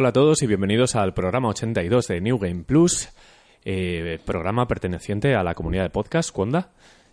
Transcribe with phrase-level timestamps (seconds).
[0.00, 3.08] Hola a todos y bienvenidos al programa 82 de New Game Plus,
[3.64, 6.70] eh, programa perteneciente a la comunidad de podcast Cuonda.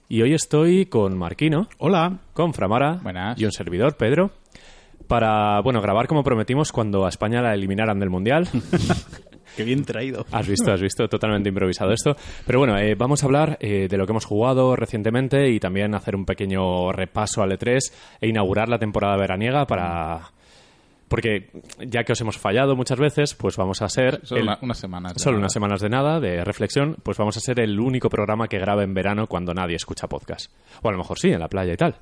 [0.07, 2.19] Y hoy estoy con Marquino, Hola.
[2.33, 3.41] con Framara Buenas.
[3.41, 4.29] y un servidor, Pedro,
[5.07, 8.47] para bueno grabar como prometimos cuando a España la eliminaran del Mundial.
[9.57, 10.23] Qué bien traído.
[10.31, 12.15] Has visto, has visto, totalmente improvisado esto.
[12.45, 15.95] Pero bueno, eh, vamos a hablar eh, de lo que hemos jugado recientemente y también
[15.95, 17.79] hacer un pequeño repaso al E3
[18.21, 20.35] e inaugurar la temporada veraniega para...
[21.07, 21.51] Porque
[21.85, 24.21] ya que os hemos fallado muchas veces, pues vamos a ser...
[24.23, 25.13] Solo el- una- unas semanas.
[25.13, 25.41] de Solo nada.
[25.43, 28.83] unas semanas de nada, de reflexión, pues vamos a ser el único programa que grabe
[28.83, 30.51] en verano cuando nadie escucha podcast.
[30.81, 31.95] O a lo mejor sí, en la playa y tal.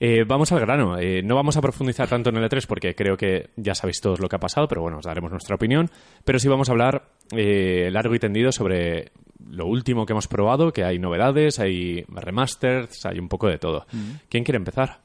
[0.00, 0.98] Eh, vamos al grano.
[0.98, 4.18] Eh, no vamos a profundizar tanto en el E3 porque creo que ya sabéis todos
[4.18, 5.88] lo que ha pasado, pero bueno, os daremos nuestra opinión.
[6.24, 7.04] Pero sí vamos a hablar
[7.36, 9.12] eh, largo y tendido sobre
[9.48, 13.86] lo último que hemos probado, que hay novedades, hay remasters, hay un poco de todo.
[14.28, 14.98] ¿Quién quiere empezar?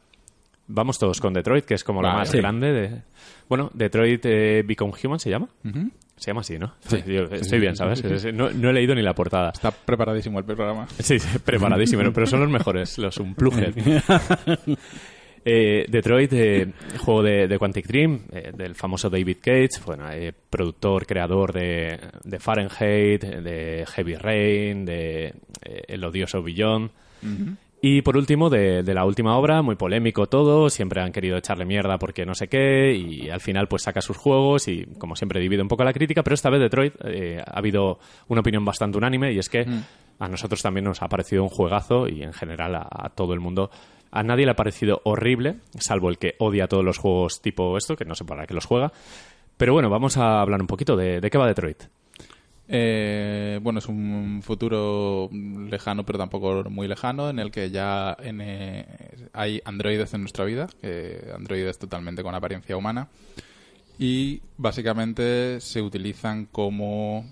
[0.71, 2.19] Vamos todos con Detroit, que es como lo Vale.
[2.19, 2.37] más Sí.
[2.37, 3.01] grande de...
[3.49, 5.49] Bueno, Detroit eh, Become Human se llama.
[6.15, 6.73] Se llama así, ¿no?
[6.81, 6.97] Sí.
[7.07, 8.03] Yo estoy bien, ¿sabes?
[8.33, 9.49] No, no he leído ni la portada.
[9.51, 10.87] Está preparadísimo el programa.
[10.99, 13.73] Sí, sí, preparadísimo, pero son los mejores, los Unplugged.
[15.45, 16.67] Eh, Detroit, eh,
[16.99, 21.97] juego de, de Quantic Dream, eh, del famoso David Cage, bueno, eh, productor, creador de,
[22.25, 25.27] de Fahrenheit, de Heavy Rain, de
[25.63, 26.91] eh, El odioso Beyond.
[27.81, 31.63] Y por último, de, de la última obra, muy polémico todo, siempre han querido echarle
[31.63, 35.39] mierda porque no sé qué, y al final pues saca sus juegos y como siempre
[35.39, 38.97] divide un poco la crítica, pero esta vez Detroit eh, ha habido una opinión bastante
[38.97, 39.65] unánime y es que
[40.19, 43.39] a nosotros también nos ha parecido un juegazo y en general a, a todo el
[43.39, 43.71] mundo.
[44.11, 47.95] A nadie le ha parecido horrible, salvo el que odia todos los juegos tipo esto,
[47.95, 48.91] que no sé para qué los juega.
[49.55, 51.83] Pero bueno, vamos a hablar un poquito de, de qué va Detroit.
[52.71, 58.41] Eh, bueno, es un futuro lejano, pero tampoco muy lejano, en el que ya en,
[58.41, 58.85] eh,
[59.33, 63.07] hay androides en nuestra vida, que androides totalmente con apariencia humana,
[63.97, 67.25] y básicamente se utilizan como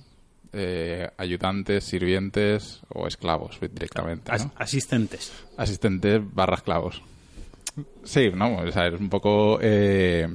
[0.53, 4.31] eh, ayudantes, sirvientes o esclavos directamente.
[4.55, 5.31] Asistentes.
[5.55, 7.01] asistentes barra esclavos.
[8.03, 9.59] Sí, no, o sea, es un poco...
[9.61, 10.27] eh,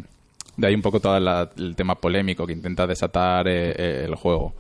[0.57, 4.15] de ahí un poco todo la- el tema polémico que intenta desatar eh, eh, el
[4.15, 4.55] juego.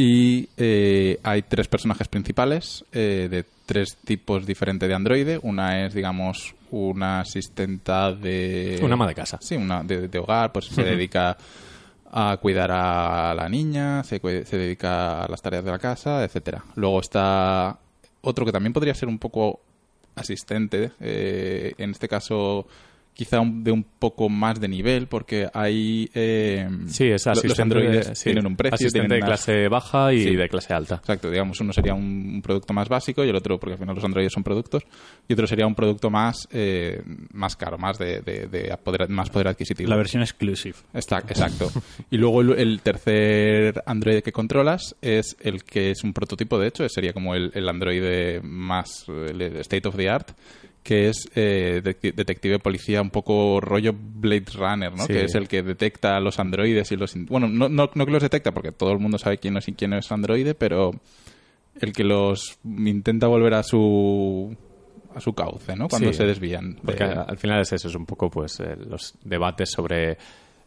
[0.00, 5.40] Y eh, hay tres personajes principales eh, de tres tipos diferentes de androide.
[5.42, 8.78] Una es, digamos, una asistenta de...
[8.80, 9.38] Un ama de casa.
[9.40, 11.36] Sí, una de, de hogar, pues se dedica
[12.12, 16.62] a cuidar a la niña, se, se dedica a las tareas de la casa, etcétera.
[16.76, 17.76] Luego está
[18.20, 19.58] otro que también podría ser un poco
[20.14, 22.68] asistente, eh, en este caso
[23.18, 26.08] quizá un- de un poco más de nivel, porque hay...
[26.14, 28.74] eh, Sí, es Los androides de, sí, tienen un precio.
[28.76, 30.36] asistente tienen de unas- clase baja y Sí.
[30.36, 30.94] de clase alta.
[30.94, 33.96] Exacto, digamos, uno sería un, un producto más básico y el otro, porque al final
[33.96, 34.84] los androides son productos,
[35.26, 37.02] y otro sería un producto más, eh,
[37.32, 39.90] más caro, más de, de- de poder, más poder adquisitivo.
[39.90, 40.76] La versión exclusive.
[40.94, 41.72] Está- exacto.
[42.12, 46.68] Y luego el, el tercer androide que controlas es el que es un prototipo, de
[46.68, 50.30] hecho, sería como el, el androide más el state of the art,
[50.88, 55.02] que es eh, de- detective policía un poco rollo Blade Runner, ¿no?
[55.04, 55.12] Sí.
[55.12, 57.12] Que es el que detecta a los androides y los...
[57.26, 59.74] Bueno, no, no, no que los detecta, porque todo el mundo sabe quién es y
[59.74, 60.92] quién es androide, pero
[61.78, 64.56] el que los intenta volver a su
[65.14, 65.88] a su cauce, ¿no?
[65.88, 66.18] Cuando Sí.
[66.18, 66.76] se desvían.
[66.76, 70.16] de- Porque al final es eso, es un poco pues eh, los debates sobre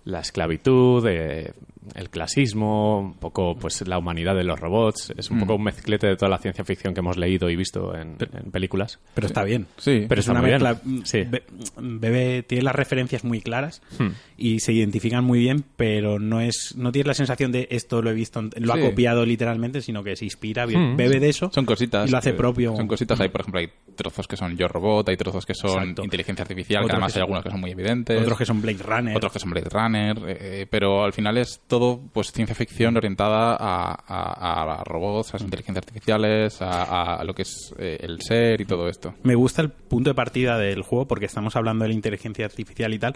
[0.05, 1.51] la esclavitud, eh,
[1.95, 5.13] el clasismo, un poco pues la humanidad de los robots.
[5.17, 5.39] Es un Mm.
[5.41, 8.51] poco un mezclete de toda la ciencia ficción que hemos leído y visto en, en
[8.51, 8.99] películas.
[9.13, 9.65] Pero está bien.
[9.77, 10.05] Sí.
[10.07, 10.61] Pero es está una bien.
[10.61, 10.81] mezcla.
[10.83, 11.23] mm, Sí.
[11.23, 11.43] be-
[11.77, 14.09] bebe- tiene las referencias muy claras Hmm.
[14.37, 18.09] y se identifican muy bien, pero no es no tienes la sensación de esto lo
[18.09, 18.79] he visto, lo Sí.
[18.79, 20.95] ha copiado literalmente, sino que se inspira, be- Hmm.
[20.97, 22.07] bebe de eso Son cositas.
[22.07, 22.75] y lo hace eh, propio.
[22.75, 23.19] Son cositas.
[23.19, 26.03] Hay, por ejemplo, hay trozos que son Yo Robot, hay trozos que son Exacto.
[26.03, 28.21] inteligencia artificial, Otros que además que hay algunos que son muy evidentes.
[28.21, 29.17] Otros que son Blade Runner.
[29.17, 33.55] otros que son Blade Runner, eh, pero al final es todo pues ciencia ficción orientada
[33.59, 38.21] a, a- a robots, a las inteligencias artificiales, a, a lo que es eh, el
[38.21, 39.15] ser y todo esto.
[39.23, 42.93] Me gusta el punto de partida del juego porque estamos hablando de la inteligencia artificial
[42.93, 43.15] y tal,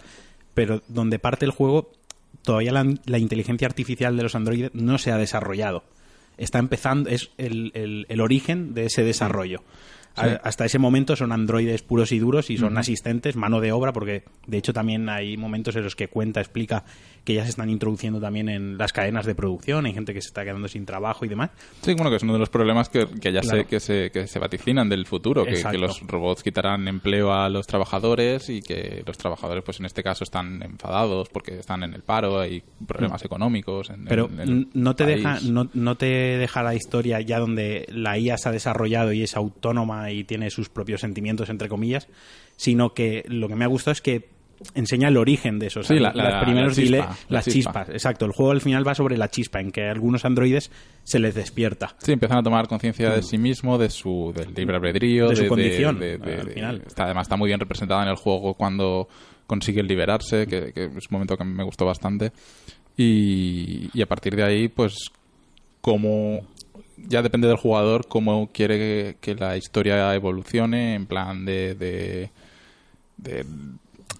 [0.54, 1.92] pero donde parte el juego
[2.42, 5.84] todavía la, la inteligencia artificial de los androides no se ha desarrollado.
[6.38, 9.62] Está empezando, es el, el- el origen de ese desarrollo.
[10.16, 13.92] A- Hasta ese momento son androides puros y duros y son asistentes, mano de obra,
[13.92, 16.84] porque de hecho también hay momentos en los que cuenta, explica
[17.24, 20.28] que ya se están introduciendo también en las cadenas de producción, hay gente que se
[20.28, 21.50] está quedando sin trabajo y demás.
[21.82, 23.58] Sí, bueno, que es uno de los problemas que, que ya Claro.
[23.58, 27.66] sé que se, que se vaticinan del futuro, que, los robots quitarán empleo a los
[27.66, 32.02] trabajadores y que los trabajadores, pues en este caso, están enfadados porque están en el
[32.02, 33.90] paro, hay problemas económicos.
[33.90, 35.16] En, Pero en el n- no te país.
[35.16, 39.22] deja no, no te deja la historia ya donde la IA se ha desarrollado y
[39.22, 42.08] es autónoma y tiene sus propios sentimientos entre comillas,
[42.56, 44.28] sino que lo que me ha gustado es que
[44.74, 45.86] enseña el origen de esos.
[45.86, 46.12] Sí, la-
[46.42, 47.52] primeros la chispa, dile- la las chispa.
[47.72, 47.88] chispas.
[47.90, 48.24] Exacto.
[48.24, 50.70] El juego al final va sobre la chispa, en que a algunos androides
[51.04, 51.94] se les despierta.
[51.98, 55.46] Sí, empiezan a tomar conciencia de sí mismo, de su del libre albedrío, De su
[55.46, 56.82] condición, al final.
[56.86, 59.08] está, además está muy bien representada en el juego cuando
[59.46, 62.32] consiguen liberarse, que, que es un momento que me gustó bastante.
[62.96, 64.94] Y, y a partir de ahí, pues,
[65.82, 66.40] como
[66.96, 71.74] ya depende del jugador cómo quiere que, la historia evolucione, en plan de,
[73.16, 73.44] de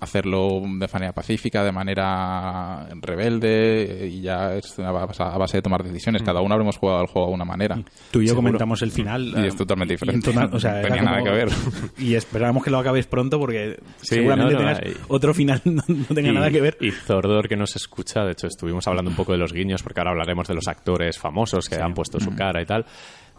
[0.00, 5.62] hacerlo de manera pacífica, de manera rebelde, y ya es a base, a base de
[5.62, 6.22] tomar decisiones.
[6.22, 7.76] Cada uno habremos jugado el juego de una manera.
[8.10, 8.48] Tú y yo Seguro.
[8.48, 9.32] comentamos el final.
[9.36, 10.30] Y eh, es totalmente y diferente.
[10.32, 11.48] tona- o sea, No tenía nada que ver.
[11.98, 15.82] Y esperamos que lo acabes pronto porque Sí, seguramente no, no, tengas otro final no,
[16.14, 16.76] tenga y, nada que ver.
[16.80, 20.00] Y Zordor, que nos escucha, de hecho estuvimos hablando un poco de los guiños, porque
[20.00, 22.84] ahora hablaremos de los actores famosos que han puesto su cara y tal.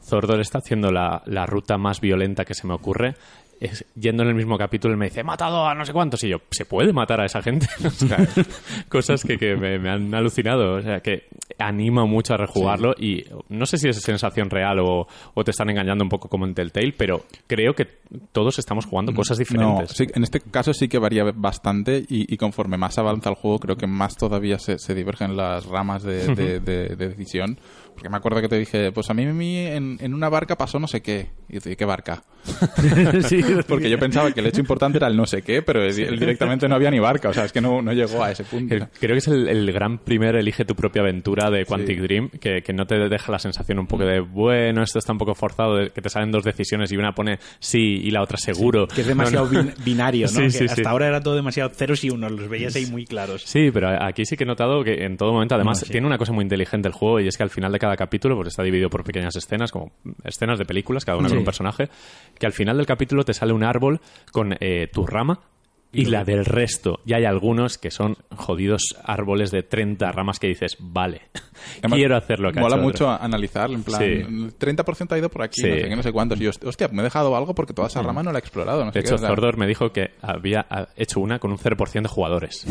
[0.04, 3.16] Zordor está haciendo la, la ruta más violenta que se me ocurre.
[3.60, 6.24] Es, yendo en el mismo capítulo, él me dice, he matado a no sé cuántos.
[6.24, 7.68] Y yo, ¿se puede matar a esa gente?
[7.86, 8.18] O sea,
[8.90, 10.76] cosas que, que me, me han alucinado.
[10.76, 11.24] O sea, que
[11.58, 12.94] anima mucho a rejugarlo.
[13.00, 16.46] Y no sé si es sensación real o, o te están engañando un poco como
[16.46, 17.88] en Telltale, pero creo que
[18.32, 19.92] todos estamos jugando cosas No, diferentes.
[19.98, 23.60] sí, en este caso sí que varía bastante y, y conforme más avanza el juego
[23.60, 27.58] creo que más todavía se, se divergen las ramas de, de- de- de decisión.
[27.98, 30.56] Porque me acuerdo que te dije, pues a mí, a mí en, en una barca
[30.56, 31.30] pasó no sé qué.
[31.50, 32.22] Y yo te dije, ¿qué barca?
[33.28, 36.20] Sí, Porque yo pensaba que el hecho importante era el no sé qué, pero él
[36.20, 37.30] directamente no había ni barca.
[37.30, 38.76] O sea, es que no, no llegó a ese punto.
[38.76, 42.30] El- Creo que es el, el gran primer elige tu propia aventura de Quantic Dream,
[42.30, 45.34] que, que no te deja la sensación un poco de, bueno, esto está un poco
[45.34, 48.88] forzado, de que te salen dos decisiones y una pone sí y la otra seguro.
[48.88, 49.64] que es demasiado No, no.
[49.64, 50.32] bin- binario, ¿no?
[50.38, 50.84] Sí, Que sí, hasta sí.
[50.86, 53.42] ahora era todo demasiado ceros y unos, los veías ahí muy claros.
[53.46, 55.92] Sí, pero aquí sí que he notado que en todo momento, además, No, sí.
[55.92, 58.36] tiene una cosa muy inteligente el juego y es que al final de cada capítulo
[58.36, 59.92] pues está dividido por pequeñas escenas, como
[60.24, 61.40] escenas de películas, cada una con Sí.
[61.40, 61.90] un personaje,
[62.38, 64.02] que al final del capítulo te sale un árbol
[64.32, 65.40] con eh, tu rama
[65.94, 67.00] y la del resto.
[67.06, 71.22] Y hay algunos que son jodidos árboles de 30 ramas que dices, vale,
[71.80, 73.08] Además, quiero hacer lo que ha Mola hecho otro".
[73.08, 74.06] mucho analizar, en plan, Sí.
[74.06, 75.68] el 30% ha ido por aquí, Sí.
[75.70, 76.40] no sé qué, no sé cuántos.
[76.40, 78.80] Y yo, hostia, me he dejado algo porque toda esa rama no la he explorado.
[78.82, 81.58] No De qué, hecho, sea, Zordor me dijo que había ah, hecho una con un
[81.58, 82.66] 0% de jugadores.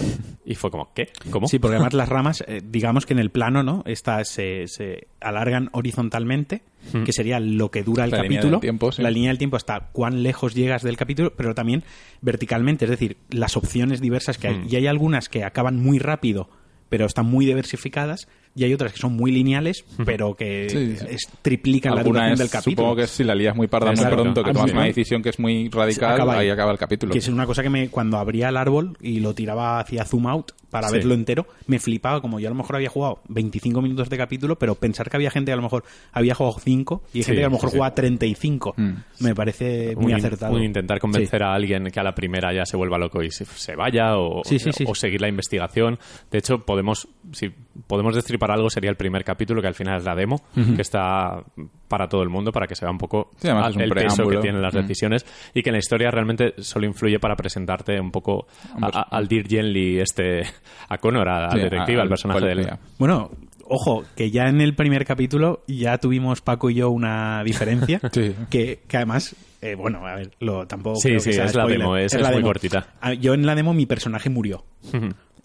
[0.44, 1.08] Y fue como, ¿qué?
[1.30, 1.48] ¿Cómo?
[1.48, 3.82] Sí, porque además las ramas, eh, digamos que en el plano, ¿no?
[3.86, 6.62] Estas se, se alargan horizontalmente,
[7.04, 8.52] que sería lo que dura el La línea capítulo.
[8.58, 9.02] del tiempo, sí.
[9.02, 11.82] La línea del tiempo hasta cuán lejos llegas del capítulo, pero también
[12.20, 14.66] verticalmente, es decir, las opciones diversas que hay.
[14.68, 16.48] Y hay algunas que acaban muy rápido,
[16.88, 21.06] pero están muy diversificadas, y hay otras que son muy lineales, pero que Sí, sí.
[21.10, 22.76] es- triplican la alguna duración es- del capítulo.
[22.88, 24.16] Supongo que si la lías muy parda muy Exacto.
[24.16, 24.76] pronto, que Ah, tomas sí.
[24.76, 26.50] una decisión que es muy radical, Acaba ahí ahí.
[26.50, 27.12] acaba el capítulo.
[27.12, 30.26] Que es una cosa que me, cuando abría el árbol y lo tiraba hacia zoom
[30.26, 30.96] out para Sí.
[30.96, 32.20] verlo entero, me flipaba.
[32.20, 35.30] Como yo a lo mejor había jugado 25 minutos de capítulo, pero pensar que había
[35.30, 37.52] gente que a lo mejor había jugado 5 y hay Sí, gente que a lo
[37.54, 38.74] mejor jugaba 35.
[38.76, 38.90] Mm.
[39.20, 40.54] Me parece muy un, acertado.
[40.54, 43.44] un intentar convencer a alguien que a la primera ya se vuelva loco y se,
[43.44, 44.84] se vaya o, Sí, sí, sí.
[44.86, 45.98] o seguir la investigación.
[46.30, 47.50] De hecho, podemos si
[47.86, 51.42] podemos destripar algo sería el primer capítulo que al final es la demo, que está
[51.88, 53.82] para todo el mundo para que se vea un poco Sí, además al- es un
[53.82, 57.36] el peso que tienen las decisiones y que en la historia realmente solo influye para
[57.36, 58.46] presentarte un poco
[58.80, 60.42] a- a- al Dear Gently este
[60.88, 62.68] a Connor, a- al Sí, detective, a- al personaje del.
[62.98, 63.30] Bueno,
[63.68, 68.00] ojo, que ya en el primer capítulo ya tuvimos Paco y yo una diferencia.
[68.12, 68.34] Sí.
[68.50, 70.96] que, que además, eh, bueno, a ver, lo, tampoco.
[71.00, 72.46] Sí, creo sí, que sea es la demo, es- la es muy demo.
[72.48, 72.86] cortita.
[73.00, 74.64] Ah, Yo en la demo mi personaje murió.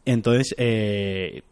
[0.05, 1.43] Entonces, eh,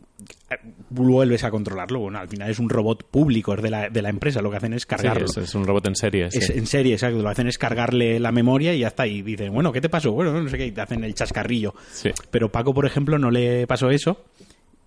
[0.90, 2.00] vuelves a controlarlo.
[2.00, 4.42] Bueno, al final es un robot público, es de la, de la empresa.
[4.42, 5.26] Lo que hacen es Sí, cargarlo.
[5.26, 6.32] es, es un robot en serie.
[6.32, 6.40] sí.
[6.40, 7.18] Es en serie, exacto.
[7.18, 9.08] Lo que hacen es cargarle la memoria y ya está.
[9.08, 10.12] Y dicen, bueno, ¿qué te pasó?
[10.12, 10.66] Bueno, no sé qué.
[10.68, 11.74] Y te hacen el chascarrillo.
[11.92, 12.10] Sí.
[12.32, 14.26] Pero Paco, por ejemplo, no le pasó eso.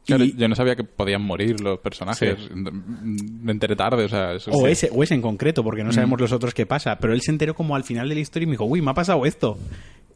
[0.04, 2.36] Claro, Y- Yo no sabía que podían morir los personajes.
[2.52, 4.32] Me enteré tarde, o sea...
[4.34, 4.72] eso O sí.
[4.72, 6.98] ese, o ese en concreto, porque no sabemos los otros qué pasa.
[6.98, 8.90] Pero él se enteró como al final de la historia y me dijo, uy, me
[8.90, 9.58] ha pasado esto.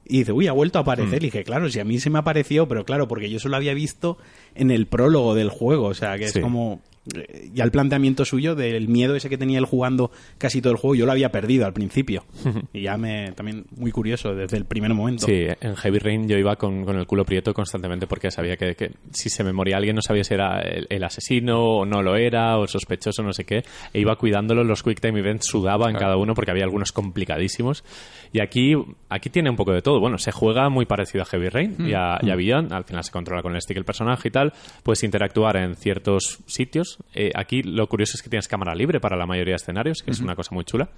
[0.09, 1.23] Y dice, uy, ha vuelto a aparecer.
[1.23, 3.75] Y dije, claro, si a mí se me apareció, pero claro, porque yo solo había
[3.75, 4.19] visto
[4.55, 5.87] en el prólogo del juego.
[5.87, 6.39] O sea, que Sí.
[6.39, 6.81] es como.
[7.15, 10.77] eh, Ya el planteamiento suyo del miedo ese que tenía él jugando casi todo el
[10.79, 12.25] juego, yo lo había perdido al principio.
[12.73, 13.31] y ya me.
[13.33, 15.25] También muy curioso desde el primer momento.
[15.27, 18.75] Sí, en Heavy Rain yo iba con, con el culo prieto constantemente porque sabía que,
[18.75, 22.03] que si se me moría alguien no sabía si era el, el asesino o no
[22.03, 25.87] lo era o sospechoso no sé qué e iba cuidándolo los quick time events sudaba
[25.87, 26.07] en Claro.
[26.07, 27.85] cada uno porque había algunos complicadísimos
[28.33, 28.75] y aquí
[29.09, 30.01] aquí tiene un poco de todo.
[30.01, 32.73] Bueno se juega muy parecido a Heavy Rain y, a, y a Beyond.
[32.73, 34.53] Al final se controla con el stick el personaje y tal.
[34.83, 36.99] Puedes interactuar en ciertos sitios.
[37.15, 40.11] Eh, aquí lo curioso es que tienes cámara libre para la mayoría de escenarios que
[40.11, 40.89] es una cosa muy chula.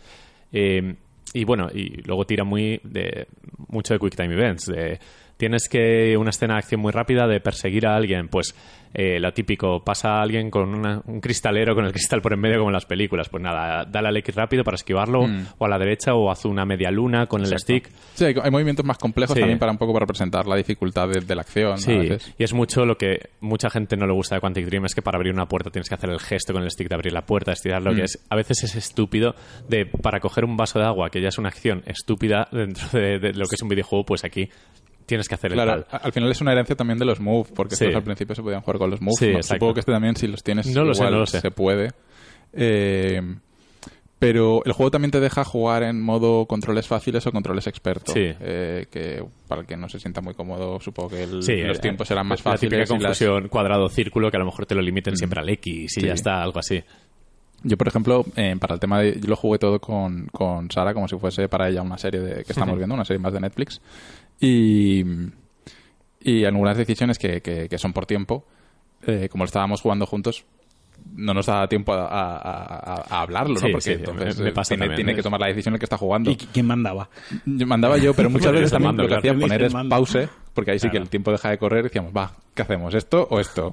[0.52, 0.94] Eh,
[1.34, 3.26] y bueno, y luego tira muy de
[3.68, 4.98] mucho de Quick Time Events, de,
[5.38, 8.54] tienes que una escena de acción muy rápida de perseguir a alguien, pues
[8.94, 12.40] eh, lo típico, pasa a alguien con una- un cristalero con el cristal por en
[12.40, 13.28] medio como en las películas.
[13.28, 15.26] Pues nada, dale al X rápido para esquivarlo,
[15.58, 17.90] o a la derecha, o haz una media luna con el stick.
[18.14, 19.40] Sí, hay, hay movimientos más complejos Sí.
[19.40, 21.76] también para un poco para representar la dificultad de, de la acción.
[21.78, 22.34] Sí, a veces.
[22.38, 25.02] y es mucho lo que mucha gente no le gusta de Quantic Dream, es que
[25.02, 27.26] para abrir una puerta tienes que hacer el gesto con el stick de abrir la
[27.26, 27.96] puerta, estirarlo, Mm.
[27.96, 29.34] que es, a veces es estúpido
[29.68, 33.18] de para coger un vaso de agua, que ya es una acción estúpida dentro de,
[33.18, 34.48] de lo que es un videojuego, pues aquí
[35.08, 36.00] tienes que hacer el Claro, tal.
[36.00, 37.84] a- al final es una herencia también de los moves, porque Sí.
[37.84, 39.16] estos al principio se podían jugar con los moves.
[39.18, 39.42] Sí, ¿no?
[39.42, 41.40] Supongo que este también, si los tienes, No lo sé, igual no lo sé.
[41.40, 41.90] se puede.
[42.52, 43.20] Eh,
[44.20, 48.12] pero el juego también te deja jugar en modo controles fáciles o controles expertos.
[48.12, 48.20] Sí.
[48.40, 51.78] Eh, que para el que no se sienta muy cómodo, supongo que el- Sí, los
[51.78, 52.72] eh, tiempos serán más La típica fáciles.
[52.72, 52.92] y las- Mm.
[53.04, 56.06] confusión cuadrado-círculo que a lo mejor te lo limiten siempre al X y Sí.
[56.06, 56.82] ya está, algo así.
[57.64, 59.18] Yo, por ejemplo, eh, para el tema de...
[59.20, 62.44] Yo lo jugué todo con, con Sara como si fuese para ella una serie de,
[62.44, 63.80] que estamos viendo, una serie más de Netflix.
[64.40, 65.04] Y,
[66.20, 68.44] y algunas decisiones que, que, que son por tiempo,
[69.06, 70.44] eh, como lo estábamos jugando juntos,
[71.14, 73.60] no nos da tiempo a, a- a- a hablarlo, ¿no?
[73.60, 75.14] Sí, Porque sí, entonces me- me pasa tiene, también, tiene ¿eh?
[75.16, 76.30] que tomar la decisión el que está jugando.
[76.30, 77.08] ¿Y qui- quién mandaba?
[77.46, 79.36] Yo mandaba yo, pero muchas veces también mando, lo que claro.
[79.36, 79.94] hacía poner es mando.
[79.96, 82.94] pause, porque ahí sí que el tiempo deja de correr y decíamos, va, ¿qué hacemos?
[82.94, 83.72] ¿Esto o esto?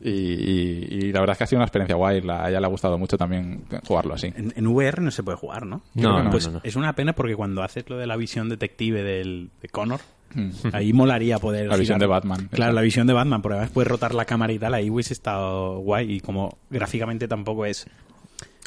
[0.00, 2.20] Y, y- y la verdad es que ha sido una experiencia guay.
[2.20, 4.32] La- a ella le ha gustado mucho también jugarlo así.
[4.36, 5.82] En, en VR no se puede jugar, ¿no?
[5.94, 6.30] No, no.
[6.30, 6.60] Pues no, no.
[6.64, 10.00] es una pena porque cuando haces lo de la visión detective del, de Connor,
[10.34, 10.50] Mm.
[10.74, 11.68] ahí molaría poder.
[11.68, 12.48] La visión girar- de Batman.
[12.52, 14.74] Claro, la visión de Batman, porque además puedes rotar la cámara y tal.
[14.74, 17.86] Ahí hubiese estado guay y como gráficamente tampoco es.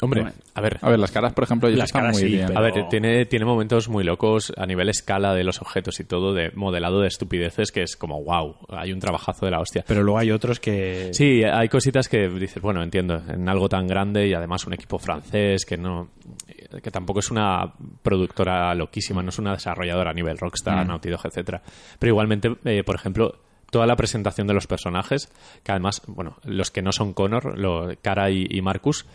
[0.02, 0.36] Hombre, Bueno.
[0.54, 2.46] a ver, A ver, las caras, por ejemplo, Las están caras muy sí, bien.
[2.48, 6.04] pero- A ver, tiene, tiene momentos muy locos a nivel escala de los objetos y
[6.04, 9.84] todo, de modelado de estupideces, que es como, wow, hay un trabajazo de la hostia.
[9.86, 11.10] Pero luego hay otros que.
[11.12, 14.98] Sí, hay cositas que dices, bueno, entiendo, en algo tan grande y además un equipo
[14.98, 16.08] francés que no
[16.82, 17.70] que tampoco es una
[18.02, 21.62] productora loquísima, no es una desarrolladora a nivel Rockstar, Naughty Dog, etcétera.
[21.98, 23.36] Pero igualmente, eh, por ejemplo,
[23.70, 25.30] toda la presentación de los personajes,
[25.62, 29.06] que además, bueno, los que no son Connor, lo, Cara y, y Marcus,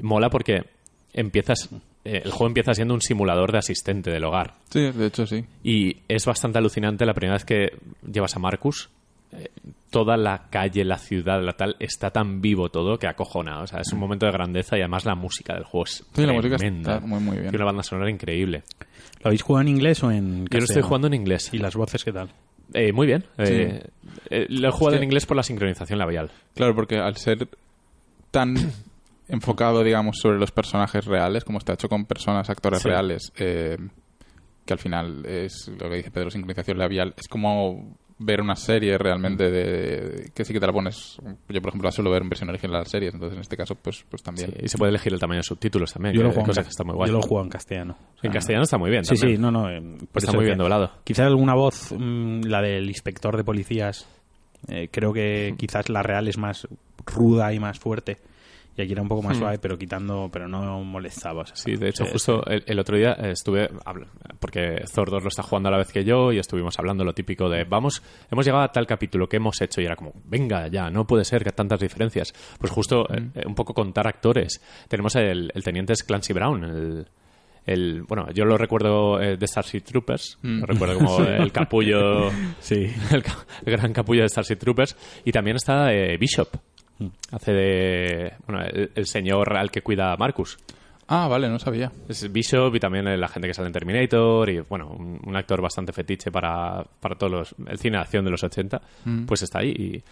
[0.00, 0.64] mola porque
[1.12, 1.68] empiezas
[2.04, 4.54] eh, el juego empieza siendo un simulador de asistente del hogar.
[4.70, 5.44] Sí, de hecho sí.
[5.62, 7.68] Y es bastante alucinante la primera vez que
[8.10, 8.90] llevas a Marcus.
[9.32, 9.48] eh,
[9.90, 13.60] toda la calle, la ciudad, la tal, está tan vivo todo que acojona.
[13.60, 16.26] O sea, es un momento de grandeza y además la música del juego es Sí,
[16.26, 16.96] la música tremenda.
[16.96, 17.44] está muy, muy bien.
[17.50, 18.64] Tiene una banda sonora increíble.
[19.22, 21.48] ¿Lo habéis jugado en inglés o en Yo lo estoy jugando en inglés.
[21.52, 22.28] ¿Y las voces qué tal?
[22.72, 23.24] Eh, muy bien.
[23.38, 23.82] Eh,
[24.30, 26.30] eh, lo he jugado en inglés por la sincronización labial.
[26.54, 27.48] Claro, porque al ser
[28.32, 28.56] tan
[29.28, 32.88] enfocado, digamos, sobre los personajes reales, como está hecho con personas, actores Sí.
[32.88, 33.76] reales, eh,
[34.64, 38.96] que al final es lo que dice Pedro, sincronización labial, es como ver una serie
[38.96, 41.16] realmente de que sí que te la pones
[41.48, 43.56] yo por ejemplo la suelo ver en versión original de las series entonces en este
[43.56, 46.14] caso pues pues también Sí, y se puede elegir el tamaño de subtítulos también.
[46.14, 47.10] Yo que lo, juego en, que está muy guay.
[47.10, 47.96] yo lo juego en castellano.
[48.14, 49.04] O sea, En castellano está muy bien.
[49.04, 49.36] Sí, también.
[49.36, 49.68] sí, no, no.
[49.68, 49.82] eh,
[50.14, 50.92] Está muy bien doblado.
[51.02, 54.06] Quizás alguna voz, mm, la del inspector de policías,
[54.68, 56.68] eh, creo que quizás la real es más
[57.04, 58.18] ruda y más fuerte.
[58.76, 61.42] Y aquí era un poco más suave, pero quitando, pero no molestaba.
[61.42, 63.68] o sea, Sí, de hecho, sí, justo el, el otro día eh, estuve,
[64.40, 67.48] porque 2 lo está jugando a la vez que yo y estuvimos hablando lo típico
[67.48, 69.80] de, vamos, hemos llegado a tal capítulo, ¿qué hemos hecho?
[69.80, 72.32] Y era como, venga ya, no puede ser que tantas diferencias.
[72.58, 74.60] Pues justo eh, eh, un poco contar actores.
[74.88, 77.06] Tenemos el, el teniente es Clancy Brown, el...
[77.66, 82.86] el- bueno, yo lo recuerdo eh, de Starship Troopers, lo recuerdo como el capullo, Sí.
[83.12, 83.22] el,
[83.64, 86.48] el gran capullo de Starship Troopers, y también está eh, Bishop,
[87.32, 90.56] hace de, bueno, el, el señor al que cuida a Marcus.
[91.08, 94.60] ah vale no sabía Es Bishop y también la gente que sale en Terminator y
[94.60, 98.30] bueno, un, un actor bastante fetiche para, para todos los, el cine de acción de
[98.30, 98.80] los 80,
[99.26, 100.02] pues está ahí y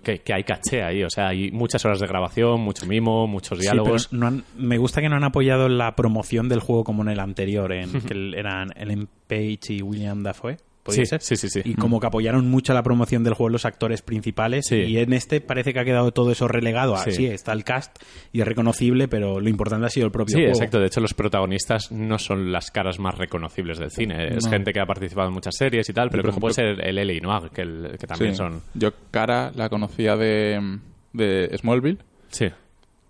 [0.00, 3.58] que, que hay caché ahí, o sea, hay muchas horas de grabación, mucho mimo, muchos
[3.58, 4.08] Sí, diálogos.
[4.08, 7.10] pero no han- me gusta que no han apoyado la promoción del juego como en
[7.10, 10.56] el anterior, en que el- eran Ellen Page y William Dafoe.
[10.84, 11.22] ¿Podría Sí, ser?
[11.22, 11.60] sí, sí, sí.
[11.64, 14.66] Y como que apoyaron mucho la promoción del juego los actores principales.
[14.68, 14.76] Sí.
[14.76, 16.94] Y en este parece que ha quedado todo eso relegado.
[16.94, 17.10] a Sí.
[17.12, 17.96] Sí, está el cast
[18.32, 20.50] y es reconocible, pero lo importante ha sido el propio Sí, juego.
[20.52, 20.78] exacto.
[20.78, 24.36] De hecho, los protagonistas no son las caras más reconocibles del cine.
[24.36, 24.50] Es No.
[24.50, 26.86] gente que ha participado en muchas series y tal, pero por como puede ejemplo- ser
[26.86, 27.20] el L.A.
[27.20, 28.36] Noir, que, el- que también Sí.
[28.36, 28.60] son...
[28.74, 30.78] yo Cara la conocía de,
[31.14, 31.98] de Smallville
[32.28, 32.48] Sí.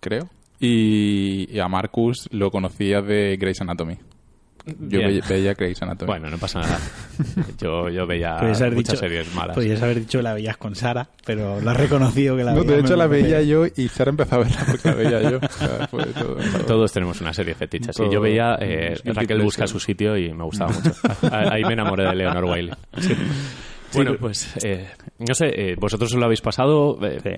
[0.00, 0.28] creo
[0.60, 3.96] y, y a Marcus lo conocía de Grey's Anatomy
[4.66, 5.08] yo Bien.
[5.08, 6.78] ve- veía Grey's Anatomy Bueno, no pasa nada.
[7.60, 9.54] Yo, yo veía Podrías haber muchas dicho- series malas.
[9.54, 12.60] Podrías haber dicho que la veías con Sara, pero lo has reconocido que la No,
[12.64, 12.74] veías.
[12.76, 15.36] de hecho la veía yo y Sara empezó a verla porque la veía yo.
[15.38, 17.92] O sea, fue todo- Todos tenemos una serie fetiche.
[17.92, 20.92] Sí, Todo- yo veía eh, Raquel busca su sitio y me gustaba mucho.
[21.30, 22.72] Ahí me enamoré de Leonor Wiley.
[23.92, 26.98] Bueno, pues eh, no sé, eh, vosotros os lo habéis pasado.
[27.06, 27.30] eh, Sí.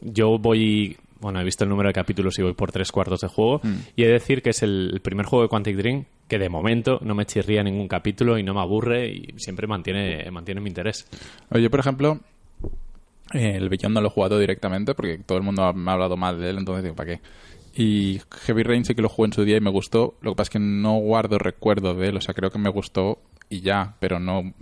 [0.00, 3.28] Yo voy bueno, he visto el número de capítulos y voy por tres cuartos de
[3.28, 3.60] juego.
[3.62, 3.74] Mm.
[3.96, 7.00] Y he de decir que es el primer juego de Quantic Dream que de momento
[7.02, 11.08] no me chirría ningún capítulo y no me aburre y siempre mantiene, mantiene mi interés.
[11.50, 12.20] Oye, por ejemplo,
[13.32, 16.38] el Beyond no lo he jugado directamente porque todo el mundo me ha hablado mal
[16.38, 17.20] de él, entonces digo, ¿para qué?
[17.74, 20.16] Y Heavy Rain sí que lo jugué en su día y me gustó.
[20.20, 22.70] Lo que pasa es que no guardo recuerdo de él, o sea, creo que me
[22.70, 24.52] gustó y ya, pero no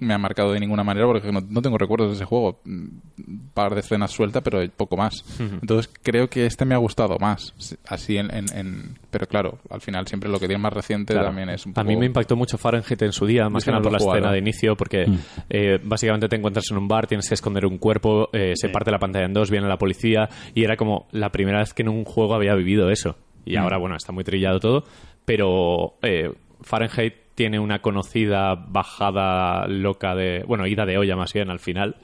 [0.00, 2.60] me ha marcado de ninguna manera porque no, no tengo recuerdos de ese juego.
[2.64, 5.24] Un par de escenas sueltas, pero poco más.
[5.40, 7.52] Entonces creo que este me ha gustado más.
[7.86, 11.28] Así en, en- en- Pero claro, al final siempre lo que tiene más reciente Claro.
[11.28, 11.88] también es un A poco...
[11.88, 14.38] mí me impactó mucho Fahrenheit en su día, más que nada por la escena de
[14.38, 15.06] inicio, porque
[15.50, 18.90] eh, básicamente te encuentras en un bar, tienes que esconder un cuerpo, eh, se parte
[18.90, 21.88] la pantalla en dos, viene la policía, y era como la primera vez que en
[21.88, 23.16] un juego había vivido eso.
[23.44, 24.84] Y ahora, bueno, está muy trillado todo,
[25.24, 30.42] pero eh, Fahrenheit tiene una conocida bajada loca de.
[30.44, 31.94] Bueno, ida de olla más bien al final.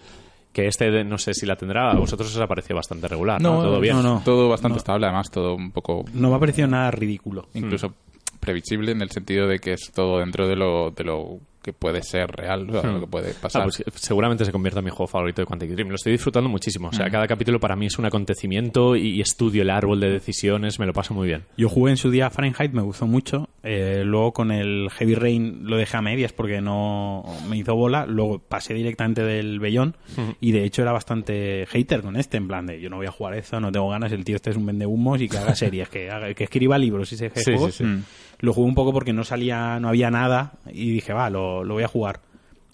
[0.52, 3.42] Que este de- no sé si la tendrá, a vosotros os ha parecido bastante regular,
[3.42, 3.56] ¿no?
[3.56, 3.96] No, Todo bien.
[3.96, 4.22] no, no.
[4.24, 4.78] Todo bastante No.
[4.78, 7.48] estable, además, todo un poco No me ha parecido nada ridículo.
[7.54, 7.92] incluso
[8.38, 12.02] previsible en el sentido de que es todo dentro de lo, de lo que puede
[12.02, 13.62] ser real, o sea, lo que puede Ah, pasar.
[13.64, 15.88] pues, seguramente se convierta en mi juego favorito de Quantic Dream.
[15.88, 16.88] Lo estoy disfrutando muchísimo.
[16.88, 20.10] O sea, cada capítulo para mí es un acontecimiento y, y estudio el árbol de
[20.10, 20.78] decisiones.
[20.78, 21.44] Me lo paso muy bien.
[21.56, 23.48] Yo jugué en su día a Fahrenheit, me gustó mucho.
[23.62, 28.04] Eh, luego con el Heavy Rain lo dejé a medias porque no me hizo bola.
[28.06, 29.96] Luego pasé directamente del Bellón
[30.40, 33.10] y de hecho era bastante hater con este, en plan de yo no voy a
[33.10, 35.54] jugar eso, no tengo ganas, el tío este es un vende humos y que haga
[35.54, 37.74] series, que, haga- que escriba libros y se Sí, juegos.
[37.76, 37.90] sí, sí.
[37.90, 38.04] Mm.
[38.44, 41.74] Lo jugué un poco porque no salía, no había nada y dije, va, lo, lo
[41.74, 42.20] voy a jugar.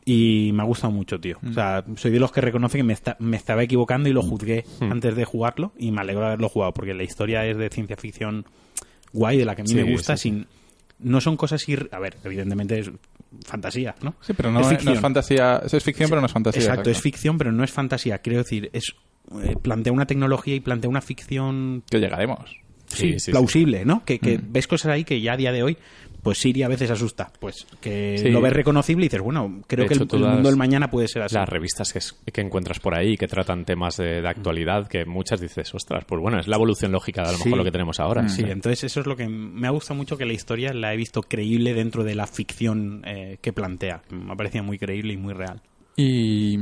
[0.05, 1.39] Y me ha gustado mucho, tío.
[1.49, 4.23] O sea, soy de los que reconoce que me, esta- me estaba equivocando y lo
[4.23, 7.69] juzgué antes de jugarlo y me alegro de haberlo jugado porque la historia es de
[7.69, 8.45] ciencia ficción
[9.13, 10.47] guay, de la que a mí Sí, me gusta, sí, sin...
[10.99, 11.89] No son cosas ir...
[11.93, 12.91] A ver, evidentemente es
[13.47, 14.15] fantasía, ¿no?
[14.21, 14.95] Sí, pero no Es es, no ficción.
[14.95, 16.63] es fantasía, es ficción, pero no es fantasía.
[16.63, 18.19] Exacto, es ficción, pero no es fantasía.
[18.19, 18.95] Quiero decir, es
[19.45, 22.57] eh, plantea una tecnología y plantea una ficción Que llegaremos.
[22.91, 24.05] Sí, Sí, sí, plausible, ¿no?
[24.05, 24.53] Que, que Mm.
[24.53, 25.77] ves cosas ahí que ya a día de hoy,
[26.23, 27.33] pues Siri a veces asusta.
[27.41, 28.29] Pues que Sí.
[28.29, 31.09] lo ves reconocible y dices, bueno, creo De que hecho, el, mundo del mañana puede
[31.09, 31.35] ser así.
[31.35, 35.07] Las revistas que, es- que encuentras por ahí que tratan temas de, de actualidad, que
[35.07, 37.45] muchas dices, ostras, pues bueno, es la evolución lógica de a lo Sí.
[37.45, 38.29] mejor lo que tenemos ahora.
[38.29, 40.97] Sí, entonces eso es lo que me ha gustado mucho que la historia la he
[40.99, 44.03] visto creíble dentro de la ficción eh, que plantea.
[44.11, 45.63] Me ha parecido muy creíble y muy real.
[45.97, 46.59] Y,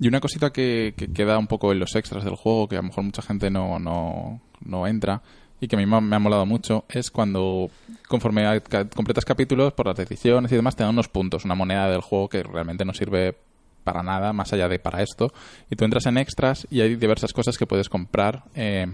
[0.00, 2.78] y una cosita que, que queda un poco en los extras del juego, que a
[2.80, 5.20] lo mejor mucha gente no, no, no entra,
[5.60, 7.70] y que a mí me ha, molado mucho, es cuando
[8.06, 11.88] conforme a- completas capítulos, por las decisiones y demás, te dan unos puntos, una moneda
[11.90, 13.36] del juego que realmente no sirve
[13.84, 15.32] para nada más allá de para esto.
[15.70, 18.86] Y tú entras en extras y hay diversas cosas que puedes comprar eh,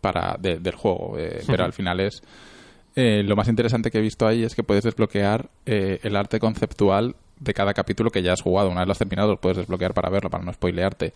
[0.00, 2.22] para de- del juego, eh, pero al final es...
[2.96, 7.14] eh, lo más interesante que he visto ahí es que puedes desbloquear el arte conceptual
[7.38, 8.68] de cada capítulo que ya has jugado.
[8.68, 11.12] Una vez lo has terminado, lo puedes desbloquear para verlo, para no spoilearte.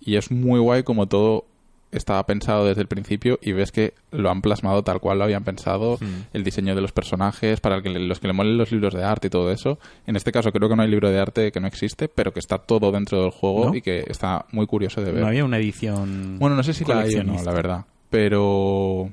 [0.00, 1.46] Y es muy guay como todo
[1.92, 5.44] estaba pensado desde el principio y ves que lo han plasmado tal cual lo habían
[5.44, 5.98] pensado,
[6.32, 9.04] el diseño de los personajes, para el que los que le molen los libros de
[9.04, 9.78] arte y todo eso.
[10.06, 12.40] En este caso creo que no hay libro de arte que no existe, pero que
[12.40, 13.74] está todo dentro del juego ¿No?
[13.74, 15.20] y que está muy curioso de ver.
[15.20, 16.38] No había una edición.
[16.38, 17.84] Bueno, no sé si la hay o no, la verdad.
[18.10, 19.10] Pero.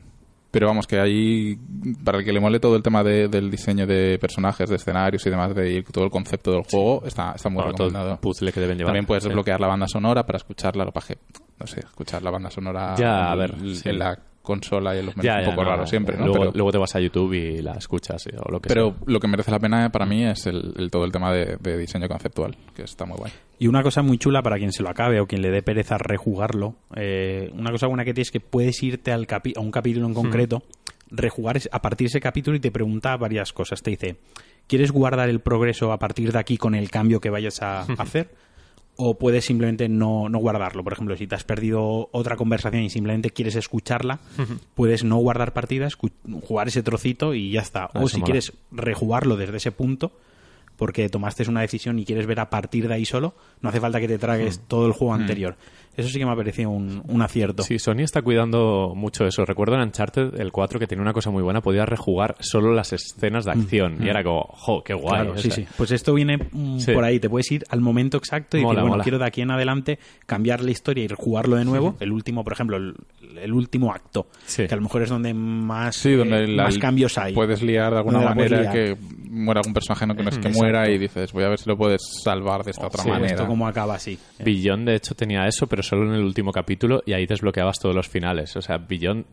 [0.52, 1.60] Pero vamos, que ahí,
[2.04, 5.24] para el que le mole todo el tema de- del diseño de personajes, de escenarios
[5.28, 8.20] y demás, de todo el concepto del juego, está, está muy Bueno, todo el recomendado.
[8.22, 8.88] puzzle que deben llevar.
[8.90, 9.30] También puedes Sí.
[9.30, 11.20] desbloquear la banda sonora para escucharla, lo paje,
[11.60, 13.92] no sé, escuchar la banda sonora Ya, a en- ver, en sí.
[13.92, 16.26] la consola y en los menús Ya, un poco no, raro siempre, ¿no?
[16.26, 18.92] Luego, pero luego te vas a YouTube y la escuchas eh, o lo que pero
[18.92, 19.00] sea.
[19.06, 21.78] lo que merece la pena para mí es el, el- todo el tema de, de
[21.78, 23.32] diseño conceptual, que está muy guay.
[23.60, 25.98] Y una cosa muy chula para quien se lo acabe o quien le dé pereza
[26.00, 29.70] rejugarlo, eh, una cosa buena que tienes es que puedes irte al capi- a un
[29.72, 30.64] capítulo en concreto,
[31.12, 33.82] rejugar a partir de ese capítulo y te pregunta varias cosas.
[33.84, 34.16] Te dice,
[34.68, 38.30] ¿quieres guardar el progreso a partir de aquí con el cambio que vayas a hacer?
[39.02, 40.84] O puedes simplemente no, no guardarlo.
[40.84, 44.20] Por ejemplo, si te has perdido otra conversación y simplemente quieres escucharla,
[44.76, 47.86] puedes no guardar partida, escu- jugar ese trocito y ya está.
[47.86, 48.26] Ah, o si mola.
[48.26, 50.12] quieres rejugarlo desde ese punto,
[50.76, 54.02] porque tomaste una decisión y quieres ver a partir de ahí solo, no hace falta
[54.02, 55.56] que te tragues todo el juego anterior.
[56.00, 57.64] Eso sí que me ha parecido un, un acierto.
[57.64, 59.46] Sí, Sony está cuidando mucho eso.
[59.46, 62.94] Recuerdo en Uncharted, el 4, que tenía una cosa muy buena, podía rejugar solo las
[62.94, 63.98] escenas de acción.
[64.02, 65.22] Y era como, jo, qué guay.
[65.24, 65.66] Claro, sí, sí.
[65.78, 66.94] Pues esto viene mm, Sí.
[66.94, 67.20] por ahí.
[67.20, 69.04] Te puedes ir al momento exacto y Mola, decir, bueno, mola.
[69.04, 71.96] quiero de aquí en adelante cambiar la historia y jugarlo de nuevo.
[72.00, 72.96] El último, por ejemplo, el,
[73.42, 74.28] el último acto.
[74.46, 74.66] Sí.
[74.68, 77.34] Que a lo mejor es donde más, Sí, donde eh, la- más cambios hay.
[77.34, 78.96] Puedes liar de alguna manera que
[79.30, 80.60] muera algún personaje no que no es que Exacto.
[80.60, 83.34] muera y dices, voy a ver si lo puedes salvar de esta otra Sí, manera.
[83.36, 84.18] Esto como acaba así.
[84.44, 87.96] Beyond, de hecho, tenía eso, pero solo en el último capítulo y ahí desbloqueabas todos
[87.96, 88.56] los finales.
[88.56, 89.26] O sea, Beyond...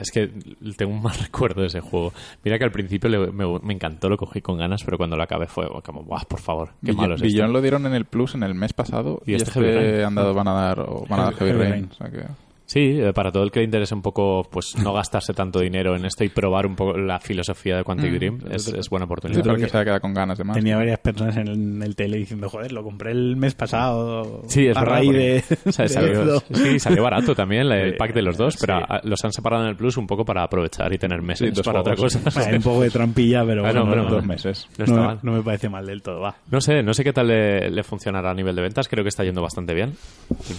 [0.00, 0.28] Es que
[0.76, 2.12] tengo un mal recuerdo de ese juego.
[2.42, 5.22] Mira que al principio le- me, me encantó, lo cogí con ganas, pero cuando lo
[5.22, 6.70] acabé fue como, ¡buah, por favor!
[6.84, 7.52] ¡Qué Bill- malo es Billón esto!
[7.52, 10.34] lo dieron en el Plus en el mes pasado ¿Y y, este este, han dado,
[10.34, 11.70] van a dar, o van a dar Heavy Rain.
[11.70, 11.88] Rain.
[11.92, 14.92] o sea que- Sí, eh, para todo el que le interese un poco, pues no
[14.92, 18.68] gastarse tanto dinero en esto y probar un poco la filosofía de Quantic Dream, es,
[18.68, 19.46] es buena Sí, oportunidad.
[19.46, 20.54] el que se quedado con ganas de más.
[20.54, 24.42] Tenía varias personas en el, en el tele diciendo, joder, lo compré el mes pasado
[24.48, 24.94] Sí, es a verdad.
[24.96, 26.54] raíz de, o sea, de salió, esto".
[26.54, 28.58] sí, salió barato también el pack de los dos, Sí.
[28.60, 31.50] pero ah, los han separado en el Plus un poco para aprovechar y tener meses
[31.56, 32.20] Sí, para otra cosa.
[32.34, 34.68] Bueno, un poco de trampilla, pero Bueno, bueno, bueno, no, dos meses.
[34.76, 35.18] No está no- mal.
[35.22, 36.36] no me parece mal del todo, va.
[36.50, 38.88] No sé, no sé qué tal le, le funcionará a nivel de ventas.
[38.88, 39.94] Creo que está yendo bastante bien.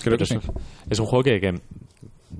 [0.01, 0.35] Creo que Pero sí.
[0.37, 0.51] es,
[0.89, 1.53] es un juego que, que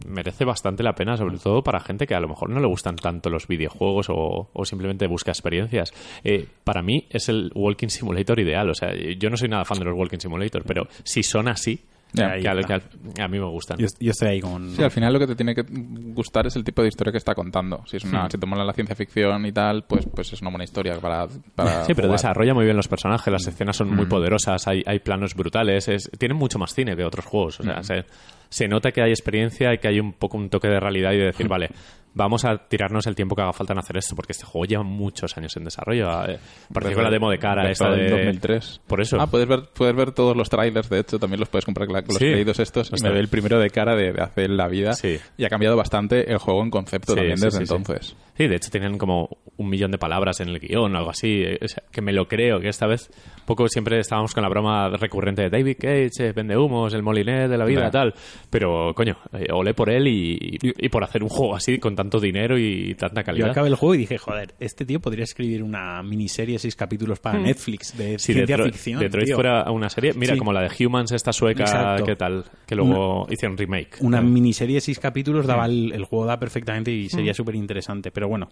[0.10, 2.96] merece bastante la pena, sobre todo para gente que a lo mejor no le gustan
[2.98, 5.94] tanto los videojuegos o, o simplemente busca experiencias.
[6.24, 8.70] Eh, para mí es el Walking Simulator ideal.
[8.70, 11.80] O sea, yo no soy nada fan de los Walking Simulator, pero si son así,
[12.12, 13.78] Ya, que, a, que a- a mí me gustan.
[13.78, 14.72] Yo, yo estoy ahí con...
[14.72, 17.20] Sí, al final lo que te tiene que gustar es el tipo de historia que
[17.20, 17.84] está contando.
[17.86, 18.32] Si es una, Hmm.
[18.32, 21.28] si te mola la ciencia ficción y tal, pues, pues es una buena historia para,
[21.54, 22.20] para Sí, pero jugar.
[22.20, 26.10] desarrolla muy bien los personajes, las escenas son muy poderosas, hay, hay planos brutales, es,
[26.18, 27.60] tienen mucho más cine que otros juegos.
[27.60, 28.06] O sea, se,
[28.50, 31.18] se nota que hay experiencia y que hay un poco un toque de realidad y
[31.18, 31.70] de decir, vale,
[32.14, 34.84] vamos a tirarnos el tiempo que haga falta en hacer esto, porque este juego lleva
[34.84, 36.08] muchos años en desarrollo.
[36.28, 36.40] Eh,
[36.74, 38.12] Parece con la demo de cara esta Empezó en de...
[38.24, 38.82] 2003.
[38.88, 39.18] Por eso.
[39.22, 41.96] Ah, puedes ver, puedes ver todos los trailers, de hecho, también los puedes comprar con
[42.08, 42.26] los Sí.
[42.62, 42.92] estos.
[42.98, 44.94] Y me ve el primero de cara de, de hace la vida.
[44.94, 45.18] Sí.
[45.38, 48.16] Y ha cambiado bastante el juego en concepto Sí, también desde entonces.
[48.36, 51.44] Sí, de hecho tenían como un millón de palabras en el guion o algo así,
[51.44, 53.12] eh, o sea, que me lo creo, que esta vez
[53.46, 57.50] poco siempre estábamos con la broma recurrente de David Cage, eh, vende humos, el moliné
[57.50, 58.14] de la vida, tal,
[58.50, 62.20] pero coño, eh, olé por él y, y por hacer un juego así con tanto
[62.20, 63.50] dinero y tanta Yo calidad.
[63.52, 67.20] acabé el juego y dije, joder, este tío podría escribir una miniserie de seis capítulos
[67.20, 68.20] para Netflix de Hmm.
[68.20, 69.00] Si ciencia Detroit, ficción.
[69.00, 69.36] Detroit tío.
[69.36, 70.40] fuera una serie, mira, Sí.
[70.40, 72.06] como la de Humans, esta sueca, Exacto.
[72.06, 72.46] ¿qué tal?
[72.66, 73.98] Que luego hicieron remake.
[74.02, 75.72] Una miniserie de seis capítulos daba Hmm.
[75.72, 78.12] el, el juego da perfectamente y sería súper interesante.
[78.12, 78.50] Pero bueno,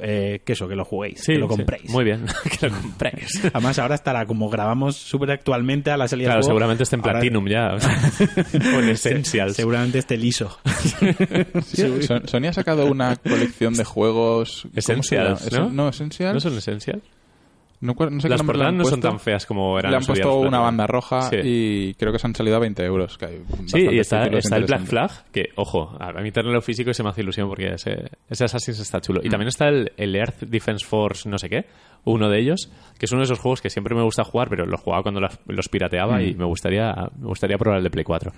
[0.00, 1.56] eh, que eso, que lo juguéis, sí, que lo sí.
[1.56, 1.90] compréis.
[1.90, 2.26] Muy bien,
[2.60, 3.40] que lo compréis.
[3.52, 6.54] Además, ahora estará como grabamos súper actualmente a la salida Claro, del juego.
[6.58, 7.74] seguramente esté en ahora- Platinum ya.
[7.74, 8.12] o sea,
[8.76, 9.56] o en Essentials.
[9.56, 10.58] Seguramente esté liso.
[11.64, 14.62] Sí, Son- Sony ha sacado una colección de juegos...
[14.62, 15.52] ¿cómo se Essentials?
[15.52, 15.70] ¿no?
[15.70, 16.34] No, Essentials.
[16.34, 17.02] ¿No son Essentials?
[17.80, 20.04] No, no sé qué Las le portadas no son tan feas como eran Le han
[20.04, 21.36] puesto una banda roja Sí.
[21.42, 23.18] y creo que se han salido a 20 euros.
[23.18, 24.84] Que hay Sí, y está, está el Black.
[24.86, 28.80] Flag, que, ojo, a mí tenerlo físico se me hace ilusión porque ese, ese Assassin's
[28.80, 29.20] está chulo.
[29.22, 31.66] Y también está el, el Earth Defense Force no sé qué,
[32.04, 34.64] uno de ellos, que es uno de esos juegos que siempre me gusta jugar, pero
[34.64, 38.04] los jugaba cuando los, los pirateaba y me gustaría, me gustaría probar el de Play
[38.04, 38.32] 4.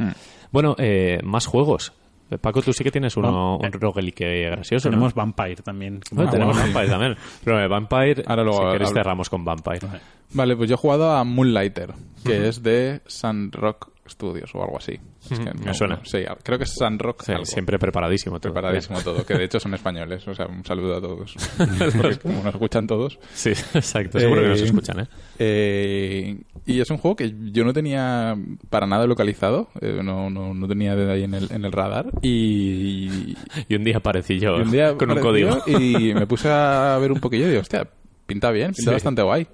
[0.51, 1.93] Bueno, eh, más juegos.
[2.37, 4.93] Paco, tú sí que tienes uno, un roguelike gracioso, ¿no?
[4.97, 6.01] Tenemos Vampire también.
[6.11, 6.73] Bueno, tenemos bueno.
[6.73, 7.17] Vampire también.
[7.43, 9.01] Pero eh, Vampire, Ahora luego si queréis hablo.
[9.01, 9.87] cerramos con Vampire.
[10.35, 14.99] Vale, pues yo he jugado a Moonlighter, que es de Sandrock Studios o algo así.
[15.31, 15.97] Es que Ujú, me suena.
[15.97, 17.23] no- sí, creo que es Sandrock.
[17.23, 18.41] Sí, siempre preparadísimo.
[18.41, 18.53] todo.
[18.53, 21.35] Preparadísimo todo, que de hecho son españoles, o sea, un saludo a todos.
[22.23, 23.19] Como nos escuchan todos.
[23.35, 24.19] Sí, exacto.
[24.21, 25.07] Seguro que nos Eh, escuchan, ¿eh?
[25.39, 28.37] eh, y es un juego que yo no tenía
[28.69, 32.11] para nada localizado, eh, no, no, no tenía de ahí en el, en el radar.
[32.23, 33.35] Y,
[33.69, 35.59] Y un día aparecí yo y un día con un código.
[35.67, 37.89] Y me puse a ver un poquillo y digo, hostia,
[38.27, 38.95] pinta bien, pinta Sí.
[38.95, 39.47] bastante guay.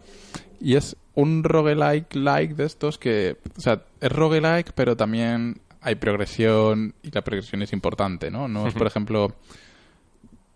[0.61, 5.95] Y es un roguelike like de estos que, o sea, es roguelike, pero también hay
[5.97, 8.49] progresión y la progresión es importante, ¿no?
[8.49, 9.35] No es, por ejemplo,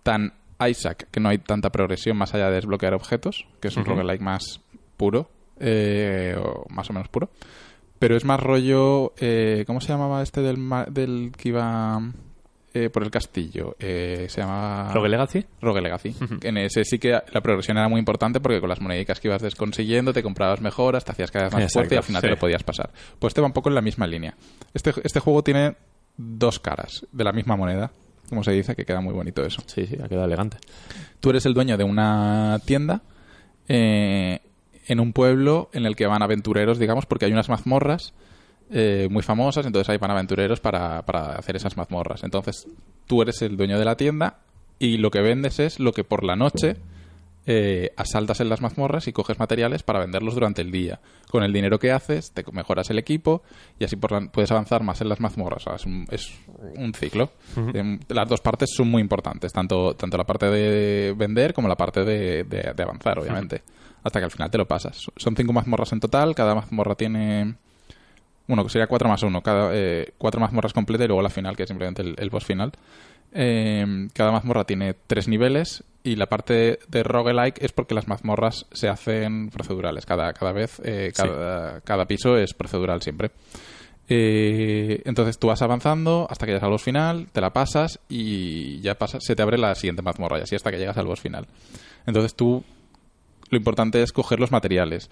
[0.03, 0.33] tan
[0.66, 4.23] Isaac, que no hay tanta progresión más allá de desbloquear objetos, que es un roguelike
[4.23, 4.61] más
[4.97, 7.31] puro, eh, o más o menos puro.
[7.99, 10.59] Pero es más rollo, eh, ¿cómo se llamaba este del,
[10.90, 12.01] del que iba
[12.79, 13.77] eh, por el castillo?
[13.79, 14.93] Eh, se llamaba...
[14.93, 15.45] ¿Rogue Legacy?
[15.61, 16.14] Rogue Legacy.
[16.43, 19.55] En ese sí que la progresión era muy importante porque con las monedicas que ibas
[19.55, 22.29] consiguiendo te comprabas mejoras, te hacías cada vez más Exacto, fuerte y al final te
[22.29, 22.91] lo podías pasar.
[23.19, 24.35] Pues este va un poco en la misma línea.
[24.73, 25.77] Este, este juego tiene
[26.17, 27.91] dos caras de la misma moneda,
[28.29, 29.62] como se dice, que queda muy bonito eso.
[29.67, 30.59] Sí, sí, ha quedado elegante.
[31.21, 33.03] Tú eres el dueño de una tienda
[33.69, 34.41] eh,
[34.87, 38.14] en un pueblo en el que van aventureros, digamos, porque hay unas mazmorras
[38.70, 42.22] eh, muy famosas, entonces ahí van aventureros para, para hacer esas mazmorras.
[42.24, 42.66] Entonces
[43.07, 44.38] tú eres el dueño de la tienda
[44.78, 46.76] y lo que vendes es lo que por la noche
[47.50, 51.00] eh, asaltas en las mazmorras y coges materiales para venderlos durante el día.
[51.31, 53.42] Con el dinero que haces, te mejoras el equipo
[53.78, 55.62] y así por la- puedes avanzar más en las mazmorras.
[55.66, 56.31] O sea, es, un, es
[56.76, 57.31] un ciclo.
[57.74, 61.76] Em, Las dos partes son muy importantes, tanto, tanto la parte de vender como la
[61.76, 63.62] parte de, de- de avanzar, obviamente.
[64.04, 65.07] Hasta que al final te lo pasas.
[65.16, 67.54] Son cinco mazmorras en total, cada mazmorra tiene...
[68.49, 71.57] Bueno, que sería cuatro más uno, cada, eh, cuatro mazmorras completas y luego la final,
[71.57, 72.73] que es simplemente el, el boss final.
[73.33, 78.67] Eh, cada mazmorra tiene tres niveles y la parte de roguelike es porque las mazmorras
[78.73, 80.07] se hacen procedurales.
[80.07, 83.31] Cada, cada vez, eh, cada, cada piso es procedural siempre.
[84.09, 88.81] Eh, entonces tú vas avanzando hasta que llegas al boss final, te la pasas y
[88.81, 91.21] ya pasa, se te abre la siguiente mazmorra y así hasta que llegas al boss
[91.21, 91.47] final.
[92.07, 92.65] Entonces tú
[93.51, 95.11] lo importante es coger los materiales.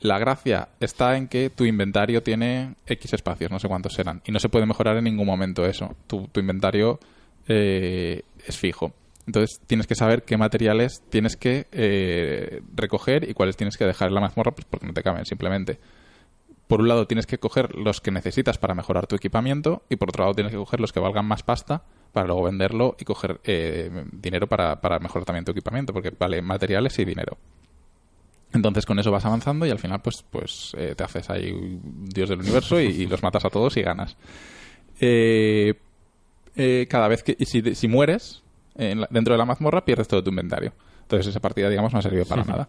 [0.00, 4.32] La gracia está en que tu inventario tiene X espacios, no sé cuántos serán, y
[4.32, 5.96] no se puede mejorar en ningún momento eso.
[6.06, 6.98] Tu, inventario
[7.46, 8.92] eh, es fijo.
[9.26, 14.08] Entonces tienes que saber qué materiales tienes que eh, recoger y cuáles tienes que dejar
[14.08, 15.78] en la mazmorra, pues porque no te caben simplemente.
[16.66, 20.10] Por un lado tienes que coger los que necesitas para mejorar tu equipamiento y por
[20.10, 21.82] otro lado tienes que coger los que valgan más pasta
[22.12, 26.40] para luego venderlo y coger eh, dinero para, para mejorar también tu equipamiento, porque vale
[26.40, 27.36] materiales y dinero.
[28.52, 32.06] Entonces con eso vas avanzando y al final pues, pues eh, te haces ahí un
[32.08, 34.16] dios del universo y, y los matas a todos y ganas.
[35.00, 35.74] Eh,
[36.56, 37.36] eh, cada vez que...
[37.38, 38.42] Y si, si mueres
[38.74, 40.72] en la- dentro de la mazmorra pierdes todo tu inventario.
[41.02, 42.68] Entonces esa partida digamos no ha servido para nada.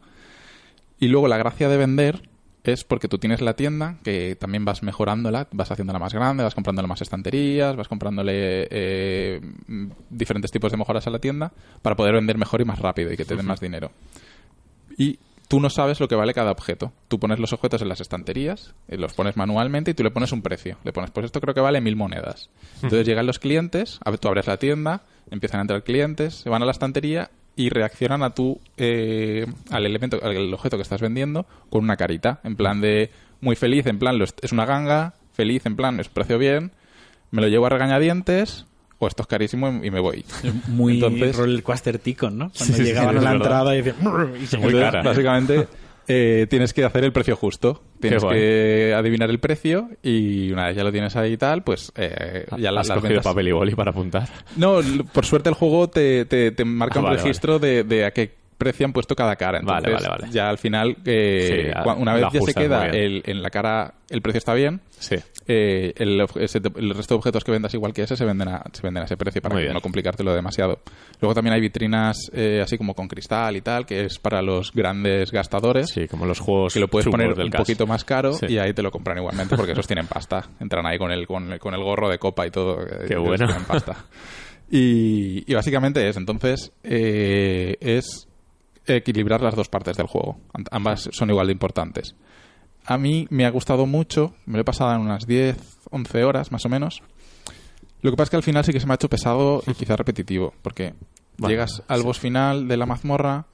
[0.99, 2.27] Y luego la gracia de vender
[2.65, 6.53] es porque tú tienes la tienda, que también vas mejorándola, vas haciéndola más grande, vas
[6.55, 9.39] comprándole más estanterías, vas comprándole eh,
[10.09, 13.17] diferentes tipos de mejoras a la tienda para poder vender mejor y más rápido y
[13.17, 13.91] que te den más dinero.
[14.97, 15.17] Y
[15.49, 16.93] tú no sabes lo que vale cada objeto.
[17.09, 20.31] Tú pones los objetos en las estanterías, eh, los pones manualmente y tú le pones
[20.31, 20.77] un precio.
[20.85, 22.49] Le pones, pues esto creo que vale mil monedas.
[22.75, 26.65] Entonces llegan los clientes, tú abres la tienda, empiezan a entrar clientes, se van a
[26.65, 31.83] la estantería y reaccionan a tu eh, al elemento, al objeto que estás vendiendo con
[31.83, 33.09] una carita, en plan de
[33.41, 36.71] muy feliz, en plan es una ganga, feliz, en plan es precio bien,
[37.31, 38.65] me lo llevo a regañadientes
[38.99, 40.23] o esto es carísimo y me voy.
[40.67, 42.51] Muy Entonces- rollercoaster Ticon, ¿no?
[42.55, 43.35] Cuando sí, llegaban sí, a la verdad.
[43.47, 44.33] entrada y decían...
[44.41, 44.91] Y se Muy movían.
[44.91, 45.03] cara.
[45.03, 45.67] Básicamente
[46.07, 47.81] eh, tienes que hacer el precio justo.
[48.01, 51.91] Tienes que adivinar el precio y una vez ya lo tienes ahí y tal, pues
[51.97, 54.27] eh, ya la- ¿Has las cogido ventas- papel y boli para apuntar?
[54.55, 54.79] No,
[55.13, 58.12] por suerte el juego te, te, te marca Ah, un vale, registro de, de a
[58.12, 59.60] qué precio han puesto cada cara.
[59.63, 60.32] Vale, Entonces, vale, vale.
[60.34, 64.22] ya al final, eh, Sí, una vez ya se queda el, en la cara, el
[64.22, 65.15] precio está bien, Sí.
[65.48, 68.82] eh, el, ese resto de objetos que vendas igual que ese se venden a, se
[68.84, 70.80] venden a ese precio para que no complicártelo demasiado.
[71.22, 74.72] Luego también hay vitrinas eh, así como con cristal y tal, que es para los
[74.74, 75.89] grandes gastadores.
[75.89, 77.63] Sí, como los juegos que lo puedes poner del un caso.
[77.63, 78.45] poquito más caro Sí.
[78.50, 80.43] y ahí te lo compran igualmente porque esos tienen pasta.
[80.60, 82.82] Entran ahí con el, con el, con el gorro de copa y todo.
[82.84, 83.45] eh, Qué bueno.
[83.48, 83.95] Tienen pasta.
[84.72, 88.28] Y, y básicamente es, entonces, eh, es
[88.85, 90.39] equilibrar las dos partes del juego.
[90.53, 92.15] Am- Ambas son igual de importantes.
[92.85, 95.57] A mí me ha gustado mucho, me lo he pasado en unas 10,
[95.91, 97.01] 11 horas más o menos.
[98.01, 99.73] Lo que pasa es que al final sí que se me ha hecho pesado y
[99.73, 100.93] quizá repetitivo, porque
[101.37, 102.05] Bueno, llegas al sí.
[102.05, 103.45] boss final de la mazmorra,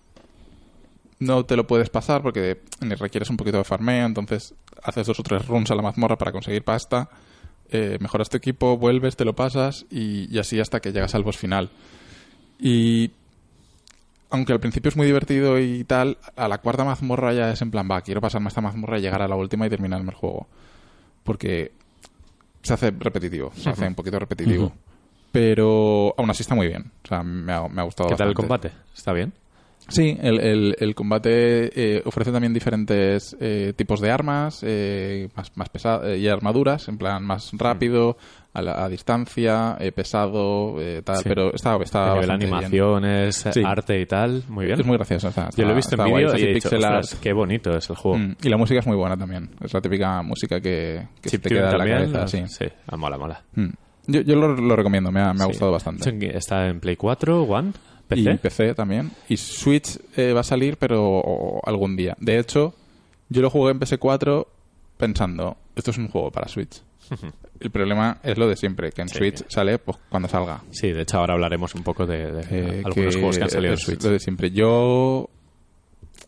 [1.20, 5.24] no te lo puedes pasar porque requieres un poquito de farmeo, entonces haces dos o
[5.24, 7.10] tres runs a la mazmorra para conseguir pasta,
[7.70, 11.24] eh, mejoras tu equipo, vuelves, te lo pasas y, y así hasta que llegas al
[11.24, 11.72] boss final.
[12.60, 13.12] Y
[14.30, 17.72] aunque al principio es muy divertido y tal, a la cuarta mazmorra ya es en
[17.72, 20.48] plan, va, quiero pasarme esta mazmorra y llegar a la última y terminarme el juego.
[21.24, 21.72] Porque
[22.62, 24.74] se hace repetitivo, se hace un poquito repetitivo.
[25.32, 26.92] Pero aún así está muy bien.
[27.04, 28.72] O sea, me ha, me ha gustado ¿Qué tal el combate?
[28.96, 29.34] ¿Está bien?
[29.88, 35.52] Sí, el, el- el combate eh, ofrece también diferentes eh, tipos de armas eh, más,
[35.56, 38.18] más pesadas y armaduras, en plan más rápido,
[38.54, 41.24] a, la- a distancia, eh, pesado, eh, tal, Sí.
[41.26, 42.32] pero está, está bien.
[42.32, 43.62] animaciones, Sí.
[43.66, 44.44] arte y tal.
[44.50, 44.80] Muy bien.
[44.80, 45.28] Es muy gracioso.
[45.28, 47.04] está- Yo lo he está- visto en está vídeo y he dicho, pixel art.
[47.04, 48.18] "Ostras, qué bonito es el juego.
[48.18, 49.50] Mm, y la música es muy buena también.
[49.64, 52.40] Es la típica música que, que se te queda en la cabeza.
[52.42, 52.48] ¿no?
[52.48, 52.66] Sí.
[52.88, 53.42] Ah, mola, mola.
[53.56, 53.68] Mm.
[54.08, 55.48] Yo, yo lo, lo recomiendo, me ha, me ha Sí.
[55.48, 56.38] gustado bastante.
[56.38, 57.72] Está en Play 4, One,
[58.08, 58.32] PC.
[58.34, 59.12] Y PC también.
[59.30, 62.16] Y Switch eh, va a salir, pero algún día.
[62.20, 62.74] De hecho,
[63.30, 64.48] yo lo jugué en PS4
[64.98, 66.82] pensando, esto es un juego para Switch.
[67.60, 69.18] El problema es lo de siempre, que en Sí.
[69.18, 70.62] Switch sale pues cuando salga.
[70.72, 73.74] Sí, de hecho ahora hablaremos un poco de, de Eh, algunos juegos que han salido
[73.74, 74.04] en Switch.
[74.04, 74.52] Lo de siempre.
[74.52, 75.30] Yo...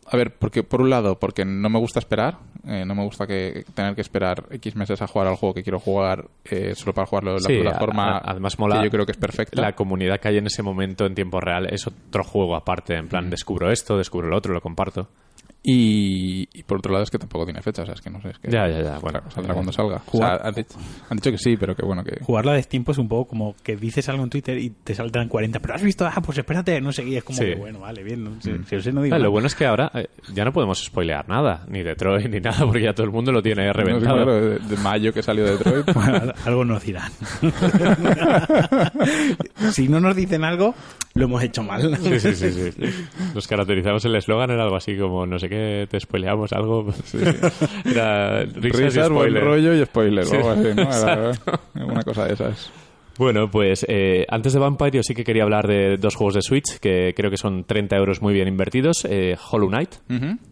[0.09, 3.27] A ver, porque por un lado, porque no me gusta esperar, eh, no me gusta
[3.27, 6.93] que tener que esperar X meses a jugar al juego que quiero jugar eh, solo
[6.93, 9.17] para jugarlo en la Sí, plataforma a- a- además mola que yo creo que es
[9.17, 9.61] perfecta.
[9.61, 12.95] La comunidad que hay en ese momento en tiempo real es otro juego aparte.
[12.95, 15.09] En plan, descubro esto, descubro lo otro, lo comparto.
[15.69, 18.21] Y, y por otro lado es que tampoco tiene fecha, o sea, es que no
[18.21, 19.19] sé, es que Ya, ya, ya, bueno.
[19.29, 19.97] saldrá cuando salga.
[19.97, 20.77] O jugar- sea, han, dicho,
[21.09, 22.23] han dicho que sí, pero que bueno, que...
[22.23, 25.27] Jugarlo a destiempo es un poco como que dices algo en Twitter y te saltan
[25.27, 25.59] 40.
[25.59, 27.47] Pero has visto, ah, pues espérate, no sé y Es como Sí.
[27.47, 28.23] que, bueno, vale, bien.
[28.23, 30.45] No sé, si os sé, no digo Ah, lo bueno es que ahora eh, ya
[30.45, 33.67] no podemos spoilear nada, ni Detroit ni nada, porque ya todo el mundo lo tiene
[33.67, 34.15] No reventado.
[34.15, 35.85] claro, de, de mayo que salió de Detroit.
[35.93, 37.11] Bueno, algo nos dirán.
[39.73, 40.73] si no nos dicen algo,
[41.17, 41.97] lo hemos hecho mal.
[41.97, 42.71] Sí, sí, sí, sí.
[43.35, 46.87] Nos caracterizamos el eslogan, era algo así como no sé qué, te spoileamos algo.
[47.85, 51.31] Era risas, y Risas, buen rollo y spoiler, o Sí, algo así, ¿no?
[51.75, 52.71] Era una cosa de esas.
[53.17, 56.43] Bueno, pues eh, antes de Vampire yo sí que quería hablar de dos juegos de
[56.43, 59.05] Switch que creo que son 30 euros muy bien invertidos.
[59.09, 59.95] Eh, Hollow Knight,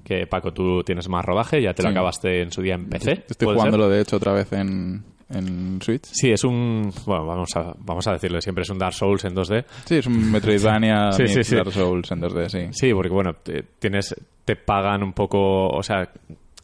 [0.03, 1.93] que Paco tú tienes más rodaje, ya te lo Sí.
[1.93, 3.23] acabaste en su día en PC.
[3.29, 3.93] Estoy ¿puede jugándolo, ser?
[3.93, 6.05] de hecho, otra vez en, en Switch.
[6.05, 6.91] Sí, es un...
[7.05, 9.65] Bueno, vamos a, vamos a decirlo siempre, es un Dark Souls en 2D.
[9.85, 11.55] Sí, es un Metroidvania Sí, sí, sí.
[11.55, 12.59] Dark Souls en 2D, sí.
[12.71, 16.09] Sí, porque bueno, te, tienes, te pagan un poco, o sea,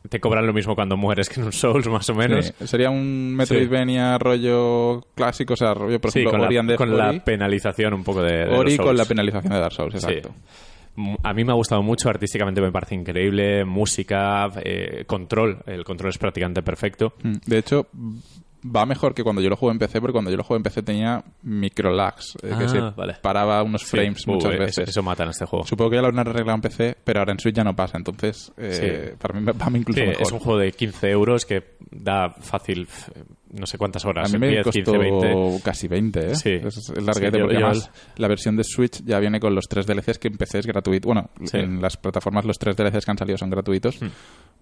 [0.10, 2.54] te cobran lo mismo cuando mueres que en un Souls, más o menos.
[2.58, 6.70] Sí, sería un Metroidvania rollo clásico, o sea, rollo, por Sí, ejemplo, con, Ori and
[6.70, 9.54] la, the con Ori, la penalización un poco de, de Ori los con la penalización
[9.54, 10.08] de Dark Souls, Sí.
[10.08, 10.34] exacto.
[10.98, 15.84] M- A mí me ha gustado mucho, artísticamente me parece increíble, música, eh, control, el
[15.86, 17.14] control es prácticamente perfecto.
[17.24, 17.88] Mm, De hecho,
[18.64, 20.64] va mejor que cuando yo lo jugué en PC, porque cuando yo lo jugué en
[20.64, 23.16] PC tenía microlags, eh, que Ah, se vale.
[23.22, 24.90] paraba unos frames muchas eso- veces.
[24.90, 25.66] Eso, mata en este juego.
[25.66, 27.98] Supongo que ya lo han arreglado en PC, pero ahora en Switch ya no pasa,
[27.98, 29.18] entonces eh, Sí.
[29.20, 30.22] para mí va incluso Sí, mejor.
[30.22, 32.88] es un juego de 15 euros que da fácil
[33.54, 35.62] no sé cuántas A horas, mí me 10, costó 15, 20.
[35.62, 36.36] casi 20, ¿eh?
[36.36, 36.52] Sí.
[36.52, 37.72] Es, larguete, yo- porque yo-
[38.16, 41.08] la versión de Switch ya viene con los tres DLCs que en PC es gratuito.
[41.08, 41.30] Bueno.
[41.38, 41.56] Hmm.
[41.58, 44.00] en las plataformas los tres DLCs que han salido son gratuitos,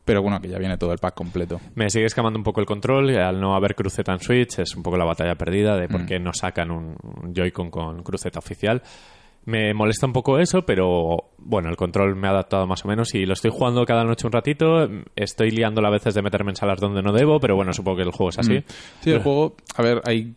[0.05, 1.59] pero bueno, que ya viene todo el pack completo.
[1.75, 4.75] Me sigue escamando un poco el control, y al no haber cruceta en Switch es
[4.75, 5.91] un poco la batalla perdida de Mm.
[5.91, 6.95] por qué no sacan un,
[7.33, 8.81] Joy-Con con cruceta oficial.
[9.45, 13.15] Me molesta un poco eso, pero bueno, el control me ha adaptado más o menos
[13.15, 14.87] y lo estoy jugando cada noche un ratito.
[15.15, 18.03] Estoy liando a veces de meterme en salas donde no debo, pero bueno, supongo que
[18.03, 18.59] el juego es así.
[18.59, 18.63] Mm.
[19.01, 20.35] Sí, el juego, a ver, hay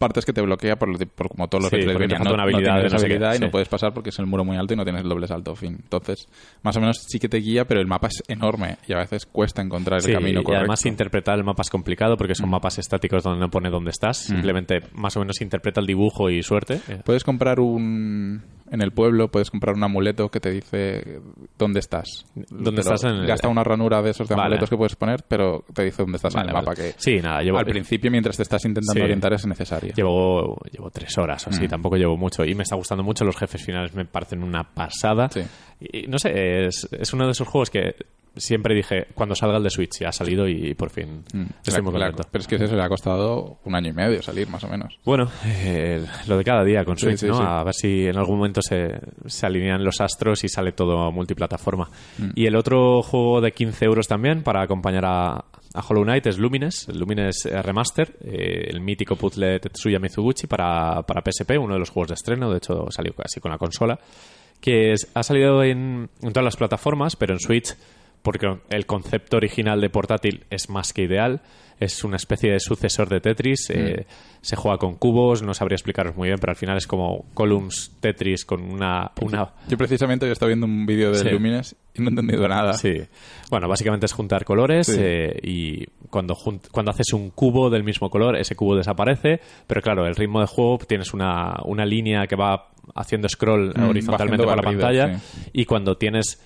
[0.00, 2.36] partes que te bloquea por, lo de- por como todos los Sí, falta no, una
[2.38, 3.40] no habilidad tienes no sé qué, y sí.
[3.44, 5.54] no puedes pasar porque es el muro muy alto y no tienes el doble salto,
[5.54, 5.78] fin.
[5.80, 6.26] Entonces,
[6.62, 9.26] más o menos sí que te guía, pero el mapa es enorme y a veces
[9.26, 10.58] cuesta encontrar el camino y correcto.
[10.58, 14.16] además interpretar el mapa es complicado porque son mapas estáticos donde no pone dónde estás.
[14.16, 16.80] Simplemente más o menos interpreta el dibujo y suerte.
[17.04, 18.42] Puedes comprar un...
[18.72, 21.20] En el pueblo puedes comprar un amuleto que te dice
[21.58, 22.24] dónde estás.
[22.50, 24.46] ¿Dónde estás en el- Gasta una ranura de esos de Vale.
[24.46, 26.72] amuletos que puedes poner, pero te dice dónde estás Vale, en el mapa.
[26.76, 26.92] vale.
[26.92, 29.02] Que Sí, nada, llevo, al principio, mientras te estás intentando Sí.
[29.04, 29.92] orientar, es necesario.
[29.94, 32.44] Llevo, llevo tres horas o así, tampoco llevo mucho.
[32.44, 33.24] Y me está gustando mucho.
[33.24, 35.28] Los jefes finales me parecen una pasada.
[35.30, 35.42] Sí.
[35.80, 37.94] Y no sé, es, es uno de esos juegos que
[38.36, 39.98] siempre dije cuando salga el de Switch.
[40.00, 41.46] Ya ha salido y por fin Mm.
[41.66, 42.22] estoy muy contento.
[42.30, 44.98] pero es que eso le ha costado un año y medio salir, más o menos.
[45.04, 47.34] Bueno, eh, lo de cada día con Switch, sí, ¿no?
[47.34, 47.42] sí.
[47.44, 51.88] A ver si en algún momento se, se alinean los astros y sale todo multiplataforma.
[52.18, 52.30] Mm.
[52.36, 56.38] Y el otro juego de 15 euros también para acompañar a, a Hollow Knight es
[56.38, 61.74] Lumines, el Lumines eh, Remaster, eh, el mítico puzzle Tetsuya Mizuguchi para, para PSP, uno
[61.74, 63.98] de los juegos de estreno, de hecho salió casi con la consola,
[64.60, 67.74] que ha salido en todas las plataformas, pero en Switch
[68.22, 71.40] porque el concepto original de portátil es más que ideal.
[71.80, 73.70] Es una especie de sucesor de Tetris.
[73.70, 74.06] eh,
[74.42, 77.96] se juega con cubos, no sabría explicaros muy bien, pero al final es como Columns
[78.00, 79.10] Tetris con una...
[79.22, 81.28] una Yo precisamente he estado viendo un vídeo de Sí.
[81.30, 82.74] Lumines y no he entendido nada.
[82.74, 83.00] Sí.
[83.50, 84.96] Bueno, básicamente es juntar colores Sí.
[84.98, 86.36] eh, y cuando,
[86.70, 89.40] cuando haces un cubo del mismo color, ese cubo desaparece.
[89.66, 93.88] Pero claro, el ritmo de juego tienes una, una línea que va haciendo scroll Mm,
[93.88, 95.20] horizontalmente por la pantalla.
[95.52, 96.42] Y cuando tienes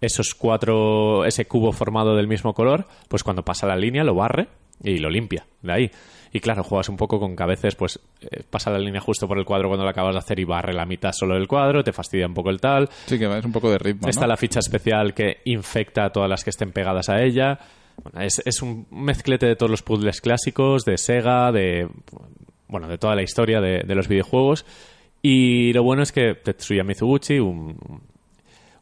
[0.00, 4.48] esos cuatro, ese cubo formado del mismo color, pues cuando pasa la línea lo barre
[4.82, 5.90] y lo limpia de ahí.
[6.32, 9.26] Y claro, juegas un poco con que a veces pues eh, pasa la línea justo
[9.26, 11.82] por el cuadro cuando lo acabas de hacer y barre la mitad solo del cuadro,
[11.82, 12.88] te fastidia un poco el tal.
[13.06, 14.08] Sí, que es un poco de ritmo.
[14.08, 14.28] Está ¿no?
[14.28, 17.58] la ficha especial que infecta a todas las que estén pegadas a ella.
[18.02, 21.88] Bueno, es, es un mezclete de todos los puzzles clásicos, de Sega, de
[22.68, 24.66] bueno, de toda la historia de, de los videojuegos.
[25.22, 28.02] Y lo bueno es que Tetsuya Mizuguchi, un,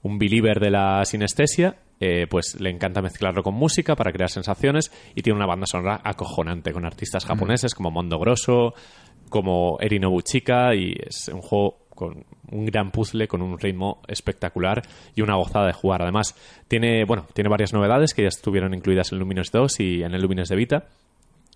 [0.02, 4.92] un believer de la sinestesia, eh, pues le encanta mezclarlo con música para crear sensaciones
[5.14, 8.74] y tiene una banda sonora acojonante con artistas japoneses como Mondo Grosso,
[9.28, 14.82] como Eri Nobuchika y es un juego con un gran puzzle con un ritmo espectacular
[15.14, 16.02] y una gozada de jugar.
[16.02, 16.36] Además,
[16.68, 20.28] tiene, bueno, tiene varias novedades que ya estuvieron incluidas en Lumines 2 y en el
[20.28, 20.86] de Vita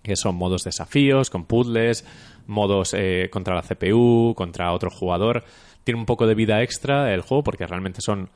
[0.03, 2.05] que son modos desafíos, con puzzles,
[2.47, 5.43] modos eh, contra la CPU, contra otro jugador.
[5.83, 8.29] Tiene un poco de vida extra el juego porque realmente son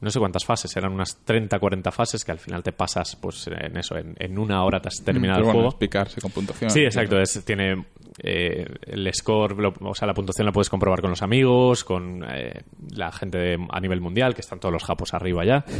[0.00, 3.46] no sé cuántas fases, eran unas 30, 40 fases que al final te pasas pues
[3.48, 5.78] en eso, en, en una hora te has terminado Pero el bueno, juego.
[5.78, 6.70] picarse con puntuación.
[6.70, 7.18] Sí, exacto.
[7.18, 7.84] Es, tiene
[8.22, 12.24] eh, el score, lo- o sea, la puntuación la puedes comprobar con los amigos, con
[12.28, 12.60] eh,
[12.94, 15.64] la gente de- a nivel mundial, que están todos los japos arriba ya.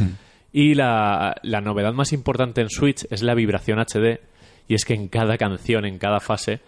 [0.53, 4.21] Y la, la novedad más importante en Switch es la vibración HD,
[4.69, 6.61] y es que en cada canción, en cada fase,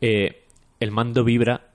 [0.00, 0.42] eh,
[0.80, 1.68] el mando vibra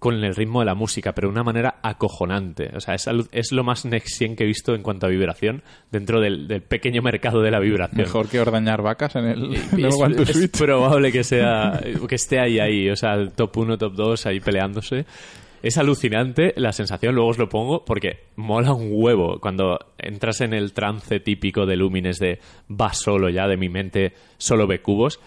[0.00, 2.70] con el ritmo de la música, pero de una manera acojonante.
[2.74, 6.20] O sea, es, es lo más next que he visto en cuanto a vibración dentro
[6.20, 8.00] del, del pequeño mercado de la vibración.
[8.00, 11.80] Mejor que ordeñar vacas en el, en el es, One to es probable que sea
[12.08, 15.04] que esté ahí ahí o sea el top 1 top 2 ahí peleándose
[15.62, 20.54] es alucinante la sensación luego os lo pongo porque mola un huevo cuando entras en
[20.54, 25.20] el trance típico de Lumines de va solo ya de mi mente solo ve cubos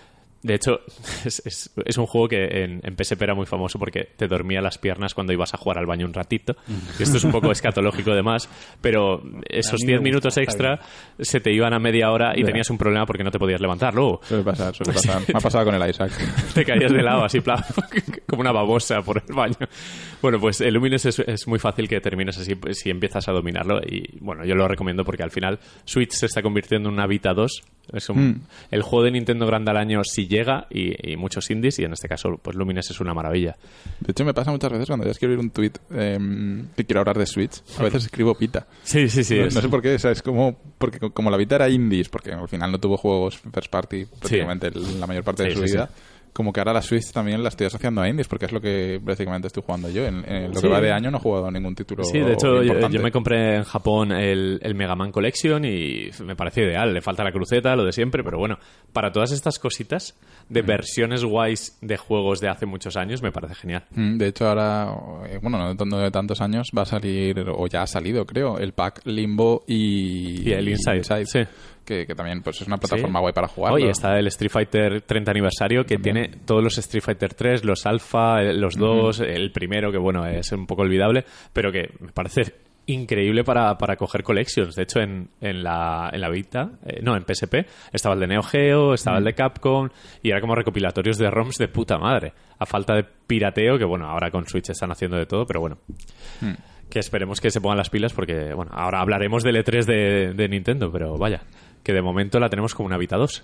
[0.43, 0.79] De hecho,
[1.25, 4.61] es, es- es un juego que en, en PSP era muy famoso porque te dormía
[4.61, 6.55] las piernas cuando ibas a jugar al baño un ratito.
[6.99, 8.49] Y esto es un poco escatológico además,
[8.81, 10.79] pero esos A mí me 10 minutos extra
[11.19, 13.93] se te iban a media hora y tenías un problema porque no te podías levantar.
[13.93, 15.21] Luego Suele pasar, suele pasar.
[15.21, 16.11] Me ha pasado con el Isaac.
[16.53, 17.39] te caías de lado así,
[18.27, 19.55] como una babosa por el baño.
[20.21, 23.31] Bueno, pues el Lumines es, es muy fácil que termines así pues, si empiezas a
[23.31, 23.79] dominarlo.
[23.85, 27.33] Y bueno, yo lo recomiendo porque al final Switch se está convirtiendo en una Vita
[27.33, 27.61] 2.
[27.91, 28.41] Es un- Mm.
[28.71, 31.77] el juego de Nintendo grande al año si llega y, y muchos indies.
[31.79, 33.57] Y en este caso, pues Lumines es una maravilla.
[33.99, 35.73] De hecho, me pasa muchas veces cuando ya quiero ir un tweet
[36.75, 37.61] que quiero hablar de Switch.
[37.77, 38.65] A veces escribo Vita.
[38.83, 39.37] Sí, sí, sí.
[39.39, 42.09] no, sé por qué, o sea, es como porque co- como la Vita era indies,
[42.09, 45.67] porque al final no tuvo juegos first party prácticamente la mayor parte de Sí, su
[45.67, 45.89] sí, vida.
[46.33, 48.99] Como que ahora la Switch también la estoy asociando a indies, porque es lo que
[49.01, 50.03] básicamente estoy jugando yo.
[50.05, 50.63] En, en lo Sí.
[50.63, 53.57] que va de año no he jugado ningún título Sí, de hecho, yo, me compré
[53.57, 56.91] en Japón el, el Mega Man Collection y me parece ideal.
[56.93, 58.57] Le falta la cruceta, lo de siempre, pero bueno,
[58.91, 60.17] para todas estas cositas
[60.49, 63.83] de versiones guays de juegos de hace muchos años, me parece genial.
[63.91, 64.91] Mm, De hecho, ahora,
[65.27, 68.25] eh, bueno, no de, no de tantos años, va a salir, o ya ha salido,
[68.25, 71.39] creo, el pack Limbo y, Y el Inside, sí.
[71.85, 73.21] Que, que también pues es una plataforma Sí.
[73.21, 73.73] guay para jugar.
[73.73, 77.85] Oye, está el Street Fighter 30 aniversario que tiene todos los Street Fighter 3, los
[77.85, 82.11] Alpha, eh, los dos, el primero que bueno, es un poco olvidable, pero que me
[82.11, 82.53] parece
[82.85, 84.75] increíble para, para coger collections.
[84.75, 88.27] De hecho, en, en, la, en la Vita, eh, no, en PSP, estaba el de
[88.27, 89.87] Neo Geo, estaba el de Capcom
[90.21, 92.33] y era como recopilatorios de ROMs de puta madre.
[92.59, 95.77] A falta de pirateo, que bueno, ahora con Switch están haciendo de todo, pero bueno.
[96.89, 100.47] Que esperemos que se pongan las pilas porque, bueno, ahora hablaremos del E3 de, de
[100.49, 101.41] Nintendo, pero vaya,
[101.83, 103.43] que de momento la tenemos como una Vita 2.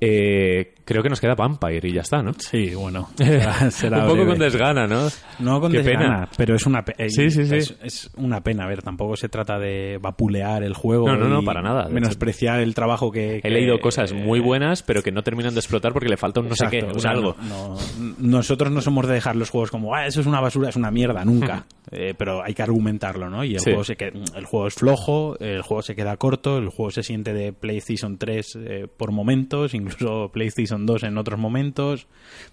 [0.00, 2.32] Eh, creo que nos queda Vampire y ya está, ¿no?
[2.38, 3.08] Sí, bueno.
[3.16, 4.30] será- será Un poco breve.
[4.30, 5.08] con desgana, ¿no?
[5.38, 6.28] No con Qué desgana, pena.
[6.36, 7.56] pero es una eh, Sí, sí, sí.
[7.56, 8.64] Es, es una pena.
[8.64, 11.06] A ver, tampoco se trata de vapulear el juego.
[11.08, 11.88] No, no, no, para nada.
[11.88, 13.40] Menospreciar el trabajo que.
[13.42, 16.40] He leído cosas eh, muy buenas, pero que no terminan de explotar porque le falta
[16.40, 17.36] un no sé qué, o un sea, algo.
[17.48, 20.68] no- no- nosotros no somos de dejar los juegos como, ah, eso es una basura,
[20.68, 21.64] es una mierda, nunca.
[21.92, 23.44] Eh, pero hay que argumentarlo, ¿no?
[23.44, 26.68] Y el juego, se que- el juego es flojo, el juego se queda corto, el
[26.68, 29.85] juego se siente de PlayStation 3 eh, por momentos, incluso
[30.32, 32.06] PlayStation 2 en otros momentos.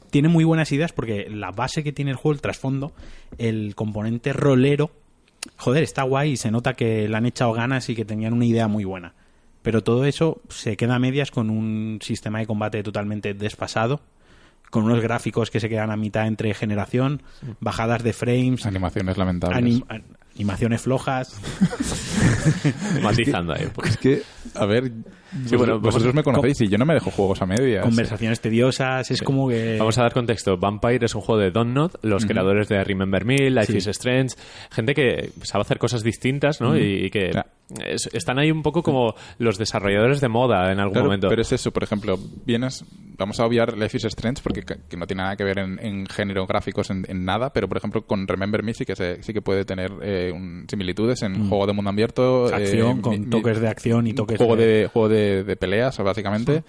[0.09, 2.93] Tiene muy buenas ideas porque la base que tiene el juego, el trasfondo,
[3.37, 4.91] el componente rolero,
[5.57, 8.45] joder, está guay y se nota que le han echado ganas y que tenían una
[8.45, 9.13] idea muy buena.
[9.61, 14.01] Pero todo eso se queda a medias con un sistema de combate totalmente desfasado,
[14.69, 17.21] con unos gráficos que se quedan a mitad entre generación,
[17.61, 19.57] bajadas de frames, Animaciones lamentables.
[19.57, 20.03] anim- an-
[20.35, 21.39] animaciones flojas.
[23.01, 23.67] Matizando ahí.
[23.67, 23.87] poco.
[23.87, 24.21] Es que,
[24.55, 24.91] a ver,
[25.45, 27.83] Sí, bueno, vosotros vamos- me conocéis y yo no me dejo juegos a medias.
[27.83, 29.77] conversaciones tediosas, es como que...
[29.79, 30.57] Vamos a dar contexto.
[30.57, 33.77] Vampire es un juego de Donut, los creadores de Remember Me, Life Sí.
[33.77, 34.35] is Strange,
[34.71, 36.77] gente que sabe hacer cosas distintas, ¿no?
[36.77, 37.31] Y, y que.
[37.85, 41.29] Es- están ahí un poco como los desarrolladores de moda en algún Claro, momento.
[41.29, 42.85] pero es eso, por ejemplo, vienes,
[43.17, 46.05] vamos a obviar Life is Strange porque que no tiene nada que ver en, en
[46.07, 49.33] género gráficos en, en nada, pero por ejemplo con Remember Me sí que se- sí
[49.33, 53.19] que puede tener eh, un- similitudes en juego de mundo abierto, eh, acción, con mi-
[53.19, 56.59] mi- toques de acción y toques juego de- de juego de, de peleas básicamente.
[56.59, 56.63] Mm,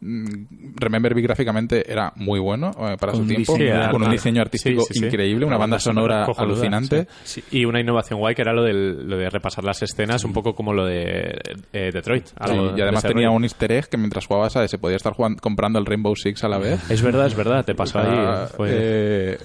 [0.00, 4.12] Remember Me gráficamente era muy bueno eh, para Con su tiempo, diseño- con un ah,
[4.12, 5.06] diseño artístico sí, sí, sí.
[5.06, 7.08] increíble, una, banda, sonora, cojonuda, alucinante.
[7.50, 10.54] Y una innovación guay que era lo, del, lo de repasar las escenas, un poco
[10.54, 11.36] como lo de
[11.72, 12.26] eh, Detroit.
[12.26, 14.78] Sí, algo y además de ese tenía un easter egg que mientras jugabas a se
[14.78, 16.90] podía estar jugando- comprando el Rainbow Six a la vez.
[16.90, 18.46] Es verdad, es verdad, te pasó ahí.
[18.56, 19.38] fue- eh,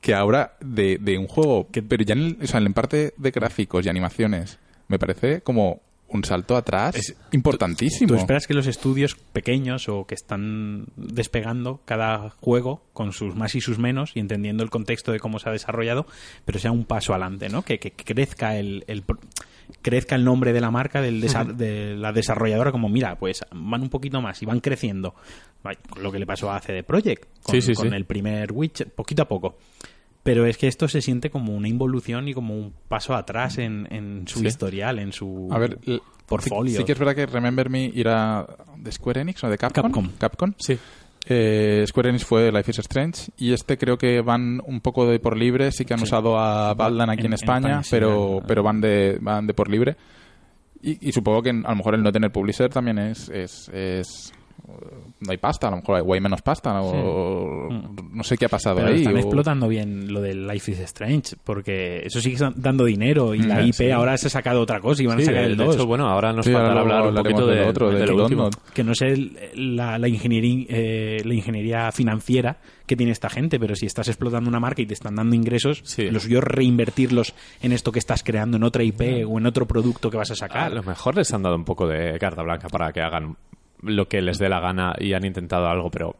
[0.00, 3.12] que ahora de, de un juego, que, pero ya en, el- o sea, en parte
[3.16, 4.58] de gráficos y animaciones,
[4.88, 5.80] me parece como
[6.12, 8.08] un salto atrás Es- importantísimo.
[8.08, 13.54] Tú esperas que los estudios pequeños o que están despegando cada juego con sus más
[13.54, 16.06] y sus menos y entendiendo el contexto de cómo se ha desarrollado,
[16.44, 17.62] pero sea un paso adelante, ¿no?
[17.62, 18.84] Que, que crezca el,
[19.82, 23.82] crezca el nombre de la marca del desa- de la desarrolladora como mira, pues van
[23.82, 25.14] un poquito más y van creciendo.
[26.00, 27.94] Lo que le pasó a CD Projekt con, Sí, sí, con sí.
[27.94, 29.58] el primer Witcher, poquito a poco.
[30.30, 33.88] Pero es que esto se siente como una involución y como un paso atrás en,
[33.90, 34.46] en su Sí.
[34.46, 35.76] historial, en su a ver,
[36.24, 36.70] portfolio.
[36.70, 39.82] Sí, sí que es verdad que Remember Me era de Square Enix o de Capcom.
[39.82, 40.08] Capcom.
[40.18, 40.52] Capcom.
[40.56, 40.78] Sí.
[41.26, 45.18] Eh, Square Enix fue Life is Strange y este creo que van un poco de
[45.18, 46.04] por libre, sí que han Sí.
[46.04, 49.68] usado a Baldan aquí en, En- en España, pero, pero van de van de por
[49.68, 49.96] libre.
[50.80, 54.32] Y, y supongo que a lo mejor el no tener publisher también es, es, es-
[55.20, 57.68] no hay pasta, a lo mejor hay, o hay menos pasta, o
[58.12, 58.98] no sé qué ha pasado Pero ahí.
[59.00, 63.40] están o- explotando bien lo del Life is Strange, porque eso sigue dando dinero y
[63.42, 63.90] la Mm, IP sí.
[63.90, 65.74] ahora se ha sacado otra cosa y van Sí, a sacar de el 2.
[65.74, 67.98] hecho, bueno, ahora nos Sí, faltará ahora luego hablar un poquito de de, otro, de
[68.00, 68.50] del lo último.
[68.74, 73.60] Que no sé el- la, la ingeniería, eh, la ingeniería financiera que tiene esta gente,
[73.60, 76.10] pero si estás explotando una marca y te están dando ingresos, Sí.
[76.10, 79.66] lo suyo es reinvertirlos en esto que estás creando, en otra IP o en otro
[79.66, 80.72] producto que vas a A sacar.
[80.72, 83.36] lo mejor les han dado un poco de carta blanca para que hagan
[83.82, 86.16] lo que les dé la gana y han intentado algo, pero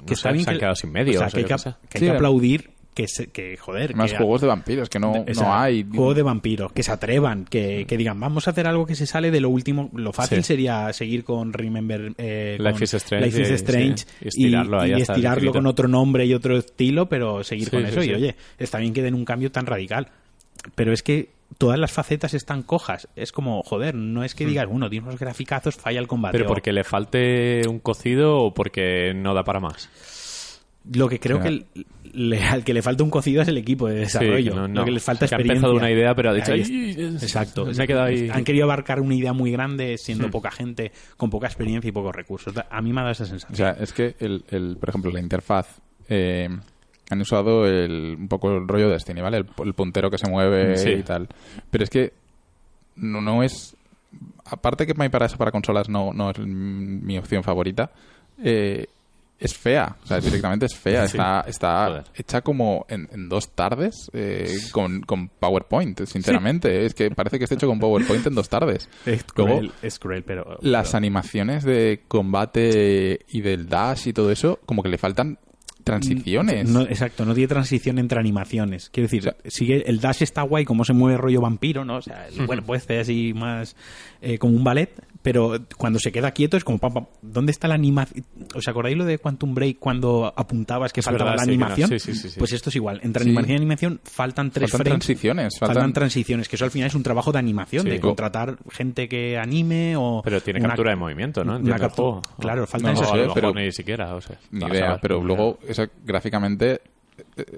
[0.00, 1.16] no que sé, se han que- quedado sin medios.
[1.16, 1.70] o sea, que hay que, qué sé.
[1.88, 4.98] que hay Sí, que aplaudir que, se- que joder Más que juegos de vampiros, que
[4.98, 5.84] no, no sea, hay.
[5.88, 9.06] juego de vampiros que se atrevan que, que digan vamos a hacer algo que se
[9.06, 10.42] sale de lo último lo fácil Sí.
[10.48, 14.28] sería seguir con Remember eh, Life con is Strange Life is y- Strange sí, y
[14.28, 18.02] estirarlo y estirarlo con otro nombre y otro estilo pero seguir Sí, con sí, eso
[18.02, 18.10] sí.
[18.10, 20.08] y oye está bien que den un cambio tan radical
[20.74, 21.28] pero es que
[21.58, 25.18] todas las facetas están cojas es como joder no es que digas bueno tiene unos
[25.20, 26.40] graficazos falla el combate Hmm.
[26.40, 29.90] Pero porque le falte un cocido o porque no da para más.
[30.92, 31.66] Lo que creo O sea, que
[32.14, 34.52] le- al que le falta un cocido es el equipo de desarrollo.
[34.52, 34.74] que no- no.
[34.80, 35.66] Lo que les falta Que ha experiencia.
[35.68, 37.02] empezado una idea, pero ha dicho, Ahí "Ay, está.
[37.02, 37.66] es- Exacto.
[37.66, 38.30] me he quedado ahí".
[38.32, 40.30] Han querido abarcar una idea muy grande siendo Hmm.
[40.30, 42.54] poca gente, con poca experiencia y pocos recursos.
[42.70, 43.52] A mí me ha dado esa sensación.
[43.52, 45.80] O sea, es que, el, el- por ejemplo, la interfaz.
[46.08, 46.48] eh,
[47.10, 49.38] han usado el, un poco el rollo de Destiny, ¿vale?
[49.38, 50.90] El, el puntero que se mueve Sí.
[50.90, 51.28] y tal.
[51.70, 52.12] Pero es que
[52.96, 53.76] no, no es.
[54.44, 57.90] Aparte que My para eso para consolas no, no es mi opción favorita.
[58.42, 58.86] eh,
[59.40, 61.06] es fea, o sea, directamente es fea.
[61.06, 61.16] Sí.
[61.16, 62.04] Está, está Joder.
[62.16, 66.84] hecha como en, en dos tardes eh, con, con PowerPoint, sinceramente.
[66.84, 68.88] Es que parece que está hecho con PowerPoint en dos tardes.
[69.06, 70.58] es Luego, cruel, es cruel, pero...
[70.60, 75.38] las animaciones de combate y del dash y todo eso, como que le faltan
[75.92, 76.68] transiciones.
[76.68, 78.90] No, exacto, no tiene transición entre animaciones.
[78.90, 81.96] Quiero decir, O sea- sigue el dash está guay, como se mueve rollo vampiro, ¿no?
[81.96, 83.76] O sea, el- bueno, puede ser así más
[84.20, 84.90] eh, como un ballet,
[85.22, 88.24] pero cuando se queda quieto es como, pam, pam, ¿dónde está la animación?
[88.54, 91.56] ¿Os acordáis lo de Quantum Break cuando apuntabas que Es faltaba verdad, la sí, que
[91.58, 91.64] no.
[91.66, 91.88] animación?
[91.90, 92.38] Sí, sí, sí, sí.
[92.38, 93.00] Pues esto es igual.
[93.02, 93.28] Entre Sí.
[93.30, 95.04] animación y animación faltan tres faltan frames.
[95.06, 95.58] transiciones.
[95.58, 97.90] Faltan, Faltan, transiciones, que eso al final es un trabajo de animación, Sí.
[97.90, 100.22] de contratar gente que anime o...
[100.24, 101.56] Pero tiene una- captura de movimiento, ¿no?
[101.58, 104.38] una captura- claro, faltan No, esas pero- ni siquiera, o sea.
[104.50, 106.80] ni idea, pero luego eso gráficamente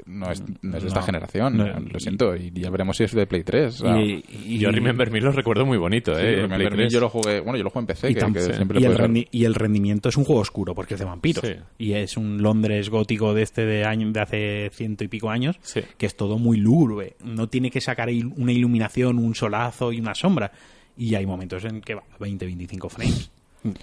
[0.06, 1.06] no es, no es de esta No.
[1.06, 1.66] generación, No.
[1.80, 3.80] lo siento, y ya veremos si es de Play 3.
[3.82, 6.28] o sea, y, y- Yo Remember Me lo recuerdo muy bonito, sí, ¿eh?
[6.28, 6.92] en Remember Play Me 3.
[6.92, 8.52] yo lo jugué, bueno, yo lo jugué en PC, Y que, tam- que sí.
[8.52, 11.44] siempre y, el rendi- y el rendimiento es un juego oscuro porque es de vampiros
[11.46, 11.54] Sí.
[11.78, 15.56] y es un Londres gótico de este de año de hace ciento y pico años
[15.62, 15.80] Sí.
[15.98, 20.00] que es todo muy lúgubre no tiene que sacar il- una iluminación un solazo y
[20.00, 20.50] una sombra
[20.96, 23.30] y hay momentos en que va a 20 25 frames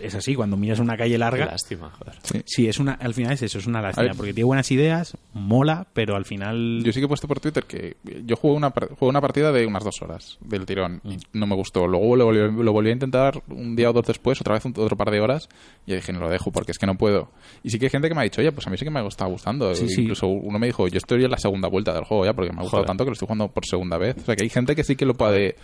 [0.01, 2.15] es así cuando miras una calle Qué larga lástima, joder.
[2.45, 4.15] sí es una al final es eso es una lástima ver.
[4.17, 7.63] porque tiene buenas ideas mola pero al final Yo sí que he puesto por Twitter
[7.65, 11.45] que yo jugué una, jugué una partida de unas dos horas del tirón y no
[11.45, 11.87] me gustó.
[11.87, 14.73] Luego lo volví, lo volví a intentar un día o dos después, otra vez un-
[14.77, 15.47] otro par de horas,
[15.85, 17.29] y dije, no lo dejo porque es que no puedo.
[17.63, 18.91] Y sí que hay gente que me ha dicho, oye, pues a mí sí que
[18.91, 19.73] me está gustando.
[19.75, 20.01] Sí, sí.
[20.01, 22.59] Incluso uno me dijo, yo estoy en la segunda vuelta del juego ya porque me
[22.59, 22.87] ha gustado Joder.
[22.87, 24.15] tanto que lo estoy jugando por segunda vez.
[24.17, 25.55] O sea que hay gente que sí que lo puede...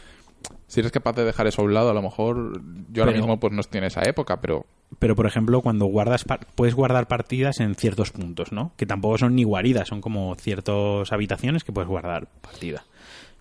[0.68, 3.40] Si eres capaz de dejar eso a un lado, a lo mejor yo ahora mismo
[3.40, 4.66] pues no estoy en esa época, pero
[5.00, 6.26] pero por ejemplo cuando guardas
[6.56, 11.12] puedes guardar partidas en ciertos puntos no que tampoco son ni guaridas son como ciertas
[11.12, 12.84] habitaciones que puedes guardar partida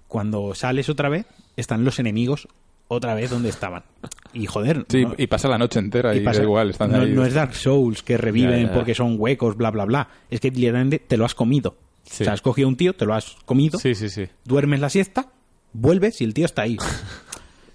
[0.08, 1.26] cuando sales otra vez
[1.56, 2.48] están los enemigos
[2.88, 3.82] otra vez donde estaban
[4.32, 7.00] y joder sí, no, y pasa la noche entera y, y pasa- igual, están no,
[7.00, 7.10] ahí.
[7.12, 8.72] no es Dark Souls que reviven Ya, ya.
[8.74, 12.22] porque son huecos bla bla bla es que literalmente te lo has comido Sí.
[12.22, 14.26] o sea has cogido un tío te lo has comido Sí, sí, sí.
[14.44, 15.28] duermes la siesta,
[15.72, 16.76] vuelves y el tío está ahí.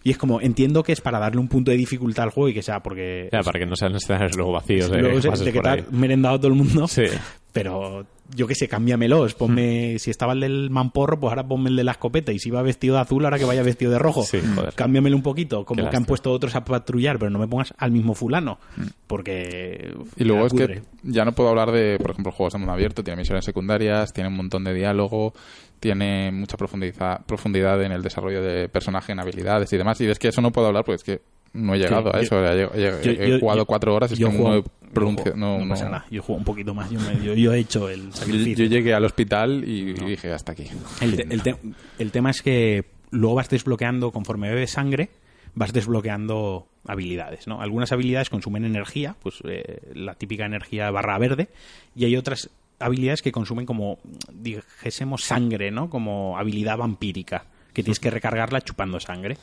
[0.04, 2.54] Y es como, entiendo que es para darle un punto de dificultad al juego y
[2.54, 3.28] que sea porque...
[3.32, 6.38] Ya, para que no sean escenarios luego vacíos luego se- de que te ha merendado
[6.39, 6.88] todo el mundo.
[6.88, 7.04] Sí.
[7.52, 9.34] Pero yo que sé, cámbiamelos.
[9.36, 12.32] Ponme, si estaba el del mamporro, pues ahora ponme el de la escopeta.
[12.32, 14.23] Y si iba vestido de azul, ahora que vaya vestido de rojo.
[14.23, 14.73] Sí, joder.
[14.73, 15.63] Cámbiamelo un poquito.
[15.65, 18.59] Como Qué que han puesto otros a patrullar, pero no me pongas al mismo fulano.
[19.07, 19.93] Porque.
[20.17, 23.03] Y luego es que ya no puedo hablar de, por ejemplo, juegos de mundo abierto,
[23.03, 25.34] tiene misiones secundarias, tiene un montón de diálogo,
[25.80, 29.99] tiene mucha profundidad, profundidad en el desarrollo de personaje, en habilidades y demás.
[30.01, 31.21] Y es que eso no puedo hablar porque es que
[31.53, 32.45] no he llegado Sí, a yo- eso.
[32.45, 32.82] He, he-
[33.15, 34.94] Yo- he yo- jugado yo- cuatro horas y es yo que juego- no he yo
[34.94, 36.06] pronunci- juego- no- no pasa no- nada.
[36.10, 36.90] Yo juego un poquito más.
[36.90, 38.66] Yo, me- yo- yo he hecho el Yo, sacrificio.
[38.66, 40.66] yo llegué al hospital y dije hasta aquí.
[41.02, 41.56] El, te- el te-
[42.00, 45.10] el tema es que luego vas desbloqueando, conforme bebes sangre,
[45.56, 47.62] vas desbloqueando habilidades, ¿no?
[47.62, 51.50] Algunas habilidades consumen energía, pues eh, la típica energía barra verde,
[51.96, 53.98] y hay otras habilidades que consumen como,
[54.32, 55.90] dijésemos, sangre, ¿no?
[55.90, 59.38] Como habilidad vampírica, que tienes que recargarla chupando sangre.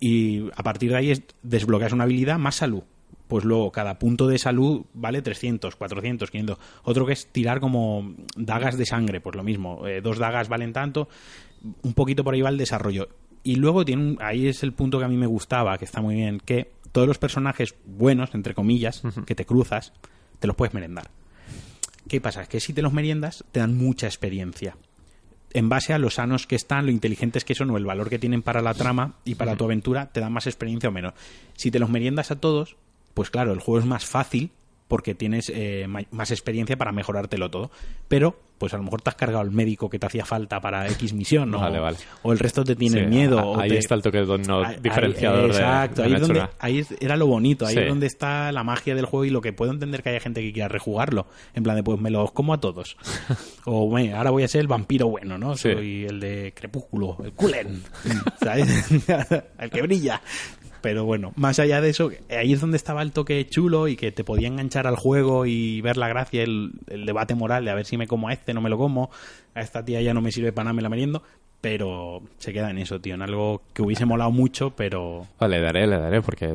[0.00, 2.82] Y a partir de ahí es, desbloqueas una habilidad más salud.
[3.28, 6.58] Pues luego cada punto de salud vale 300, 400, 500.
[6.82, 9.86] Otro que es tirar como dagas de sangre, pues lo mismo.
[9.86, 11.08] Eh, dos dagas valen tanto.
[11.82, 13.08] Un poquito por ahí va el desarrollo.
[13.42, 16.00] Y luego tiene un- ahí es el punto que a mí me gustaba, que está
[16.02, 19.92] muy bien, que todos los personajes buenos, entre comillas, que te cruzas,
[20.38, 21.10] te los puedes merendar.
[22.08, 22.46] ¿Qué pasa?
[22.46, 24.76] Que si te los meriendas, te dan mucha experiencia
[25.54, 28.18] en base a los sanos que están, lo inteligentes que son o el valor que
[28.18, 31.14] tienen para la trama y para tu aventura, te dan más experiencia o menos.
[31.54, 32.76] Si te los meriendas a todos,
[33.14, 34.50] pues claro, el juego es más fácil
[34.88, 37.70] porque tienes eh, más experiencia para mejorártelo todo.
[38.06, 40.86] Pero, pues a lo mejor te has cargado el médico que te hacía falta para
[40.88, 41.58] X misión, ¿no?
[41.58, 41.96] Vale, vale.
[42.22, 43.38] o el resto te tiene Sí, miedo.
[43.40, 46.06] a- o ahí te- está el toque de no Ahí- diferenciador ahí- de- Exacto, de
[46.08, 47.80] ahí, es donde, ahí era lo bonito, ahí Sí.
[47.80, 50.42] es donde está la magia del juego y lo que puedo entender que haya gente
[50.42, 51.26] que quiera rejugarlo.
[51.54, 52.96] En plan de, pues me los como a todos.
[53.64, 55.56] o bueno, ahora voy a ser el vampiro bueno, ¿no?
[55.56, 55.72] Sí.
[55.72, 57.82] Soy el de Crepúsculo, el Kulen,
[58.40, 58.68] ¿sabes?
[59.58, 60.20] el que brilla.
[60.84, 64.12] Pero bueno, más allá de eso, ahí es donde estaba el toque chulo y que
[64.12, 67.74] te podía enganchar al juego y ver la gracia, el, el debate moral de a
[67.74, 69.10] ver si me como a este, no me lo como,
[69.54, 71.22] a esta tía ya no me sirve para nada, me la meriendo.
[71.62, 75.62] Pero se queda en eso, tío, en algo que hubiese molado mucho, pero Vale, le
[75.64, 76.46] daré, le daré, porque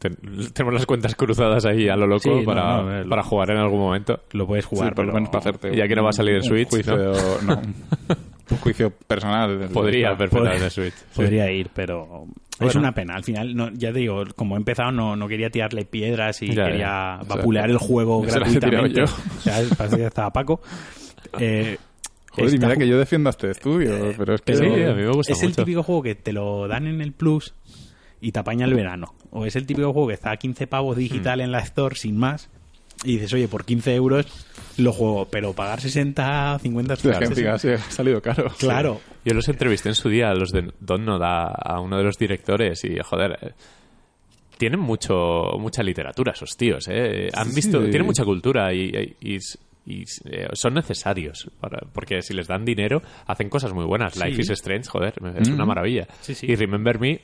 [0.00, 3.50] te- tenemos las cuentas cruzadas ahí a lo loco Sí, para, no, lo- para jugar
[3.52, 4.18] en algún momento.
[4.32, 4.88] lo puedes jugar.
[4.88, 6.68] Sí, por lo pero- menos para hacerte Ya que no va a salir un Switch,
[6.70, 7.62] juicio, no,
[8.50, 9.68] un juicio personal.
[9.72, 10.94] Podría perfectamente en Switch.
[10.94, 11.04] sí.
[11.14, 12.80] Podría ir, pero es Bueno.
[12.80, 13.14] una pena.
[13.16, 16.54] Al final, no, ya te digo, como he empezado, no, no quería tirarle piedras y
[16.54, 17.20] Ya, quería ya.
[17.28, 19.12] vapulear el juego se las he tirado gratuitamente.
[19.12, 19.38] yo.
[19.38, 20.60] O sea, parece que ya estaba Paco.
[21.40, 21.76] Eh,
[22.30, 24.54] Joder, y mira que yo defiendo a este estudio, pero es que...
[24.56, 27.12] Sí, a mí me gusta es el típico juego que te lo dan en el
[27.12, 27.54] Plus
[28.20, 29.14] y te apaña el verano.
[29.30, 32.16] O es el típico juego que está a 15 pavos digital en la Store sin
[32.16, 32.48] más.
[33.04, 34.26] Y dices, oye, por 15 euros
[34.78, 38.50] lo juego, pero pagar 60, 50 Hostia, que 60, encima sí, ha salido caro.
[38.58, 39.00] Claro.
[39.24, 42.16] Yo los entrevisté en su día, a los de Donnod, a, a uno de los
[42.18, 43.50] directores, y joder, eh,
[44.58, 45.14] tienen mucho
[45.58, 47.28] mucha literatura esos tíos, ¿eh?
[47.34, 47.90] Han Sí, visto, sí.
[47.90, 49.38] tienen mucha cultura y, y-
[49.88, 54.16] y, eh, son necesarios, para- porque si les dan dinero, hacen cosas muy buenas.
[54.16, 56.06] Life is Strange, joder, es una maravilla.
[56.22, 56.46] Sí, sí.
[56.50, 57.20] Y Remember Me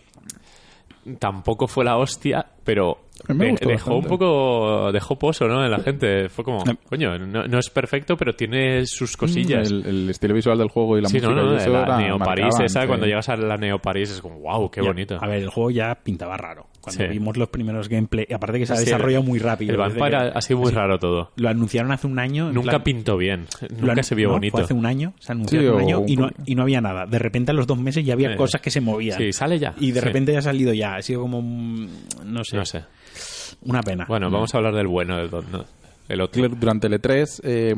[1.18, 2.98] tampoco fue la hostia, pero
[3.28, 5.64] de- dejó un poco dejó pozo ¿no?
[5.64, 9.86] en la gente fue como coño no, no es perfecto pero tiene sus cosillas El,
[9.86, 12.18] el estilo visual del juego y la sí, música no, no, eso la era- Neo
[12.18, 12.86] París marcaban, esa, sí.
[12.86, 15.18] cuando llegas a la Neo París es como, wow, qué Ya, bonito.
[15.20, 16.66] A ver, el juego ya pintaba raro.
[16.80, 17.10] Cuando Sí.
[17.10, 19.70] vimos los primeros gameplay, aparte que se ha Sí, desarrollado el- muy rápido.
[19.72, 21.30] El Vampire ha sido muy raro todo.
[21.36, 22.50] Lo anunciaron hace un año.
[22.52, 23.46] Nunca plan- pintó bien.
[23.78, 24.52] Nunca se vio no, bonito.
[24.56, 26.62] Fue hace un año, se anunció Sí, hace un año un y no, y no
[26.62, 27.06] había nada.
[27.06, 29.16] De repente a los dos meses ya había Eh, cosas que se movían.
[29.16, 29.74] Sí, sale ya.
[29.78, 30.06] Y de Sí.
[30.06, 30.96] repente ya ha salido ya.
[30.96, 31.40] Ha sido como,
[32.24, 32.84] no sé, No sé.
[33.62, 34.04] una pena.
[34.08, 35.64] Bueno, vamos a hablar del bueno del Don, ¿no?
[36.08, 36.46] El otro.
[36.48, 37.74] Durante el E3 eh,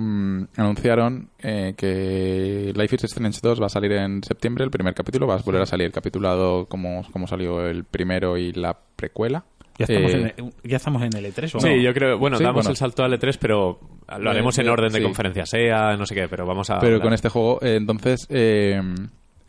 [0.56, 5.26] anunciaron eh, que Life is Strange 2 va a salir en septiembre, el primer capítulo,
[5.26, 9.44] va a volver a salir capitulado como, como salió el primero y la precuela.
[9.78, 11.76] ya, estamos Eh, en el, ya estamos en el E3 o Sí, no?
[11.76, 12.70] yo creo, bueno, Sí, damos bueno.
[12.70, 13.78] el salto al E3, pero
[14.18, 15.04] lo haremos en Eh, orden de sí.
[15.04, 16.78] conferencia SEA, no sé qué, pero vamos a.
[16.78, 17.02] Pero hablar.
[17.02, 18.26] con este juego, eh, entonces,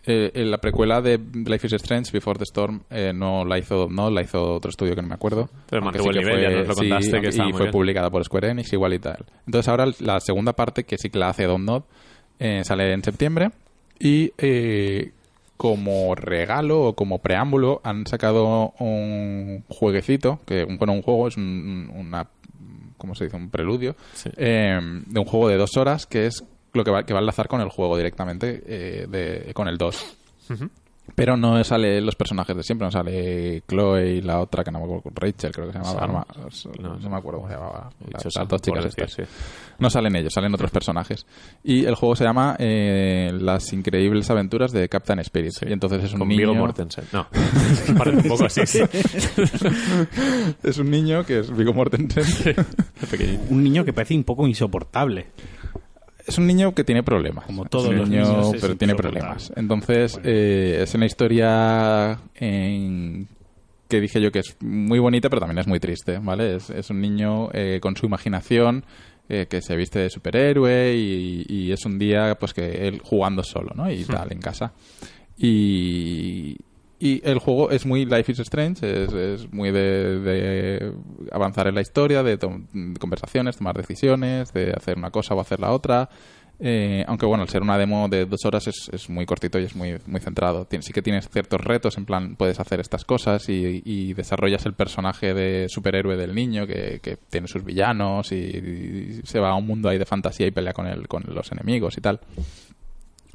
[0.08, 3.88] eh, en la precuela de Life is Strange, Before the Storm, eh, no la hizo
[3.90, 5.50] no la hizo otro estudio que no me acuerdo.
[5.70, 7.72] Pero mantuvo el que nivel, ya nos lo contaste, que aunque- estaba y fue bien.
[7.72, 9.26] publicada por Square Enix, igual y tal.
[9.46, 11.84] Entonces ahora la segunda parte, que sí que la hace Don Nod,
[12.40, 13.52] eh, sale en septiembre
[14.00, 15.12] y eh,
[15.58, 21.90] como regalo o como preámbulo han sacado un jueguecito, que bueno, un juego es un-
[21.96, 22.28] una
[22.98, 23.38] ¿cómo se dice?
[23.38, 24.30] Un preludio Sí.
[24.38, 26.44] eh, de un juego de dos horas que es
[26.76, 29.78] lo que va, que va a enlazar con el juego directamente, eh, de, con el
[29.78, 30.18] 2.
[31.14, 34.80] Pero no sale los personajes de siempre, no sale Chloe y la otra que no
[34.80, 36.02] me acuerdo, Rachel creo que se llamaba.
[36.02, 36.26] Arma-
[36.82, 37.92] No, no, me acuerdo cómo se llamaba.
[38.08, 39.28] He Las, dos chicas por decir, estas.
[39.28, 39.36] sí.
[39.78, 41.28] No salen ellos, salen otros personajes.
[41.64, 45.52] Y el juego se llama eh, Las increíbles aventuras de Captain Spirit.
[45.68, 46.40] Y entonces es un Con niño...
[46.50, 47.06] Viggo Mortensen.
[47.14, 47.28] No,
[48.00, 48.62] parece un poco así.
[50.64, 52.26] es un niño que es Viggo Mortensen.
[53.52, 55.28] Un niño que parece un poco insoportable.
[56.28, 57.46] Es un niño que tiene problemas.
[57.46, 59.52] Como todos los niño, niños, pero tiene problemas.
[59.56, 63.28] Entonces, eh, es una historia en-
[63.88, 66.56] que dije yo que es muy bonita, pero también es muy triste, ¿vale?
[66.56, 68.84] Es, es un niño eh, con su imaginación
[69.30, 73.44] eh, que se viste de superhéroe y, y es un día, pues, que él jugando
[73.44, 73.92] solo, ¿no?
[73.92, 74.74] Y tal, en casa.
[75.38, 76.58] Y,
[77.00, 80.94] y el juego es muy Life is Strange, es, es muy de,
[81.32, 82.38] avanzar en la historia, de,
[83.00, 86.10] conversaciones, tomar decisiones, de hacer una cosa o hacer la otra.
[86.58, 89.76] Eh, aunque bueno, al ser una demo de dos horas es, muy cortito y es
[89.76, 90.66] muy, muy centrado.
[90.66, 94.66] Tien- sí que tienes ciertos retos, en plan, puedes hacer estas cosas y, y desarrollas
[94.66, 99.50] el personaje de superhéroe del niño que, que tiene sus villanos y, y se va
[99.50, 102.22] a un mundo ahí de fantasía y pelea con, el, con los enemigos y tal.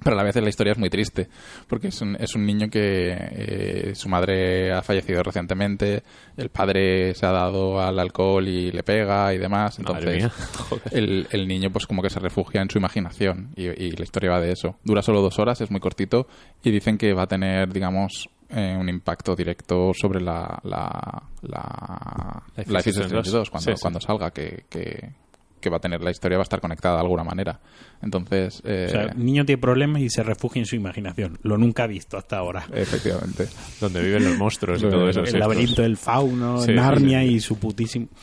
[0.03, 1.29] Pero a la vez la historia es muy triste,
[1.69, 6.03] porque es un, es un niño que eh, su madre ha fallecido recientemente,
[6.37, 10.31] el padre se ha dado al alcohol y le pega y demás, entonces
[10.93, 14.31] el, el niño pues como que se refugia en su imaginación y, y la historia
[14.31, 14.77] va de eso.
[14.85, 16.27] Dura solo dos horas, es muy cortito
[16.63, 22.43] y dicen que va a tener, digamos, eh, un impacto directo sobre la, la, la
[22.57, 23.81] Life Life is is Strange Strange 2, 2 cuando, sí, sí.
[23.81, 25.13] cuando salga, que, que,
[25.61, 27.61] que va a tener la historia, va a estar conectada de alguna manera.
[28.03, 31.39] Entonces, eh, O sea, el niño tiene problemas y se refugia en su imaginación.
[31.43, 32.65] Lo nunca ha visto hasta ahora.
[32.73, 33.47] efectivamente.
[33.81, 35.23] Donde viven los monstruos y todo eso.
[35.23, 38.09] el laberinto del fauno, Sí, Narnia y su putísimo.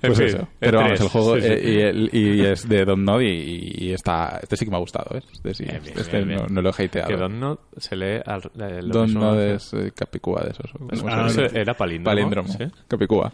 [0.00, 0.48] Pues fin, eso.
[0.58, 1.48] Pero vamos, E3, el juego sí, sí.
[1.48, 4.80] eh, y, el- y es de Know y, y está, este sí que me ha
[4.80, 5.16] gustado.
[5.16, 5.22] ¿eh?
[5.32, 6.40] Este, sí, Bien, bien, este bien, bien.
[6.42, 7.08] no, no lo he hateado.
[7.08, 10.70] Que Don se lee al, eh, que- es eh, Capicúa de esos.
[10.72, 12.14] ¿cómo se Ah, era palíndromo.
[12.14, 12.48] Palíndromo.
[12.48, 12.64] ¿sí?
[12.88, 13.32] Capicúa.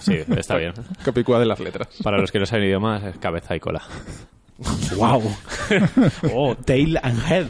[0.00, 0.72] Sí, está bien.
[1.04, 1.88] Capicúa de las letras.
[2.02, 3.82] Para los que no saben idiomas, es cabeza y cola.
[4.96, 5.22] ¡Wow!
[6.34, 7.46] oh, tail and head.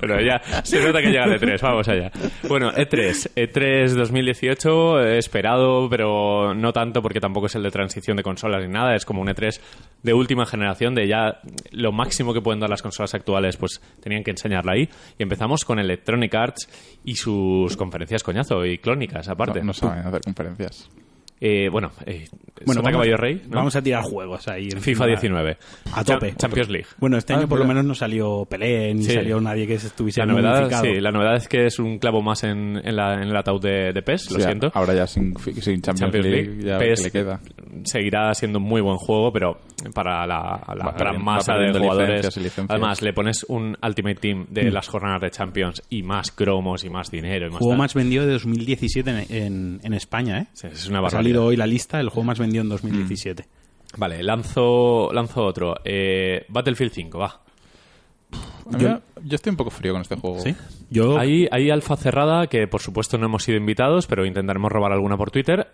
[0.00, 2.10] Pero ya se nota que llega el E3, vamos allá.
[2.46, 3.32] Bueno, E E3.
[3.34, 8.62] E3 2018, eh, esperado, pero no tanto porque tampoco es el de transición de consolas
[8.62, 8.94] ni nada.
[8.94, 9.60] Es como un E3
[10.02, 14.22] de última generación, de ya lo máximo que pueden dar las consolas actuales, pues tenían
[14.22, 14.88] que enseñarla ahí.
[15.18, 16.68] Y empezamos con Electronic Arts
[17.04, 19.60] y sus conferencias coñazo y clónicas, aparte.
[19.60, 20.90] No, no saben hacer conferencias.
[21.42, 22.26] Eh, bueno, eh,
[22.66, 23.56] Bueno, vamos, Caballo Rey, ¿no?
[23.56, 24.64] vamos a tirar juegos ahí.
[24.64, 24.82] encima.
[24.82, 25.56] FIFA 19.
[25.94, 26.30] A tope.
[26.32, 26.86] Cha- Champions League.
[26.98, 29.12] Bueno, este año Ah, por lo menos no salió Pelé ni Sí.
[29.12, 32.44] salió nadie que estuviese La novedad, sí, la novedad es que es un clavo más
[32.44, 34.70] en, en, la- en el ataúd de, de PES, lo Sí, siento.
[34.74, 37.40] Ahora ya sin, sin Champions, Champions League, League, ya PES que le queda.
[37.84, 39.58] seguirá siendo un muy buen juego, pero
[39.94, 42.08] para la, la Va gran masa va de jugadores.
[42.08, 42.70] licencias y licencias.
[42.70, 44.74] Además, le pones un Ultimate Team de Mm.
[44.74, 47.46] las jornadas de Champions y más cromos y más dinero.
[47.46, 47.78] Y más juego tal.
[47.78, 50.46] más vendido de 2017 en, en, en España, ¿eh?
[50.52, 51.29] Sí, es una barbaridad.
[51.32, 53.46] Salido hoy la lista, el juego más vendido en 2017.
[53.96, 55.74] Vale, lanzo, lanzo otro.
[55.84, 57.40] Eh, Battlefield 5, va.
[58.78, 60.38] Yo estoy un poco frío con este juego.
[60.40, 60.54] ¿Sí?
[60.90, 64.92] Yo, Hay, hay alfa cerrada que por supuesto no hemos sido invitados, pero intentaremos robar
[64.92, 65.68] alguna por Twitter.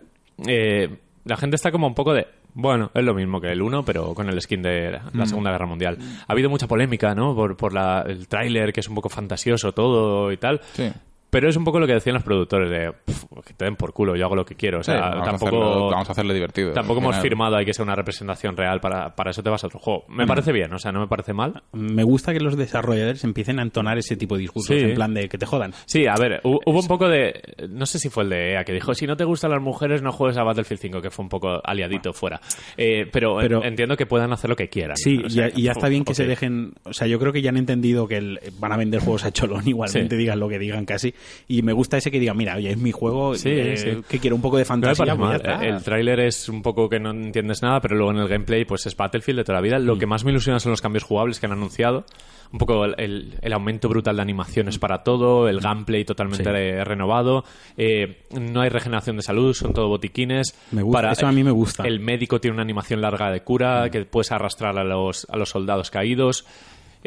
[0.47, 0.89] Eh,
[1.25, 4.15] la gente está como un poco de, bueno, es lo mismo que el 1, pero
[4.15, 5.27] con el skin de la Mm.
[5.27, 5.99] Segunda Guerra Mundial.
[6.27, 7.35] Ha habido mucha polémica, ¿no?
[7.35, 10.61] Por, por la- el tráiler, que es un poco fantasioso todo y tal.
[10.73, 10.91] Sí.
[11.37, 13.93] Pero es un poco lo que decían los productores de, "Pf, que te den por
[13.93, 14.79] culo, yo hago lo que quiero.
[14.79, 15.47] O Sí, sea, vamos, a tampoco...
[15.63, 16.73] hacerlo, vamos a hacerle divertido.
[16.73, 19.67] Tampoco hemos firmado, hay que ser una representación real, para, para eso te vas a
[19.67, 20.05] otro juego.
[20.09, 20.17] Mm.
[20.17, 21.63] Me parece bien, o sea, no me parece mal.
[21.73, 24.83] me gusta que los desarrolladores empiecen a entonar ese tipo de discursos, Sí.
[24.83, 25.73] en plan de que te jodan.
[25.85, 27.35] Sí, a ver, hu- hubo un poco de.
[27.69, 30.01] No sé si fue el de EA que dijo: si no te gustan las mujeres,
[30.03, 32.41] no juegues a Battlefield 5, que fue un poco aliadito fuera.
[32.79, 34.97] Eh, pero, Pero- entiendo que puedan hacer lo que quieran.
[34.97, 36.73] Sí, O y sea, ya, y ya está bien que se dejen.
[36.85, 39.33] O sea, yo creo que ya han entendido que el- van a vender juegos a
[39.33, 40.21] cholón, igualmente Sí.
[40.21, 41.15] digan lo que digan casi.
[41.49, 44.03] Y me gusta ese que digan, mira, oye, es mi juego, Sí, eh, sí.
[44.09, 45.17] que quiero un poco de No fantasía.
[45.17, 45.63] parece pues.
[45.63, 48.87] El tráiler es un poco que no entiendes nada, pero luego en el gameplay pues
[48.87, 49.79] es Battlefield de toda la vida.
[49.79, 49.83] Mm.
[49.85, 52.05] Lo que más me ilusiona son los cambios jugables que han anunciado.
[52.53, 56.51] Un poco el, el- el aumento brutal de animaciones para todo, el gameplay totalmente Sí.
[56.51, 57.45] re- renovado.
[57.77, 60.57] eh, no hay regeneración de salud, son todo botiquines.
[60.71, 61.83] Me gusta, eso a mí me gusta.
[61.85, 65.49] El médico tiene una animación larga de cura que puedes arrastrar a los, a los
[65.51, 66.47] soldados caídos.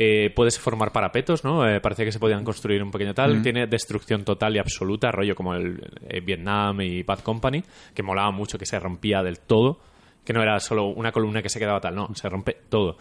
[0.01, 1.67] Eh, puedes formar parapetos, ¿no?
[1.67, 3.41] Eh, parecía que se podían construir un pequeño tal.
[3.41, 5.77] Tiene destrucción total y absoluta, rollo como el
[6.07, 7.61] eh, Vietnam y Bad Company,
[7.93, 9.81] que molaba mucho, que se rompía del todo,
[10.23, 12.97] que no era solo una columna que se quedaba tal, no, se rompe todo.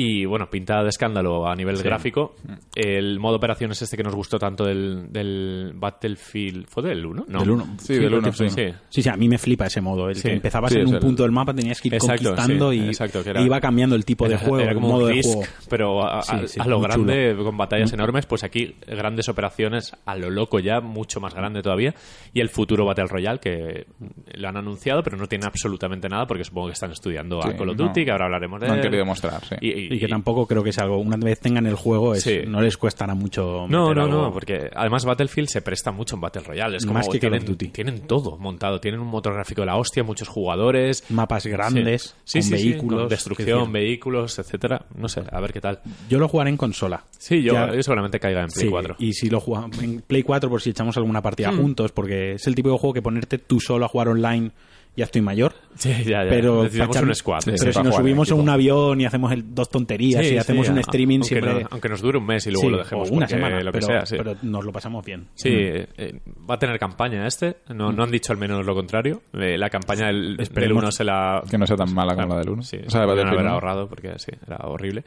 [0.00, 2.36] Y bueno, pintada de escándalo a nivel gráfico.
[2.74, 6.66] El modo operación es este que nos gustó tanto del, del Battlefield.
[6.68, 7.24] ¿Fue del 1?
[7.26, 7.40] No.
[7.40, 7.76] Del 1.
[7.80, 8.48] Sí, del uno, sí.
[8.48, 8.66] Sí.
[8.90, 10.08] Sí, sí, a mí me flipa ese modo.
[10.08, 10.28] El Sí.
[10.28, 12.78] que empezabas Sí, en un el- punto del mapa, tenías que ir Exacto, conquistando sí,
[12.78, 14.88] y, exacto, que era- e iba cambiando el tipo de Era- juego, era el como
[14.88, 15.52] modo un de Risk, juego.
[15.68, 19.96] pero a, a- Sí, sí, a lo grande, con batallas enormes, pues aquí grandes operaciones
[20.06, 21.92] a lo loco ya, mucho más grande todavía.
[22.32, 23.86] Y el futuro Battle Royale, que
[24.34, 27.56] lo han anunciado, pero no tiene absolutamente nada, porque supongo que están estudiando a Sí,
[27.58, 27.86] Call of no.
[27.88, 29.56] Duty, que ahora hablaremos de No han querido mostrar, sí.
[29.60, 30.98] Y, Y que tampoco creo que es algo.
[30.98, 32.40] Una vez tengan el juego, es- Sí.
[32.46, 33.66] no les cuestará mucho.
[33.68, 34.22] No, no, algo.
[34.22, 36.76] no, porque además Battlefield se presta mucho en Battle Royale.
[36.78, 37.68] Es como Más que Call tienen, of Duty.
[37.68, 38.80] tienen todo montado.
[38.80, 41.04] Tienen un motor gráfico de la hostia, muchos jugadores.
[41.10, 43.00] Mapas grandes, Sí, con sí, sí, vehículos.
[43.00, 44.86] con destrucción, vehículos, etcétera.
[44.96, 45.80] No sé, a ver qué tal.
[46.08, 47.04] Yo lo jugaré en consola.
[47.18, 48.96] Sí, yo, Ya- yo seguramente caiga en Play Sí, 4.
[48.98, 51.56] Y si lo jugamos en Play 4, por si echamos alguna partida Hmm.
[51.60, 54.50] juntos, porque es el tipo de juego que ponerte tú solo a jugar online,
[54.96, 55.52] ya estoy mayor.
[55.76, 56.28] Sí, ya, ya.
[56.28, 57.40] Pero, un squad.
[57.40, 58.42] Sí, pero si nos subimos en equipo.
[58.42, 61.28] un avión y hacemos el- dos tonterías Sí, y hacemos sí, un a- streaming aunque
[61.28, 61.62] siempre.
[61.62, 63.08] no- aunque nos dure un mes y luego Sí, lo dejemos.
[63.08, 64.16] o una porque semana, lo que pero, sea, sí.
[64.18, 65.28] pero nos lo pasamos bien.
[65.34, 66.20] Sí, eh, eh,
[66.50, 67.58] va a tener campaña este.
[67.72, 69.22] No, no han dicho al menos lo contrario.
[69.34, 71.42] Eh, la campaña del, del Esperemos 1 se la...
[71.48, 72.62] Que no sea tan mala como Claro, la del 1.
[72.64, 75.04] Sí, o sea, Battlefield haber ahorrado porque sí, era horrible.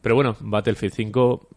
[0.00, 1.48] Pero bueno, Battlefield 5,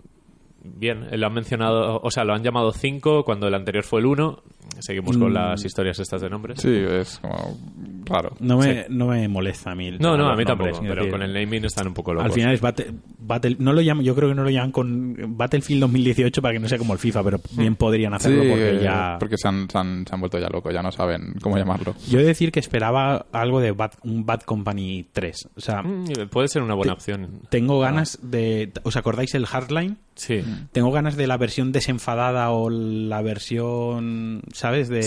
[0.63, 1.07] bien.
[1.11, 4.05] eh, Lo han mencionado, o sea, lo han llamado 5 cuando el anterior fue el
[4.07, 4.41] 1.
[4.79, 6.59] Seguimos con las historias estas de nombres.
[6.59, 6.61] Mm.
[6.61, 7.57] Sí, es como
[8.05, 8.35] raro.
[8.39, 9.87] No me, no me molesta a mí.
[9.87, 12.13] el No, no, a mí nombres, tampoco, pero decir, con el naming están un poco
[12.13, 12.25] locos.
[12.27, 15.35] Al final es Bate- Battle, no lo llaman, yo creo que no lo llaman con
[15.37, 18.69] Battlefield 2018 para que no sea como el FIFA, pero bien podrían hacerlo Sí, porque
[18.77, 19.17] eh, ya.
[19.19, 21.95] porque se han, se han- se han vuelto ya locos, ya no saben cómo llamarlo.
[22.09, 25.49] Yo he de decir que esperaba algo de Bad, un Bad Company 3.
[25.57, 27.41] O sea, Mm, Puede ser una buena opción.
[27.49, 28.71] tengo ganas de.
[28.83, 29.97] ¿Os acordáis el Hardline?
[30.15, 30.41] Sí.
[30.71, 34.89] Tengo ganas de la versión desenfadada o la versión, ¿sabes?
[34.89, 35.03] De,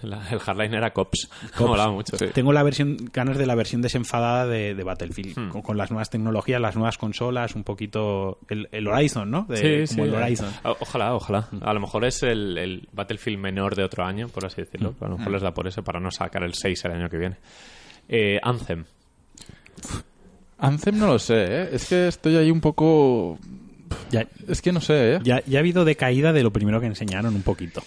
[0.00, 1.28] Sí, la- el Hardline era Cops.
[1.56, 1.60] Cops.
[1.70, 2.16] Molaba mucho.
[2.16, 2.26] Sí.
[2.34, 5.48] Tengo la versión, ganas de la versión desenfadada de, de Battlefield, Hmm.
[5.50, 9.46] con, con las nuevas tecnologías, las nuevas consolas, un poquito el, el Horizon, ¿no?
[9.48, 10.50] De- Sí, como el Horizon.
[10.64, 11.48] O- Ojalá, ojalá.
[11.62, 14.94] A lo mejor es el, el Battlefield menor de otro año, por así decirlo.
[15.00, 17.18] A lo mejor les da por eso, para no sacar el 6 el año que
[17.18, 17.36] viene.
[18.08, 18.84] Eh, Anthem.
[20.58, 21.68] Anthem no lo sé, ¿eh?
[21.72, 23.38] Es que estoy ahí un poco...
[24.10, 25.18] Ya, Es que no sé, ¿eh?
[25.24, 27.82] ya, ya ha habido decaída de lo primero que enseñaron un poquito.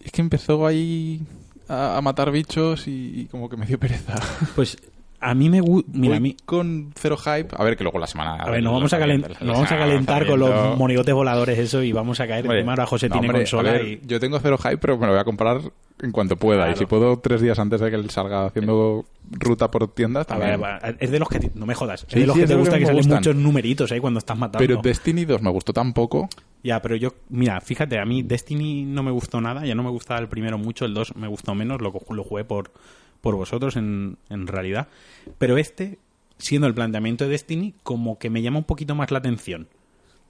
[0.00, 1.20] Es que empezó ahí
[1.68, 4.14] a, a matar bichos y, y como que me dio pereza.
[4.54, 4.76] Pues
[5.30, 5.90] a mí me gusta.
[5.94, 6.36] Mira, a mí.
[6.44, 7.48] con cero hype.
[7.56, 8.34] A ver, que luego la semana...
[8.36, 11.58] A ver, nos vamos a, calen- los nos vamos a calentar con los monigotes voladores,
[11.58, 12.44] eso, y vamos a caer.
[12.44, 14.00] Hombre, Encima ahora José no, tiene hombre, consola a ver, y.
[14.06, 15.60] Yo tengo cero hype, pero me lo voy a comprar
[16.00, 16.70] en cuanto pueda.
[16.70, 20.36] Y si puedo, tres días antes de que él salga haciendo ruta por tiendas, A
[20.38, 20.96] ver, también.
[21.00, 21.50] es de los que.
[21.54, 22.00] No me jodas.
[22.08, 23.18] Sí, es de los sí, que te gusta que salen gustan.
[23.18, 24.58] muchos numeritos ahí cuando estás matando.
[24.66, 26.28] Pero Destiny 2 me gustó tan poco.
[26.62, 29.90] Ya, pero yo, mira, fíjate, a mí Destiny no me gustó nada, ya no me
[29.90, 32.70] gustaba el primero mucho, el 2 me gustó menos, lo, lo jugué por,
[33.24, 34.86] por vosotros en, en realidad.
[35.38, 35.98] Pero este,
[36.38, 39.66] siendo el planteamiento de Destiny, como que me llama un poquito más la atención.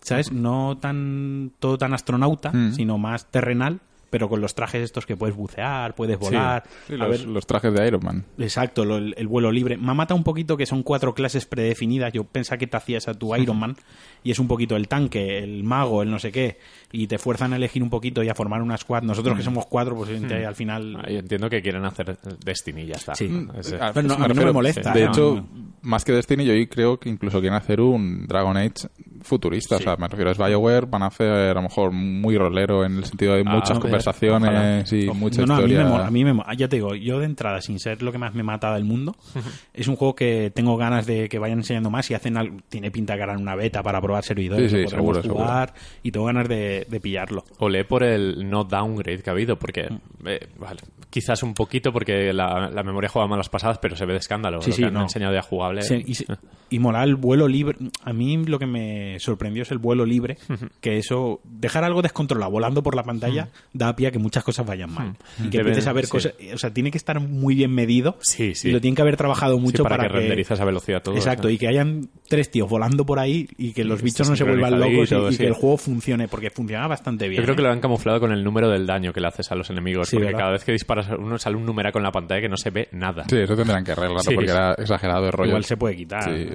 [0.01, 0.30] ¿Sabes?
[0.32, 2.72] No tan todo tan astronauta, Mm.
[2.74, 3.80] sino más terrenal,
[4.14, 6.62] pero con los trajes estos que puedes bucear, puedes volar.
[6.86, 8.24] Sí, a los, ver, los trajes de Iron Man.
[8.38, 9.76] Exacto, lo- el, el vuelo libre.
[9.76, 12.12] Me ha matado un poquito que son cuatro clases predefinidas.
[12.12, 13.74] Yo pensaba que te hacías a tu Iron Man
[14.22, 16.58] y es un poquito el tanque, el mago, el no sé qué.
[16.92, 19.02] Y te fuerzan a elegir un poquito y a formar una squad.
[19.02, 21.02] Nosotros que somos cuatro, pues evidentemente, al final.
[21.04, 23.16] Ahí entiendo que quieren hacer Destiny y ya está.
[23.16, 23.28] Sí.
[23.58, 25.48] Ese- Ah, Pero no, a mí no me molesta, De hecho, No.
[25.82, 28.86] más que Destiny, yo creo que incluso quieren hacer un Dragon Age
[29.24, 29.76] futurista.
[29.76, 32.98] O sea, me refiero, es BioWare, van a hacer a lo mejor muy rolero en
[32.98, 33.80] el sentido de Ah, muchas ojalá.
[33.80, 35.84] conversaciones y No, mucha no, a mí, historia.
[35.84, 36.54] me mola, a mí me mola.
[36.54, 39.16] Ya te digo, yo de entrada, sin ser lo que más me mata del mundo,
[39.74, 42.90] es un juego que tengo ganas de que vayan enseñando más y hacen algo, tiene
[42.90, 46.48] pinta que harán una beta para probar servidores, Sí, sí, seguro, jugar y tengo ganas
[46.48, 47.44] de, de pillarlo.
[47.58, 50.26] Olé por el no downgrade que ha habido, porque Mm.
[50.28, 54.12] eh, vale, quizás un poquito porque la, la memoria juega malas pasadas, pero se ve
[54.14, 54.60] de escándalo.
[54.62, 55.02] Sí, lo sí, que han no.
[55.02, 55.82] enseñado ya jugable.
[55.82, 57.76] Sí, y, y mola el vuelo libre.
[58.04, 60.36] A mí lo que me sorprendió es el vuelo libre,
[60.80, 64.66] que eso, dejar algo descontrolado volando por la pantalla da pie a que muchas cosas
[64.66, 65.16] vayan mal.
[65.44, 66.10] Y que empieces a ver sí.
[66.10, 68.68] cosas, o sea, tiene que estar muy bien medido Sí, sí.
[68.68, 71.02] y lo tienen que haber trabajado Sí, mucho para, para, que, renderice a esa velocidad
[71.02, 71.14] todo.
[71.16, 74.44] Exacto, y que hayan tres tíos volando por ahí y que los bichos no se
[74.44, 75.38] vuelvan locos y, y sí.
[75.38, 77.40] que el juego funcione, porque funciona bastante bien.
[77.40, 77.64] Yo creo que ¿eh?
[77.66, 80.16] lo han camuflado con el número del daño que le haces a los enemigos, Sí,
[80.16, 80.38] porque ¿verdad?
[80.40, 82.88] cada vez que disparas uno sale un numeraco en la pantalla que no se ve
[82.92, 83.24] nada.
[83.28, 84.34] Sí, eso tendrán que arreglarlo Sí.
[84.34, 85.48] porque era exagerado el rollo.
[85.50, 86.24] Igual se puede quitar.
[86.24, 86.46] Sí.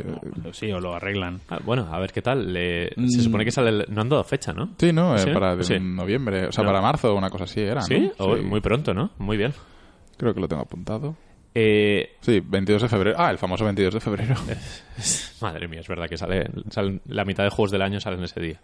[0.47, 1.39] o, sí, o lo arreglan.
[1.49, 2.48] Ah, bueno, a ver qué tal.
[2.53, 3.07] Le- Mm.
[3.07, 3.69] Se supone que sale.
[3.69, 4.75] el- No han dado fecha, ¿no?
[4.77, 5.15] Sí, ¿no?
[5.15, 5.29] Eh, ¿Sí?
[5.31, 5.79] para Sí.
[5.79, 6.69] noviembre, o sea, No.
[6.69, 7.87] para marzo o una cosa así era, ¿no?
[7.87, 8.11] ¿Sí?
[8.43, 9.11] Muy pronto, ¿no?
[9.17, 9.53] Muy bien.
[10.17, 11.15] Creo que lo tengo apuntado.
[11.55, 13.15] Eh, Sí, 22 de febrero.
[13.19, 14.35] Ah, el famoso 22 de febrero.
[15.41, 18.39] Madre mía, es verdad que sale, salen- la mitad de juegos del año salen ese
[18.39, 18.59] día.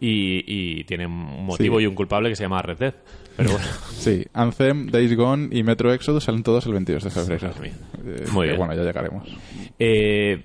[0.00, 1.84] Y, y tiene un motivo Sí.
[1.84, 2.94] y un culpable que se llama Red Dead.
[3.36, 7.50] Pero bueno, Sí, Anthem, Days Gone y Metro Exodus salen todos el 22 de febrero.
[7.62, 8.58] Eh, Muy bien.
[8.58, 9.26] Bueno, ya llegaremos.
[9.78, 10.44] eh,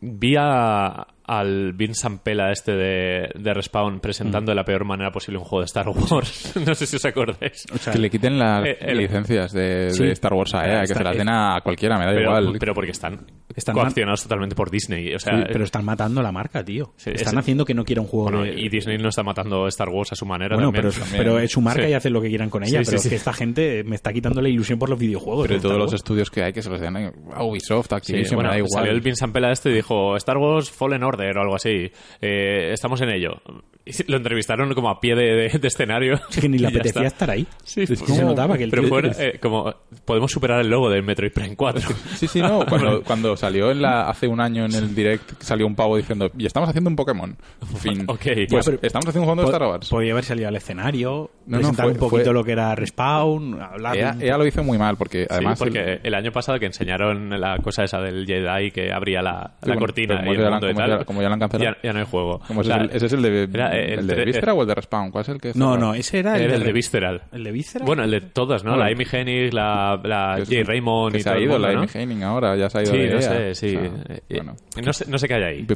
[0.00, 5.38] vi a- al Vince Sampela este de, de Respawn presentando de la peor manera posible
[5.38, 6.52] un juego de Star Wars.
[6.66, 7.66] no sé si os acordáis.
[7.72, 10.04] O sea, que le quiten las eh, el- licencias de, Sí.
[10.04, 12.56] de Star Wars a EA, que se las den a cualquiera, me da Pero, igual.
[12.58, 15.14] pero porque están, Están coaccionados totalmente por Disney.
[15.14, 16.94] O sea, sí, pero están matando la marca, tío.
[16.96, 18.60] Sí, están es- haciendo que no quiera un juego bueno, de...
[18.60, 20.92] y Disney no está matando Star Wars a su manera Bueno, también.
[20.92, 21.90] pero, pero es su marca Sí.
[21.90, 22.78] y hacen lo que quieran con ella.
[22.84, 23.06] Pero sí.
[23.06, 25.46] es que esta gente me está quitando la ilusión por los videojuegos.
[25.46, 28.34] Pero de todos los estudios que hay que se los den a Ubisoft, Sí, Activision,
[28.36, 28.70] bueno, me da igual.
[28.72, 31.90] salió el Vince Sampela este y dijo Star Wars Fallen Order o algo así.
[32.20, 33.40] Eh, estamos en ello.
[33.84, 36.14] Y lo entrevistaron como a pie de, de- de escenario.
[36.30, 37.06] Es que ni le apetecía está.
[37.24, 37.46] estar ahí.
[37.64, 39.74] Sí, Es que fue se notaba que el Pero tío- fue eh, como...
[40.04, 41.88] Podemos superar el logo del Metroid Prime 4.
[42.14, 42.64] Sí, sí, no.
[42.66, 46.30] Cuando, cuando salió en la, hace un año en el direct, salió un pavo diciendo,
[46.38, 47.36] y estamos haciendo un Pokémon.
[47.62, 48.04] En fin.
[48.06, 48.20] Ok.
[48.22, 49.88] Pues Ya, pero- estamos haciendo un juego de Star Wars.
[49.88, 53.60] Podría haber salido al escenario, No, no, fue- un poquito fue- lo que era Respawn,
[53.60, 53.96] hablar...
[54.20, 55.58] EA lo hizo muy mal, porque además...
[55.58, 56.14] sí, porque el- el...
[56.14, 59.80] año pasado que enseñaron la cosa esa del Jedi que abría la, Sí, la bueno,
[59.80, 61.74] cortina y el mundo y tal, como ya la han cancelado.
[61.76, 62.40] Ya, ya no hay juego.
[62.46, 64.54] como O ese, es el, ese es el de, era el el de tre- Viscera
[64.54, 65.10] o el de Respawn?
[65.10, 67.22] ¿Cuál es el que No, no, ese era el, Era el de de Visceral.
[67.32, 67.86] ¿El de Visceral?
[67.86, 68.70] Bueno, el de todas, ¿no?
[68.72, 68.84] Bueno.
[68.84, 71.80] la Amy Hennig, la, la Jay Raymond que y se ha ido mundo, la ¿no?
[71.80, 73.76] Amy Henning ahora, ya se ha ido Sí, de no sé, sí.
[73.76, 75.66] O sea, Eh, bueno, no, sé, no sé qué hay ahí.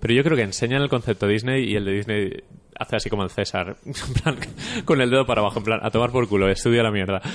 [0.00, 2.32] Pero yo creo que enseñan el concepto Disney y el de Disney
[2.78, 4.36] hace así como el César, en plan,
[4.84, 7.20] con el dedo para abajo, en plan, a tomar por culo, estudia la mierda.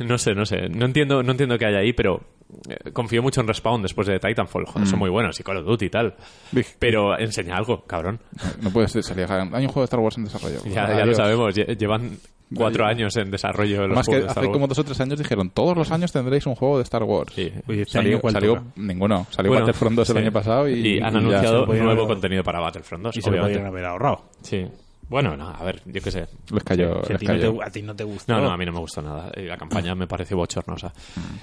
[0.00, 0.68] No sé, no sé.
[0.70, 2.20] No entiendo, no entiendo qué hay ahí, pero
[2.68, 4.64] eh, confío mucho en Respawn después de Titanfall.
[4.66, 6.14] Joder, son muy buenos y Call of Duty y tal.
[6.52, 8.18] Dij- Pero enseña algo, cabrón.
[8.62, 9.26] No puede ser, salir.
[9.30, 10.60] Hay un juego de Star Wars en desarrollo.
[10.64, 11.54] Ya, ya lo sabemos.
[11.54, 12.16] lle- Llevan
[12.54, 15.00] cuatro años en desarrollo de los Más que juegos de hace como dos o tres
[15.00, 17.32] años dijeron, todos los años tendréis un juego de Star Wars.
[17.34, 17.52] Sí.
[17.68, 19.26] Oye, este Salió, año, ¿cuál salió ninguno.
[19.30, 20.22] Salió Bueno, Battlefront 2 el sí.
[20.22, 23.30] año pasado y, Y han y anunciado nuevo haber- contenido para Battlefront 2, Y se
[23.30, 23.58] lo obviamente.
[23.58, 24.24] podrían haber ahorrado.
[24.42, 24.64] Sí.
[25.08, 26.26] Bueno, no, a ver, yo qué sé.
[26.52, 27.02] Les cayó.
[27.04, 28.32] Si a, ti no te, a ti no te gustó.
[28.32, 29.30] No, no, a mí no me gustó nada.
[29.36, 30.92] Y La campaña me pareció bochornosa.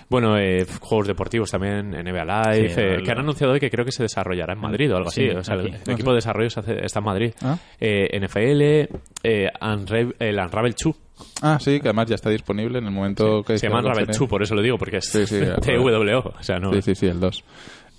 [0.10, 3.70] Bueno, eh, juegos deportivos también, NBA Live, Sí, eh, el- que han anunciado hoy que
[3.70, 5.38] creo que se desarrollará en Madrid o algo Sí, así.
[5.38, 7.34] O sea, el, equipo de desarrollo se hace- está en Madrid.
[7.44, 7.58] Ah.
[7.80, 8.90] Eh, NFL,
[9.24, 9.50] eh,
[10.20, 10.96] el Unravel 2.
[11.44, 14.06] Ah, sí, que además ya está disponible en el momento que Se llama la Unravel
[14.08, 14.20] conferencia.
[14.22, 15.12] 2, por eso lo digo, porque es
[15.62, 16.34] TWO.
[16.40, 17.44] O sea, no, Sí, sí, sí, el 2.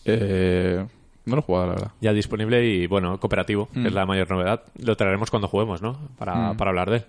[0.04, 0.84] Eh,
[1.24, 1.90] no lo he jugado, la verdad.
[2.00, 3.86] ya disponible y, bueno, cooperativo, que Mm.
[3.86, 4.62] es la mayor novedad.
[4.78, 5.98] Lo traeremos cuando juguemos, ¿no?
[6.18, 7.04] Para, para hablar de él.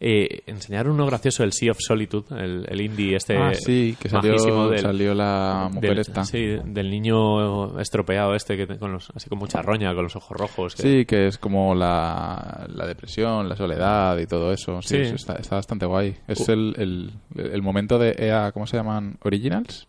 [0.00, 4.08] Eh, enseñar uno gracioso, el Sea of Solitude, el, el indie este ah, sí, que
[4.08, 6.24] salió, del, salió la mujer del- esta.
[6.24, 10.36] Sí, del niño estropeado este, que con los, así con mucha roña, con los ojos
[10.36, 10.74] rojos.
[10.74, 14.82] que- Sí, que es como la, la depresión, la soledad y todo eso.
[14.82, 15.00] Sí, Sí.
[15.02, 16.16] eso está, está bastante guay.
[16.26, 16.52] Es Uh.
[16.52, 17.12] el, el,
[17.52, 19.16] el momento de EA, ¿cómo se llaman?
[19.22, 19.86] ¿Originals?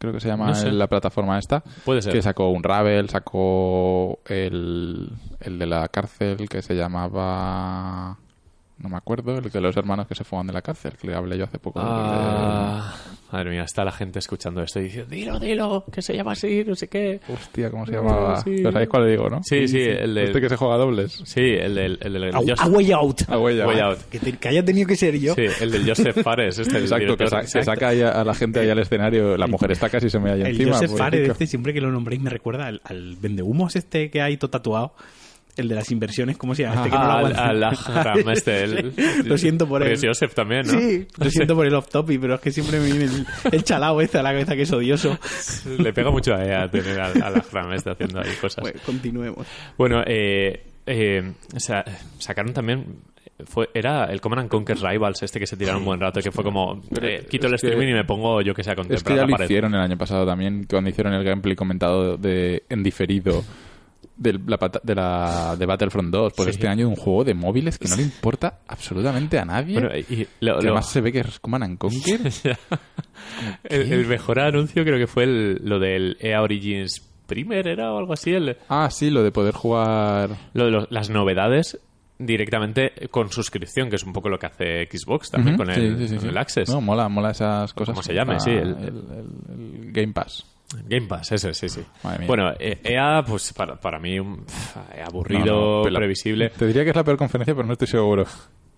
[0.00, 0.72] Creo que se llama No sé.
[0.72, 1.62] la plataforma esta.
[1.84, 2.14] Puede ser.
[2.14, 8.16] Que sacó un Ravel, sacó el, el de la cárcel que se llamaba...
[8.82, 11.14] No me acuerdo, el de los hermanos que se fugan de la cárcel, que le
[11.14, 11.80] hablé yo hace poco.
[11.82, 12.94] Ah,
[13.30, 16.64] madre mía, está la gente escuchando esto y diciendo, dilo, dilo, que se llama así,
[16.66, 17.20] no sé qué.
[17.28, 18.36] Hostia, ¿cómo se llamaba?
[18.42, 18.54] sí.
[18.56, 19.42] Pero sabéis cuál digo, ¿no?
[19.42, 20.24] Sí, sí, el de...
[20.24, 21.12] Este que se juega a dobles.
[21.26, 21.98] Sí, el del...
[22.00, 23.20] El del A, Jos- a Way Out.
[23.28, 23.66] A huella.
[23.66, 23.98] Way Out.
[24.10, 25.34] Que, te- que haya tenido que ser yo.
[25.34, 26.58] Sí, el del Joseph Fares.
[26.58, 29.36] Este, el Exacto, que, sa- que saca a, la gente ahí al escenario.
[29.36, 30.72] La mujer está casi se me halla El encima.
[30.72, 31.04] Joseph pobrecito.
[31.04, 34.50] Fares, este, siempre que lo nombréis, me recuerda al, al vendehumos este que hay todo
[34.50, 34.94] tatuado.
[35.60, 36.76] El de las inversiones, ¿cómo se llama?
[36.76, 38.64] Este que no lo Ah, al, este.
[38.64, 38.92] el-
[39.24, 39.92] Lo siento por él.
[39.92, 40.72] es Joseph también, ¿no?
[40.78, 43.64] Sí, lo siento por el off topic, pero es que siempre me viene el, el
[43.64, 45.18] chalao este a la cabeza que es odioso.
[45.78, 48.62] Le pega mucho a ella tener al, al Ahram este haciendo ahí cosas.
[48.62, 49.46] Bueno, continuemos.
[49.78, 51.84] Bueno, eh, eh, sa-
[52.18, 52.86] sacaron también.
[53.46, 56.30] Fue, era el Command and Conquer Rivals, este que se tiraron un buen rato, que
[56.30, 56.82] fue como.
[57.00, 59.16] eh, quito el que- streaming y me pongo yo que sea a Es que contemplar
[59.16, 59.44] ya la lo pared.
[59.46, 63.42] hicieron el año pasado también, cuando hicieron el gameplay comentado de, en diferido
[64.20, 66.32] de la, de la de Battlefront 2.
[66.36, 66.50] Pues Sí.
[66.52, 69.74] este año un juego de móviles que no le importa absolutamente a nadie.
[69.80, 72.20] Bueno, y lo- que lo- además se ve que es Command and Conquer.
[73.64, 77.98] el, el mejor anuncio creo que fue el- lo del EA Origins Primer, ¿era o
[77.98, 78.32] algo así?
[78.32, 80.30] El, ah, sí, lo de poder jugar...
[80.52, 81.78] lo de los- las novedades
[82.18, 86.08] directamente con suscripción, que es un poco lo que hace Xbox también con, el, sí,
[86.08, 86.28] sí, con sí.
[86.28, 86.68] el Access.
[86.68, 87.94] No, mola, mola esas cosas.
[87.94, 90.44] como se llame, Ah, sí, el- el Game Pass.
[90.86, 91.82] Game Pass, ese, sí, sí.
[92.26, 96.50] Bueno, eh, EA, pues para, para mí, un, pf, aburrido, No, previsible.
[96.50, 98.24] Te diría que es la peor conferencia, pero no estoy seguro.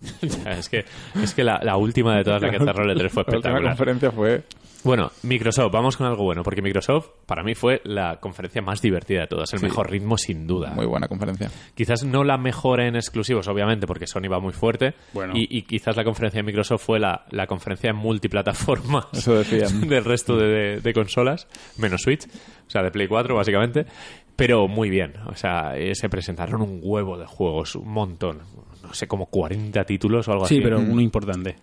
[0.46, 0.84] Es que,
[1.22, 3.38] es que la, la última de todas, la que te role 3 fue La última
[3.38, 3.72] espectacular.
[3.76, 4.42] conferencia fue...
[4.84, 9.20] Bueno, Microsoft, vamos con algo bueno, porque Microsoft para mí fue la conferencia más divertida
[9.20, 9.66] de todas, el Sí.
[9.66, 10.70] mejor ritmo sin duda.
[10.74, 11.50] Muy buena conferencia.
[11.74, 14.94] Quizás no la mejor en exclusivos, obviamente, porque Sony va muy fuerte.
[15.12, 15.34] Bueno.
[15.36, 20.04] Y, y quizás la conferencia de Microsoft fue la, la conferencia en multiplataformas Eso del
[20.04, 21.46] resto de, de- de consolas,
[21.78, 22.26] menos Switch,
[22.66, 23.86] o sea, de Play 4 básicamente.
[24.34, 28.38] Pero muy bien, o sea, eh, se presentaron un huevo de juegos, un montón,
[28.82, 30.56] no sé, como 40 títulos o algo así.
[30.56, 31.56] Sí, pero uno importante.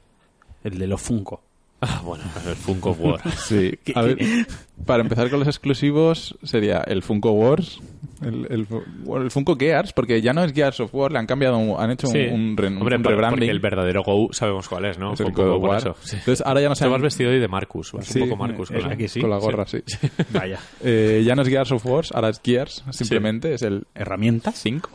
[0.63, 1.41] El de los Funko.
[1.81, 3.21] Ah, bueno, el Funko War.
[3.37, 3.77] Sí.
[3.95, 4.17] A ver,
[4.85, 7.79] para empezar con los exclusivos sería el Funko Wars,
[8.21, 8.67] el, el,
[9.05, 11.79] bueno, el Funko Gears, porque ya no es Gears of War, le han cambiado, un-
[11.81, 12.19] han hecho un- Sí.
[12.29, 13.39] un, re- un Hombre, por- rebranding.
[13.39, 15.13] porque el verdadero Go sabemos cuál es, ¿no?
[15.13, 15.77] Es el Go, War.
[15.77, 15.95] eso.
[16.01, 16.17] Sí.
[16.17, 18.71] Entonces ahora ya no se vas vestido hoy de Marcus, vas Sí, un poco Marcus.
[18.71, 19.77] ¿es con la- con la gorra, sí.
[20.33, 20.59] Vaya.
[20.83, 24.55] Eh, ya no es Gears of War, ahora es Gears, simplemente, es el Herramientas.
[24.61, 24.89] 5.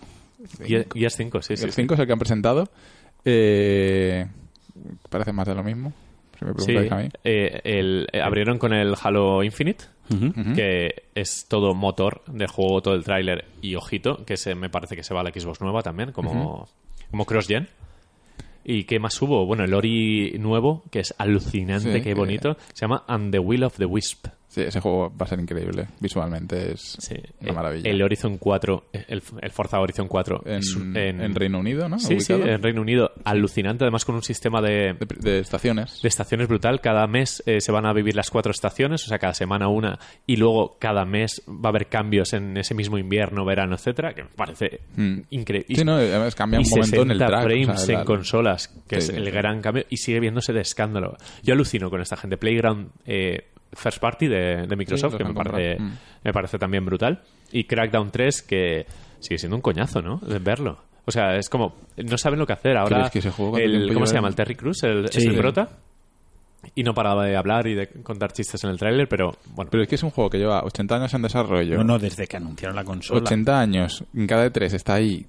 [0.68, 1.64] Y, y es 5, sí, sí.
[1.64, 1.76] el sí.
[1.80, 2.68] 5 es el que han presentado.
[3.24, 4.26] Eh,
[5.08, 5.94] parece más de lo mismo,
[6.44, 7.08] si me Sí, preguntáis a mí.
[7.24, 9.84] eh, el- eh, abrieron con el Halo Infinite,
[10.54, 14.96] que es todo motor de juego, todo el tráiler y ojito, que se, me parece
[14.96, 16.68] que se va a la Xbox nueva también, como,
[17.10, 17.68] como cross-gen.
[18.66, 19.44] ¿Y qué más hubo?
[19.44, 22.14] Bueno, el Ori nuevo, que es alucinante, Sí, qué eh.
[22.14, 24.26] bonito, se llama And the Will of the Wisp.
[24.54, 25.88] Sí, ese juego va a ser increíble.
[25.98, 27.16] Visualmente es Sí.
[27.40, 27.90] una Eh, maravilla.
[27.90, 31.98] El Horizon 4, el, el Forza Horizon 4 en, Reino Unido, ¿no?
[31.98, 33.10] Sí, sí, en Reino Unido.
[33.24, 36.00] Alucinante, además con un sistema de, de, de estaciones.
[36.02, 36.80] de estaciones brutal.
[36.80, 39.98] Cada mes eh, se van a vivir las cuatro estaciones, o sea, cada semana una,
[40.26, 44.22] y luego cada mes va a haber cambios en ese mismo invierno, verano, etcétera, que
[44.22, 45.18] me parece Mm.
[45.30, 45.74] increíble.
[45.74, 47.40] Sí, no, además cambia un momento en el 60 track.
[47.40, 50.20] o frames sea, en la- consolas, que Sí, es sí, el gran cambio, y sigue
[50.20, 51.16] viéndose de escándalo.
[51.42, 52.36] Yo alucino con esta gente.
[52.36, 55.82] Playground eh, First Party de, de Microsoft, Sí, que me parece.
[55.82, 55.92] Mm.
[56.24, 57.22] me parece también brutal.
[57.52, 58.86] Y Crackdown 3, que
[59.20, 60.18] sigue siendo un coñazo, ¿no?
[60.18, 60.78] De verlo.
[61.06, 62.76] O sea, es como, no saben lo que hacer.
[62.76, 64.28] Ahora, es que ese juego, ¿cuánto el, tiempo ¿cómo se llama?
[64.28, 65.26] El Terry Crews, el, es Sí.
[65.28, 65.68] el prota.
[66.74, 69.70] y no paraba de hablar y de contar chistes en el tráiler, pero bueno.
[69.70, 71.76] Pero es que es un juego que lleva 80 años en desarrollo.
[71.76, 73.20] No, no, desde que anunciaron la consola.
[73.20, 75.26] 80 años, en cada E3 está ahí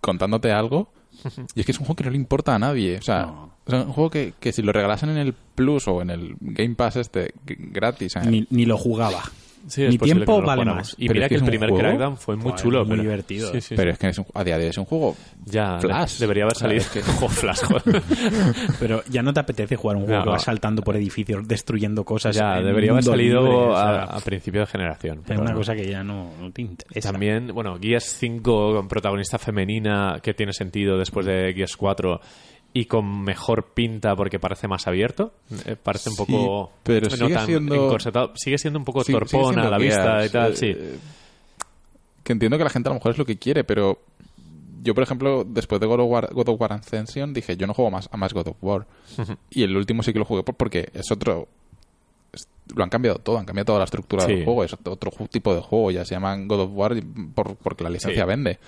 [0.00, 0.92] contándote algo.
[1.54, 2.98] Y es que es un juego que no le importa a nadie.
[2.98, 3.50] O sea, No.
[3.66, 6.74] sea, un juego que, que si lo regalasen en el Plus o en el Game
[6.74, 8.16] Pass este gratis.
[8.16, 8.20] ¿eh?
[8.26, 9.22] Ni, ni lo jugaba.
[9.68, 10.94] Sí, es Mi tiempo vale más.
[10.98, 12.80] Y Pero mira es que que el es primer juego- Crackdown fue muy chulo.
[12.84, 13.50] muy pero- divertido.
[13.52, 15.78] Sí, sí, Pero es que es un- a día de hoy es un juego Ya,
[15.80, 16.18] Flash.
[16.18, 16.80] debería haber salido.
[16.80, 17.60] es que- Juego Flash.
[18.80, 22.04] Pero ya no te apetece jugar un juego No, que vas saltando por edificios, destruyendo
[22.04, 22.34] cosas.
[22.36, 25.18] ya, debería haber salido libre, o sea, a, a principio de generación.
[25.18, 25.56] es pero una no.
[25.58, 27.10] cosa que ya no, no te interesa.
[27.12, 32.20] También, bueno, Gears 5 con protagonista femenina que tiene sentido después de Gears 4
[32.78, 35.32] y con mejor pinta porque parece más abierto.
[35.64, 38.32] Eh, parece un Sí, poco pero no sigue tan siendo- encorsetado.
[38.34, 40.76] Sigue siendo un poco Sí, torpón a la vista y tal, eh, sí.
[42.22, 43.98] que entiendo que la gente a lo mejor es lo que quiere, pero
[44.82, 47.72] yo, por ejemplo, después de God of War, God of War Ascension, dije, yo no
[47.74, 48.86] juego más a más God of War.
[49.50, 51.48] Y el último sí que lo jugué por- porque es otro...
[52.32, 54.34] es- lo han cambiado todo, han cambiado toda la estructura Sí.
[54.34, 56.94] del juego, es otro otro tipo de juego, ya se llaman God of War
[57.34, 58.28] por, porque la licencia Sí.
[58.28, 58.58] vende.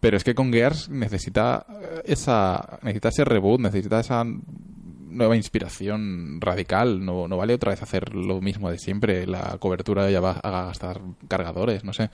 [0.00, 6.40] Pero es que con Gears necesita eh, esa necesita ese reboot, necesita esa nueva inspiración
[6.40, 7.04] radical.
[7.04, 9.26] No, no vale otra vez hacer lo mismo de siempre.
[9.26, 12.10] La cobertura ya va a gastar cargadores, no sé.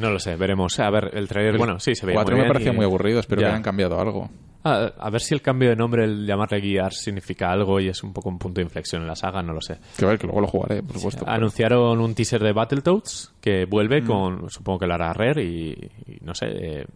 [0.00, 0.78] No lo sé, veremos.
[0.80, 3.20] A ver, el trailer, bueno, sí, se ve 4 muy me pareció y- muy aburrido,
[3.20, 3.48] espero Ya.
[3.48, 4.30] que hayan cambiado algo.
[4.64, 8.02] Ah, a ver si el cambio de nombre, el llamarle Gears, significa algo y es
[8.04, 9.76] un poco un punto de inflexión en la saga, no lo sé.
[9.98, 11.24] Que a ver, que luego lo jugaré, por supuesto.
[11.28, 14.06] Anunciaron un teaser de Battletoads que vuelve Mm.
[14.06, 15.72] con, supongo que lo hará Rare y,
[16.06, 16.86] y no sé, eh,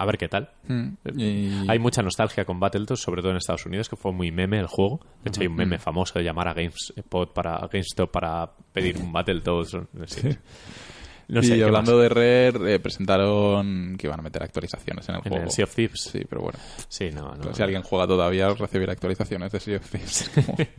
[0.00, 0.50] a ver qué tal.
[0.66, 0.88] Mm,
[1.18, 4.58] y- Hay mucha nostalgia con Battletoads, sobre todo en Estados Unidos, que fue muy meme
[4.58, 5.00] el juego.
[5.22, 8.96] De hecho, hay un meme famoso de llamar a GameSpot para, a GameStop para pedir
[8.98, 9.74] un Battletoads.
[9.92, 10.38] No sé,
[11.28, 12.02] No sé y ¿qué hablando más?
[12.02, 15.44] de Rare, eh, presentaron que iban a meter actualizaciones en el En juego.
[15.44, 16.00] el Sea of Thieves.
[16.10, 16.58] Sí, pero bueno.
[16.88, 17.54] Sí, no, no.
[17.54, 20.30] si alguien juega todavía, recibirá actualizaciones de Sea of Thieves.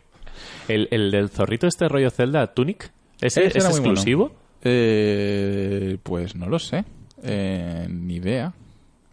[0.68, 3.68] El, el del zorrito este rollo Zelda, Tunic, ¿ese, es bueno.
[3.68, 4.32] exclusivo?
[4.62, 6.84] Eh, pues no lo sé.
[7.22, 8.52] Eh, ni idea.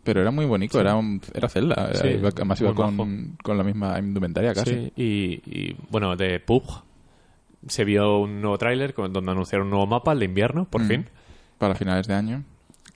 [0.10, 1.88] Pero era muy bonito, era, un- era Zelda.
[1.92, 4.72] Era- Sí, iba- además iba con, con la misma indumentaria casi.
[4.72, 5.06] Sí, y,
[5.46, 6.84] y, bueno, de PUBG
[7.68, 10.88] se vio un nuevo tráiler donde anunciaron un nuevo mapa, el de invierno, por Mm.
[10.88, 11.06] fin,
[11.60, 12.44] Para finales de año.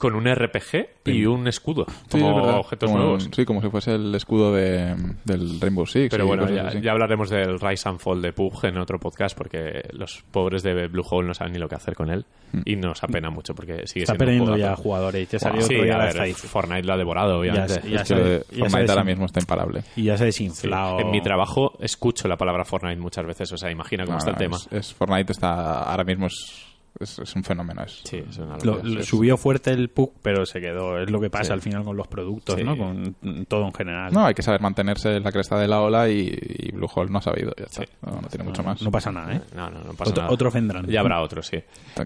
[0.04, 2.60] Con un RPG y un escudo, Sí, como es verdad.
[2.60, 3.30] objetos Como- nuevos.
[3.34, 6.10] Sí, como si fuese el escudo de, del Rainbow Six.
[6.12, 9.84] Pero bueno, ya, ya hablaremos del Rise and Fall de PUBG en otro podcast porque
[9.94, 12.26] los pobres de Bluehole no saben ni lo que hacer con él
[12.66, 15.30] y nos apena mucho porque sigue Está siendo un perdiendo ya jugadores.
[15.30, 16.34] Ya salió Sí, otro día a ver.
[16.36, 17.82] Fortnite lo ha devorado, obviamente.
[17.84, 19.84] Ya, ya Es que se- lo de ya se Fortnite ahora mismo está imparable.
[19.96, 21.00] Y ya se ha Sí, desinflado.
[21.00, 24.38] En mi trabajo escucho la palabra Fortnite muchas veces, o sea, imagina cómo está el
[24.38, 24.58] tema.
[24.58, 26.66] Es, es- Fortnite está ahora mismo es,
[27.00, 27.84] es, es un fenómeno.
[27.84, 28.90] Es, Sí, es una Lo- locura.
[28.90, 31.00] lo- subió fuerte el PUC, pero se quedó.
[31.00, 31.52] Es lo que pasa Sí.
[31.54, 32.64] al final con los productos, Sí.
[32.64, 32.78] ¿no?
[32.78, 33.16] Con
[33.48, 34.14] todo en general.
[34.14, 37.18] No, hay que saber mantenerse en la cresta de la ola y, y Bluehole no
[37.18, 37.52] ha sabido.
[37.58, 37.84] Ya está.
[38.06, 38.82] No, no tiene mucho más.
[38.82, 39.42] No pasa nada, ¿eh?
[39.56, 40.34] No, no, no pasa Otro- nada.
[40.34, 40.86] otros vendrán.
[40.88, 41.58] Ya habrá otros, sí.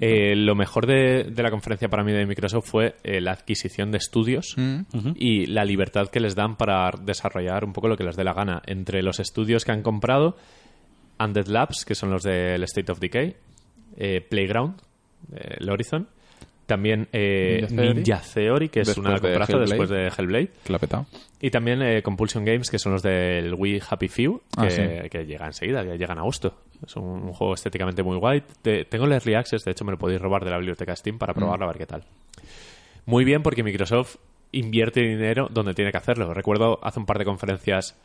[0.01, 3.91] Eh, lo mejor de, de la conferencia para mí de Microsoft fue eh, la adquisición
[3.91, 4.81] de estudios Mm.
[5.15, 8.33] y la libertad que les dan para desarrollar un poco lo que les dé la
[8.33, 8.61] gana.
[8.65, 10.37] Entre los estudios que han comprado,
[11.19, 13.35] Undead Labs, que son los del State of Decay,
[13.97, 14.79] eh, Playground,
[15.35, 16.07] eh, el Horizon,
[16.65, 17.93] también eh, Ninja Theory.
[17.95, 20.49] Ninja Theory, que es Después una comprazo después de Hellblade.
[20.65, 20.79] Que la.
[21.39, 25.09] Y también eh, Compulsion Games, que son los del Wii Happy Few, que, Ah, sí.
[25.09, 26.55] que llega enseguida, que llega en agosto.
[26.85, 28.43] Es un, un juego estéticamente muy guay.
[28.61, 31.17] Te- tengo el Early Access, de hecho me lo podéis robar de la biblioteca Steam
[31.17, 32.03] para probarlo a ver qué tal.
[33.05, 34.17] Muy bien porque Microsoft
[34.51, 36.33] invierte dinero donde tiene que hacerlo.
[36.33, 37.95] Recuerdo hace un par de conferencias,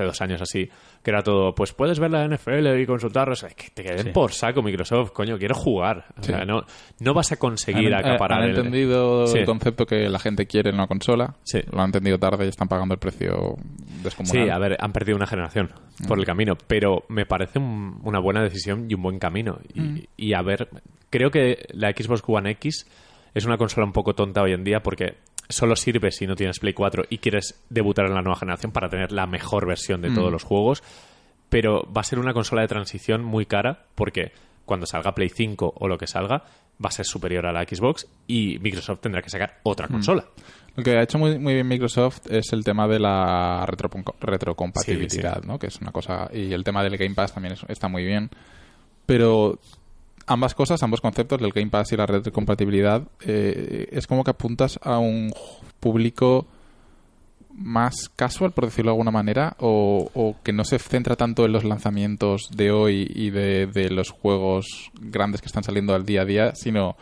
[0.00, 0.68] hace dos años así,
[1.02, 3.44] que era todo, pues puedes ver la NFL y consultarlos.
[3.44, 4.10] Ay, Que te queden Sí.
[4.10, 6.06] por saco Microsoft, coño, quiero jugar.
[6.18, 6.32] O Sí.
[6.32, 6.62] sea, no,
[7.00, 9.38] no vas a conseguir han, acaparar han el- entendido Sí.
[9.38, 11.34] el concepto que la gente quiere en una consola.
[11.42, 11.60] Sí.
[11.70, 13.56] Lo han entendido tarde y están pagando el precio
[14.02, 14.44] descomunal.
[14.46, 15.70] Sí, a ver, han perdido una generación
[16.08, 19.58] por el camino, pero me parece un- una buena decisión y un buen camino.
[19.74, 20.68] Y, y a ver,
[21.10, 22.86] creo que la Xbox One X
[23.34, 25.14] es una consola un poco tonta hoy en día porque
[25.50, 28.88] solo sirve si no tienes Play 4 y quieres debutar en la nueva generación para
[28.88, 30.82] tener la mejor versión de todos los juegos,
[31.48, 34.32] pero va a ser una consola de transición muy cara porque
[34.64, 36.44] cuando salga Play 5 o lo que salga
[36.82, 40.24] va a ser superior a la Xbox y Microsoft tendrá que sacar otra consola.
[40.76, 43.90] Lo que ha hecho muy, muy bien Microsoft es el tema de la retro-
[44.20, 45.46] retrocompatibilidad, Sí, sí.
[45.48, 45.58] ¿no?
[45.58, 46.30] Que es una cosa...
[46.32, 48.30] Y el tema del Game Pass también es- está muy bien.
[49.04, 49.58] Pero
[50.30, 54.78] ambas cosas, ambos conceptos, el Game Pass y la retrocompatibilidad, eh, es como que apuntas
[54.82, 55.32] a un
[55.80, 56.46] público
[57.52, 61.52] más casual, por decirlo de alguna manera, o, o que no se centra tanto en
[61.52, 66.22] los lanzamientos de hoy y de, de los juegos grandes que están saliendo al día
[66.22, 66.96] a día, sino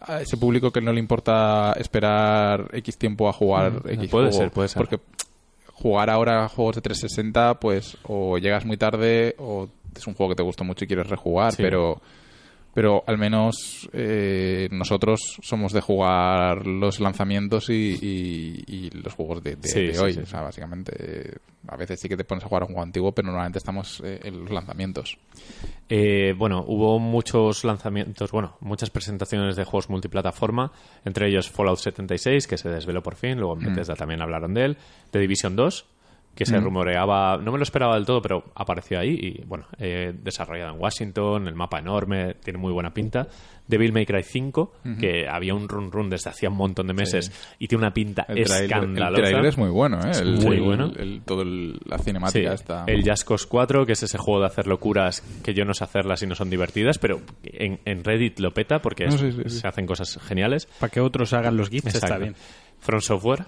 [0.00, 4.26] a ese público que no le importa esperar X tiempo a jugar Mm, X puede
[4.26, 4.32] juego.
[4.32, 4.76] ser, puede ser.
[4.86, 5.00] Porque
[5.72, 10.36] jugar ahora juegos de 360, pues o llegas muy tarde o es un juego que
[10.36, 11.62] te gustó mucho y quieres rejugar, Sí.
[11.62, 12.00] pero
[12.74, 19.42] pero al menos eh, nosotros somos de jugar los lanzamientos y, y- y los juegos
[19.42, 20.12] de, de- Sí, de sí, hoy.
[20.14, 20.20] sí.
[20.20, 21.34] O sea, básicamente, eh,
[21.68, 24.02] a veces sí que te pones a jugar a un juego antiguo, pero normalmente estamos
[24.04, 25.16] eh, en los lanzamientos.
[25.88, 30.72] Eh, bueno, hubo muchos lanzamientos, bueno, muchas presentaciones de juegos multiplataforma,
[31.04, 34.64] entre ellos Fallout 76, que se desveló por fin, luego en Bethesda también hablaron de
[34.64, 34.76] él,
[35.10, 35.84] The Division 2,
[36.34, 40.12] que se rumoreaba, no me lo esperaba del todo, pero apareció ahí y, bueno, eh,
[40.22, 43.28] desarrollado en Washington, el mapa enorme, tiene muy buena pinta.
[43.66, 47.32] Devil May Cry 5, que había un run run desde hacía un montón de meses
[47.58, 49.22] y tiene una pinta El trailer, el escandalosa.
[49.22, 50.10] trailer es muy bueno, ¿eh?
[50.20, 50.92] El- muy el- bueno.
[50.98, 52.84] el- todo el- la Sí, cinemática está...
[52.88, 55.82] el Just Cause 4, que es ese juego de hacer locuras que yo no sé
[55.84, 59.32] hacerlas y no son divertidas, pero en, en Reddit lo peta porque No, es- sí,
[59.32, 59.60] sí, sí.
[59.60, 60.66] se hacen cosas geniales.
[60.78, 62.34] Para que otros hagan los GIFs está bien.
[62.80, 63.44] From Software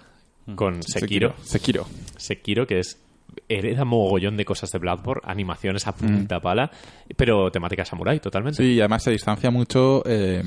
[0.55, 1.35] con Sekiro.
[1.43, 1.87] Sekiro.
[2.17, 3.01] Sekiro, que es
[3.49, 6.71] hereda mogollón de cosas de Bloodborne, animaciones a punta pala,
[7.17, 8.63] pero temática samurai totalmente.
[8.63, 10.03] Sí, y además se distancia mucho.
[10.07, 10.43] eh,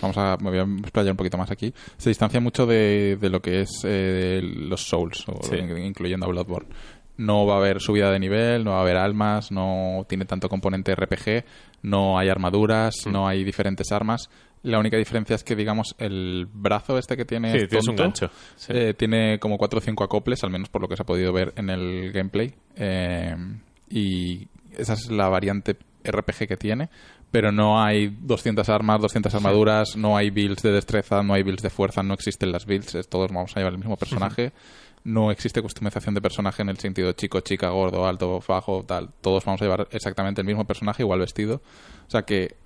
[0.00, 0.36] vamos a.
[0.40, 1.72] Me voy a explayar un poquito más aquí.
[1.96, 5.56] Se distancia mucho de, de lo que es eh, los Souls, o- Sí.
[5.56, 6.68] incluyendo a Bloodborne.
[7.18, 10.48] No va a haber subida de nivel, no va a haber almas, no tiene tanto
[10.50, 11.44] componente RPG,
[11.82, 13.10] no hay armaduras, Mm.
[13.12, 14.28] no hay diferentes armas.
[14.66, 18.30] La única diferencia es que, digamos, el brazo este que tiene Sí, un gancho.
[18.56, 18.72] Sí.
[18.74, 21.32] eh, tiene como 4 o 5 acoples, al menos por lo que se ha podido
[21.32, 22.52] ver en el gameplay.
[22.74, 23.36] Eh,
[23.88, 26.88] y esa es la variante RPG que tiene.
[27.30, 31.62] Pero no hay 200 armas, 200 armaduras, no hay builds de destreza, no hay builds
[31.62, 34.52] de fuerza, no existen las builds, todos vamos a llevar el mismo personaje.
[35.04, 39.10] No existe customización de personaje en el sentido chico, chica, gordo, alto, bajo, tal.
[39.20, 41.62] Todos vamos a llevar exactamente el mismo personaje, igual vestido.
[42.06, 42.56] O sea que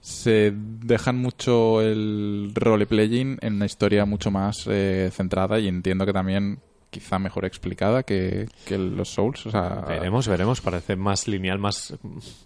[0.00, 6.12] se dejan mucho el roleplaying en una historia mucho más eh, centrada y entiendo que
[6.12, 6.58] también
[6.88, 9.46] quizá mejor explicada que, que los Souls.
[9.46, 10.60] O sea, Veremos, veremos.
[10.60, 11.94] Parece más lineal, más,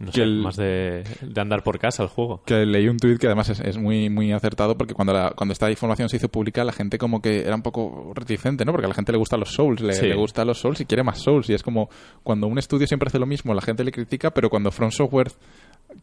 [0.00, 2.42] no sé, el- más de, de andar por casa el juego.
[2.44, 5.52] que leí un tuit que además es, es muy muy acertado porque cuando la- cuando
[5.52, 8.72] esta información se hizo pública la gente como que era un poco reticente, ¿no?
[8.72, 10.08] Porque a la gente le gustan los Souls, le, Sí.
[10.08, 11.88] le gustan los Souls y quiere más Souls y es como
[12.22, 15.32] cuando un estudio siempre hace lo mismo, la gente le critica, pero cuando From Software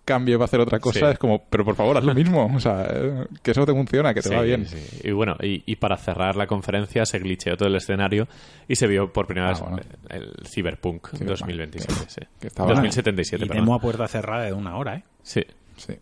[0.05, 1.05] cambie va a hacer otra cosa, Sí.
[1.13, 4.13] es como, pero por favor, haz lo mismo, o sea, eh, que eso te funciona,
[4.13, 4.65] que te Sí, va bien.
[4.65, 4.77] sí.
[5.03, 8.27] Y bueno, y, y para cerrar la conferencia se glitcheó todo el escenario
[8.67, 9.77] y se vio por primera Ah, vez bueno.
[10.09, 11.93] el Cyberpunk, Cyberpunk, 2027.
[12.05, 12.21] que- sí.
[12.39, 15.03] que estaba- 2077, Y demo a puerta cerrada de una hora, ¿eh?
[15.23, 15.41] Sí.
[15.77, 15.93] Sí.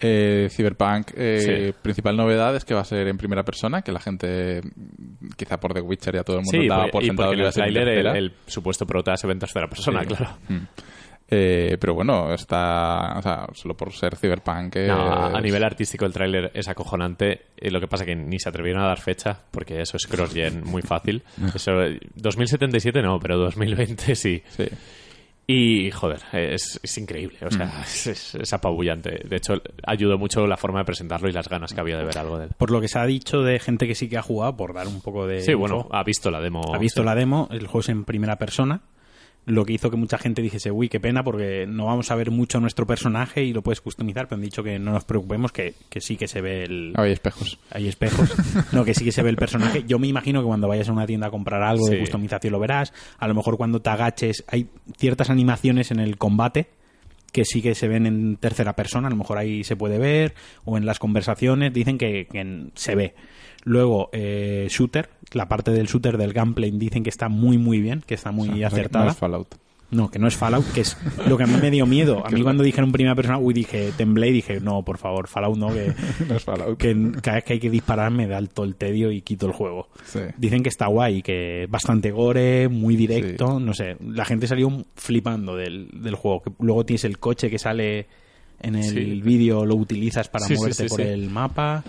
[0.00, 1.74] Eh, Cyberpunk, eh, Sí.
[1.82, 4.60] principal novedad es que va a ser en primera persona, que la gente,
[5.36, 7.30] quizá por The Witcher ya todo el mundo Sí, daba porque- por y sentado porque
[7.30, 10.02] que en iba a el ser el, el supuesto prota se ve en tercera persona,
[10.02, 10.06] Sí.
[10.06, 10.36] claro.
[10.48, 10.58] Mm.
[11.30, 14.76] Eh, pero bueno, está, o sea, solo por ser Cyberpunk.
[14.76, 17.42] eh, No, a es- nivel artístico el tráiler es acojonante.
[17.56, 20.64] Eh, lo que pasa que ni se atrevieron a dar fecha, porque eso es cross-gen
[20.64, 21.22] muy fácil.
[21.54, 24.42] Eso, eh, 2077 no, pero 2020 sí.
[24.48, 24.64] Sí.
[25.50, 27.38] Y, joder, es, es increíble.
[27.42, 27.82] O sea, Mm.
[27.82, 29.20] es, es- es apabullante.
[29.24, 29.54] De hecho,
[29.86, 32.46] ayudó mucho la forma de presentarlo y las ganas que había de ver algo de
[32.46, 32.50] él.
[32.58, 34.86] Por lo que se ha dicho de gente que sí que ha jugado, por dar
[34.86, 35.40] un poco de.
[35.40, 36.74] Sí, bueno, ha visto la demo.
[36.74, 37.06] ha visto sí.
[37.06, 38.80] la demo, el juego es en primera persona,
[39.48, 42.30] lo que hizo que mucha gente dijese, uy, qué pena, porque no vamos a ver
[42.30, 45.74] mucho nuestro personaje y lo puedes customizar, pero han dicho que no nos preocupemos, que,
[45.88, 46.92] que sí que se ve el...
[46.96, 47.58] Hay espejos.
[47.70, 48.32] Hay espejos.
[48.72, 49.84] No, que sí que se ve el personaje.
[49.86, 52.60] Yo me imagino que cuando vayas a una tienda a comprar algo de customización lo
[52.60, 52.92] verás.
[53.18, 56.68] A lo mejor cuando te agaches hay ciertas animaciones en el combate
[57.32, 60.34] que sí que se ven en tercera persona, a lo mejor ahí se puede ver,
[60.64, 63.14] o en las conversaciones dicen que, que se ve.
[63.64, 68.02] Luego, eh, shooter, la parte del shooter del gameplay dicen que está muy muy bien,
[68.06, 69.04] que está muy O sea, acertada.
[69.06, 69.54] No es Fallout.
[69.90, 72.22] No, que no es Fallout, que es lo que a mí me dio miedo.
[72.26, 75.56] A mí cuando dijeron primera persona, uy, dije, temblé y dije, no, por favor, Fallout
[75.56, 75.94] no, que,
[76.28, 76.76] no es Fallout.
[76.76, 79.52] que cada vez que hay que disparar me da todo el tedio y quito el
[79.52, 79.88] juego.
[80.04, 80.20] Sí.
[80.36, 83.96] Dicen que está guay, que es bastante gore, muy directo, no sé.
[84.06, 86.42] La gente salió flipando del, del juego.
[86.42, 88.06] Que luego tienes el coche que sale
[88.60, 89.20] en el Sí.
[89.22, 91.82] vídeo, lo utilizas para moverte por el mapa.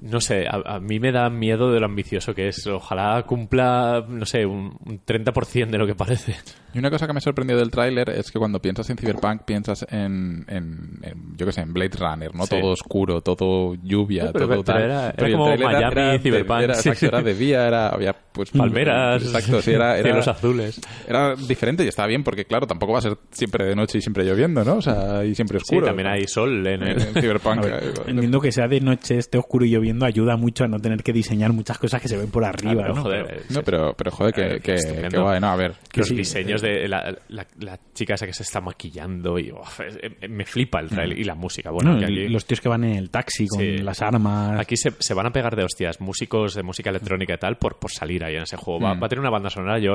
[0.00, 2.66] No sé, a, a mí me da miedo de lo ambicioso que es.
[2.66, 6.36] Ojalá cumpla, no sé, un, un 30% de lo que parece.
[6.74, 9.84] Y una cosa que me sorprendió del tráiler es que cuando piensas en Cyberpunk piensas
[9.90, 12.44] en, en, en, yo qué sé, en Blade Runner, ¿no?
[12.44, 12.60] Sí.
[12.60, 14.82] Todo oscuro, todo lluvia, Sí, pero- todo pero tal.
[14.82, 16.88] era- era Pero el como tráiler Miami, de- Cyberpunk, Era, sí.
[16.90, 20.80] exacto, era de día, era, había pues Palmeras, Exacto, sí, era, era, cielos azules.
[21.08, 24.00] era diferente y estaba bien porque, claro, tampoco va a ser siempre de noche y
[24.02, 24.76] siempre lloviendo, ¿no?
[24.76, 25.86] O sea, y siempre Sí, oscuro.
[25.86, 27.00] también hay sol en En el...
[27.00, 27.62] Cyberpunk.
[27.64, 30.78] Ver, eh, entiendo que sea de noche, esté oscuro y lloviendo ayuda mucho a no
[30.78, 33.02] tener que diseñar muchas cosas que se ven por arriba, Claro, ¿no?
[33.02, 35.08] joder, Pero- eh, No, pero, pero joder, que, Eh, que, estupendo.
[35.08, 35.48] que guay, ¿no?
[35.48, 38.60] A ver, que los sí, diseños de la, la- la chica esa que se está
[38.60, 41.70] maquillando y es- eh, me flipa el trailer y la música.
[41.70, 43.78] Bueno, No, que el- aquí, los tíos que van en el taxi con Sí.
[43.78, 44.60] las armas.
[44.60, 47.78] aquí se, se van a pegar de hostias músicos de música electrónica y tal por,
[47.78, 48.80] por salir ahí en ese juego.
[48.80, 49.02] Va, Mm.
[49.02, 49.92] va a tener una banda sonora, yo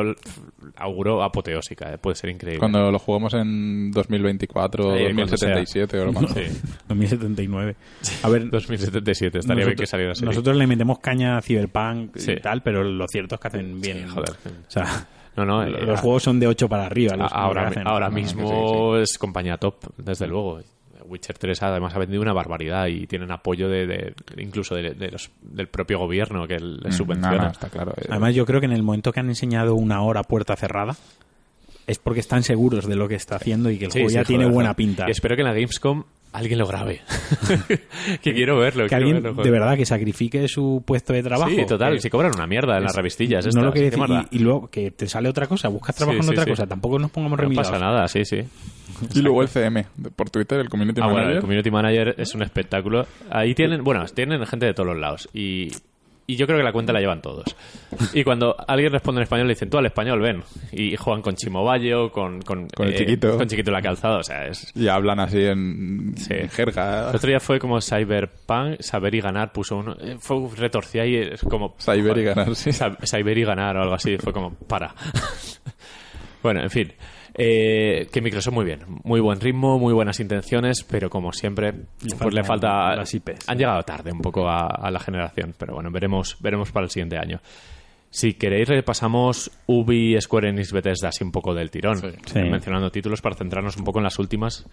[0.78, 2.60] auguro apoteósica, eh, puede ser increíble.
[2.60, 6.32] cuando lo jugamos en 2024 o Eh, cuando 2077 o lo más.
[6.34, 6.42] Sí.
[6.88, 7.76] 2079.
[8.24, 10.26] A ver, 2077, estaría bien que saliera así.
[10.26, 12.32] nosotros le metemos caña a Cyberpunk Sí.
[12.34, 14.08] y tal, pero lo cierto es que hacen bien.
[14.08, 14.32] joder.
[14.32, 17.16] O sea, No, no, eh, los juegos son de 8 para arriba.
[17.16, 17.88] los- ahora, los hacen.
[17.88, 20.60] ahora No, no, mismo es compañía top, desde luego.
[21.06, 25.12] Witcher 3 además ha vendido una barbaridad y tienen apoyo de, de- incluso de, de
[25.12, 27.38] los- del propio gobierno que les Mm, subvenciona.
[27.38, 27.94] no, no, está claro.
[27.98, 30.96] eh, Además, yo creo que en el momento que han enseñado una hora puerta cerrada,
[31.88, 34.16] es porque están seguros de lo que está haciendo y que el Sí, juego sí,
[34.16, 35.06] ya tiene joder, buena pinta.
[35.08, 36.04] Y espero que en la Gamescom
[36.34, 37.02] alguien lo grabe.
[38.22, 38.84] que quiero verlo.
[38.84, 41.52] que quiero alguien verlo, de verdad que sacrifique su puesto de trabajo.
[41.52, 41.94] Sí, total.
[41.94, 43.46] que- si cobran una mierda en las revistillas.
[43.56, 44.16] no lo quiere ¿qué decir.
[44.32, 46.50] Y, y luego que te sale otra cosa, buscas trabajo Sí, en sí, otra sí.
[46.50, 46.68] cosa.
[46.68, 48.42] Tampoco nos pongamos No pasa nada, sí, sí.
[49.16, 49.86] Y luego el CM,
[50.16, 51.36] por Twitter, el Community Ah, bueno, Manager.
[51.38, 53.06] el Community Manager es un espectáculo.
[53.30, 55.30] Ahí tienen, bueno, tienen gente de todos los lados.
[55.34, 55.70] Y,
[56.26, 57.44] y yo creo que la cuenta la llevan todos.
[58.14, 60.44] Y cuando alguien responde en español, le dicen, tú al español, ven.
[60.72, 63.38] Y juegan con Chimobayo, con, con, Con el chiquito.
[63.38, 64.18] Con chiquito la calzada.
[64.20, 64.72] O sea, es.
[64.76, 66.34] Y hablan así en, Sí.
[66.34, 67.10] en jerga.
[67.10, 69.96] El otro día fue como Cyberpunk, saber y ganar, puso uno.
[70.00, 71.76] eh, Fue retorcida y es como.
[71.80, 72.72] Cyber y ganar, sí.
[72.72, 74.18] Saber y ganar o algo así.
[74.18, 74.96] Fue como, para.
[76.42, 76.94] bueno, en fin.
[77.36, 81.74] Eh, que Microsoft muy bien, muy buen ritmo, muy buenas intenciones, pero como siempre,
[82.20, 82.96] pues le falta.
[82.96, 83.50] las IPs.
[83.50, 86.92] Han llegado tarde un poco a, a la generación, pero bueno, veremos, veremos para el
[86.92, 87.40] siguiente año.
[88.12, 92.08] Si queréis, repasamos Ubi, Square Enix, Bethesda, así un poco del tirón, Sí.
[92.28, 92.40] Sí.
[92.42, 94.68] mencionando títulos para centrarnos un poco en las últimas.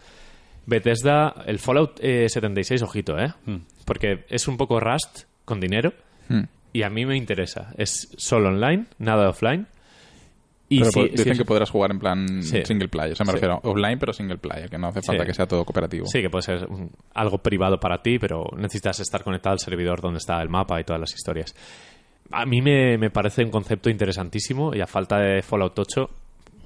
[0.66, 3.32] Bethesda, el Fallout eh, 76, ojito, ¿eh?
[3.86, 5.92] Porque es un poco Rust con dinero
[6.28, 6.42] Hmm.
[6.74, 7.72] y a mí me interesa.
[7.78, 9.66] Es solo online, nada offline.
[10.72, 12.62] Y Pero dicen que podrás jugar en plan Sí.
[12.64, 13.12] single player.
[13.12, 15.64] O sea, me refiero offline, pero single player, que no hace falta que sea todo
[15.64, 16.06] cooperativo.
[16.06, 20.00] Sí, que puede ser un- algo privado para ti, pero necesitas estar conectado al servidor
[20.00, 21.56] donde está el mapa y todas las historias.
[22.30, 26.08] A mí me, me parece un concepto interesantísimo y a falta de Fallout 8,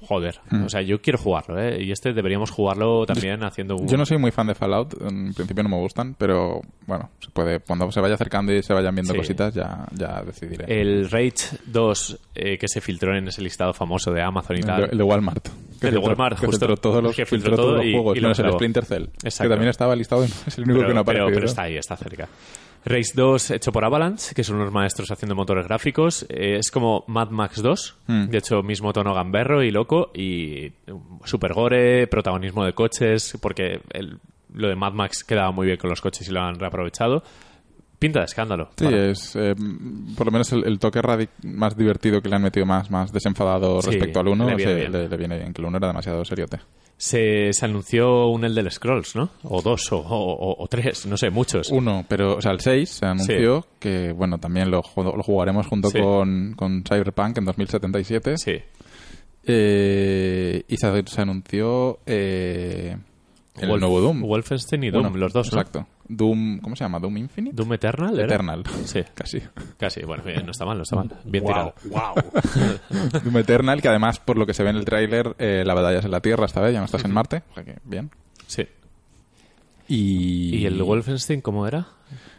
[0.07, 0.39] joder.
[0.49, 0.63] Hmm.
[0.65, 1.83] O sea, yo quiero jugarlo, ¿eh?
[1.83, 3.87] Y este deberíamos jugarlo también haciendo un...
[3.87, 7.29] Yo no soy muy fan de Fallout, en principio no me gustan, pero bueno, se
[7.31, 9.17] puede cuando se vaya acercando y se vayan viendo Sí.
[9.19, 10.65] cositas ya, ya decidiré.
[10.81, 14.65] El Rage 2 eh, que se filtró en ese listado famoso de Amazon y El
[14.65, 14.89] tal.
[14.91, 15.47] el de Walmart.
[15.79, 16.75] Que El de Walmart, que justo.
[16.77, 18.51] todos los, Que filtró filtró todos todo los y- juegos, y lo menos el.
[18.51, 19.43] Splinter Cell, Exacto.
[19.43, 21.35] que también estaba listado y es el único pero, que no pero- aparecido.
[21.35, 22.27] pero está ahí, está cerca.
[22.85, 26.25] Race 2 hecho por Avalanche, que son unos maestros haciendo motores gráficos.
[26.29, 28.25] Eh, es como Mad Max 2, Hmm.
[28.27, 33.81] de hecho, mismo tono gamberro y loco, y um, super gore, protagonismo de coches, porque
[33.91, 34.19] el-
[34.53, 37.23] lo de Mad Max quedaba muy bien con los coches y lo han reaprovechado.
[37.97, 38.69] Pinta de escándalo.
[38.77, 39.55] Sí, Para- es eh,
[40.15, 43.11] por lo menos el, el toque radic más divertido que le han metido más, más
[43.11, 44.91] desenfadado Sí, respecto al 1 le viene bien.
[44.91, 46.59] le, le viene bien, que el 1 era demasiado seriote.
[46.97, 49.29] Se, se anunció un Elder Scrolls, ¿no?
[49.43, 51.69] O dos, o, o- o tres, no sé, muchos.
[51.69, 55.89] Uno, pero, o sea, el 6 se anunció que, bueno, también lo, lo jugaremos junto
[55.89, 55.99] Sí.
[55.99, 58.37] con, con Cyberpunk en 2077.
[58.37, 58.53] Sí.
[59.47, 62.97] Eh, y se, se anunció eh,
[63.57, 64.21] el Wolf- nuevo Doom.
[64.23, 65.59] Wolfenstein y Doom, Bueno, los dos, ¿no?
[65.61, 65.87] Exacto.
[66.07, 66.99] Doom, ¿cómo se llama?
[66.99, 67.55] ¿Doom Infinite?
[67.55, 68.25] Doom Eternal, ¿era?
[68.25, 68.63] Eternal.
[68.85, 69.01] Sí.
[69.13, 69.41] Casi.
[69.77, 71.09] Casi, bueno, bien, no está mal, no está mal.
[71.25, 71.73] Bien Wow, tirado.
[71.85, 72.15] wow.
[73.23, 75.99] Doom Eternal, que además, por lo que se ve en el tráiler, eh, la batalla
[75.99, 77.43] es en la Tierra esta vez, ya no estás en Marte.
[77.51, 78.11] O sea que, bien.
[78.47, 78.67] Sí.
[79.87, 81.87] Y, ¿Y el Wolfenstein cómo era?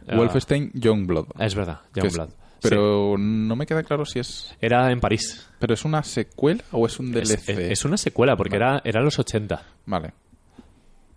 [0.09, 1.27] Ah, Wolfenstein Youngblood.
[1.39, 2.31] es verdad, que es- Youngblood.
[2.63, 4.27] Pero no me queda claro si es...
[4.51, 4.55] Sí.
[4.61, 5.47] Era en París.
[5.61, 7.49] ¿Pero es una secuela o es un Es, DLC?
[7.51, 9.63] es- es una secuela, porque era, era los 80.
[9.85, 10.15] Vale.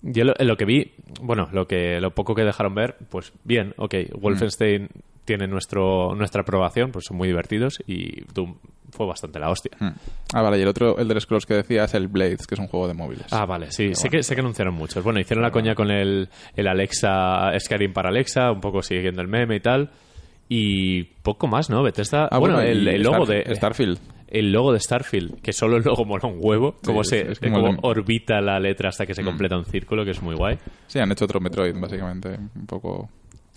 [0.02, 3.74] Yo lo, lo que vi, bueno, lo que lo poco que dejaron ver, pues bien,
[3.78, 4.88] ok, Wolfenstein
[5.26, 8.56] tiene nuestro nuestra aprobación, pues son muy divertidos y Doom
[8.92, 9.72] fue bastante la hostia.
[9.80, 9.92] Hmm.
[10.34, 10.58] Ah, vale.
[10.58, 12.88] Y el otro, el de Scrolls que decía, es el Blades, que es un juego
[12.88, 13.28] de móviles.
[13.32, 14.12] Ah, vale, sí, sé, bueno.
[14.18, 15.04] que, sé que anunciaron muchos.
[15.04, 19.28] Bueno, hicieron la coña con el, el Alexa, Skyrim para Alexa, un poco siguiendo el
[19.28, 19.92] meme y tal.
[20.48, 21.84] Y poco más, ¿no?
[21.84, 22.28] Bethesda.
[22.32, 23.56] Ah, bueno, el, el logo Starf- de.
[23.56, 24.00] Starfield.
[24.32, 27.40] El logo de Starfield, que solo el logo mola un huevo, como Sí, se es-
[27.40, 27.80] como como el- Mm.
[27.82, 30.58] orbita la letra hasta que se completa un círculo, que es muy guay.
[30.88, 32.38] Sí, han hecho otro Metroid, básicamente.
[32.56, 33.10] Un poco...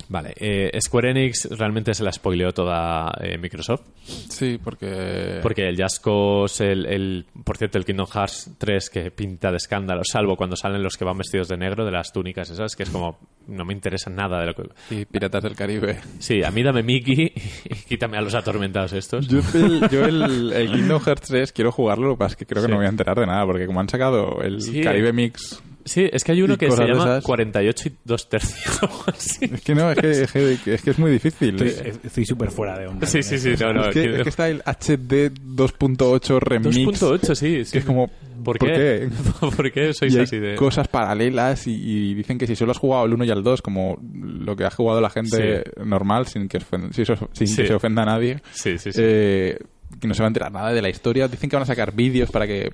[0.09, 3.83] Vale, eh, Square Enix realmente se la spoileó toda eh, Microsoft.
[4.05, 5.39] Sí, porque...
[5.43, 9.57] Porque el Just Cause, el, el- por cierto, el Kingdom Hearts 3 que pinta de
[9.57, 12.83] escándalo, salvo cuando salen los que van vestidos de negro, de las túnicas esas, que
[12.83, 14.63] es como, no me interesa nada de lo que...
[14.91, 15.99] Y Piratas del Caribe.
[16.19, 17.33] Sí, a mí dame Mickey
[17.65, 19.29] y quítame a los atormentados estos.
[19.29, 22.47] Yo, el, yo el, el Kingdom Hearts 3 quiero jugarlo, lo que pasa es que
[22.47, 22.71] creo que Sí.
[22.73, 24.81] no me voy a enterar de nada, porque como han sacado el Sí.
[24.83, 27.25] Caribe Mix Sí, es que hay uno que se llama esas.
[27.25, 28.81] 48 y 2 tercios.
[29.07, 29.47] así.
[29.53, 30.33] Es que no, es que es,
[30.63, 31.61] que, es que es muy difícil.
[31.63, 33.07] Estoy súper fuera de onda.
[33.07, 33.89] Sí, sí, sí, no, no.
[33.89, 36.77] es, que, aquí- es que está el HD 2.8 Remix.
[36.77, 37.73] 2.8, sí, sí.
[37.73, 38.09] que es como,
[38.45, 39.09] ¿Por ¿por qué?
[39.41, 40.55] ¿Por qué sois Y hay así de...?
[40.57, 43.63] cosas paralelas y, y dicen que si solo has jugado el 1 y el 2,
[43.63, 47.57] como lo que ha jugado la gente normal, sin que, ofen- sin Sí.
[47.57, 49.01] que se ofenda a nadie, Sí, sí, sí.
[49.03, 49.59] eh,
[50.01, 51.29] que no se va a enterar nada de la historia.
[51.29, 52.73] Dicen que van a sacar vídeos para que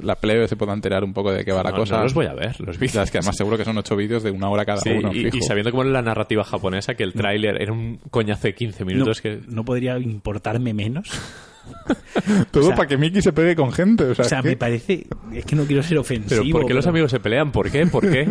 [0.00, 1.96] la plebe se pueda enterar un poco de qué va la no, cosa.
[1.96, 2.96] no los voy a ver, los vídeos.
[3.04, 5.12] es que además seguro que son 8 vídeos de una hora cada Sí, uno.
[5.12, 5.36] y, fijo.
[5.38, 8.80] y sabiendo cómo es la narrativa japonesa, que el tráiler era un coñazo de 15
[8.84, 9.40] No, minutos que...
[9.48, 11.10] no podría importarme menos.
[12.50, 14.04] Todo o sea- para que Mickey se pegue con gente.
[14.04, 15.06] O sea, O me parece.
[15.32, 16.42] Es que no quiero ser ofensivo.
[16.42, 17.52] Pero ¿por qué los amigos se pelean?
[17.52, 17.86] ¿Por qué?
[17.86, 18.26] ¿Por qué?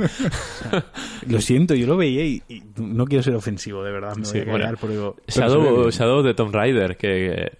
[1.28, 4.16] Lo siento, yo lo veía y, y no quiero ser ofensivo, de verdad.
[4.16, 5.16] Me voy Sí, a callar, bueno.
[5.16, 5.90] ve Shadow.
[5.92, 7.52] Shadow de Tomb Raider, que,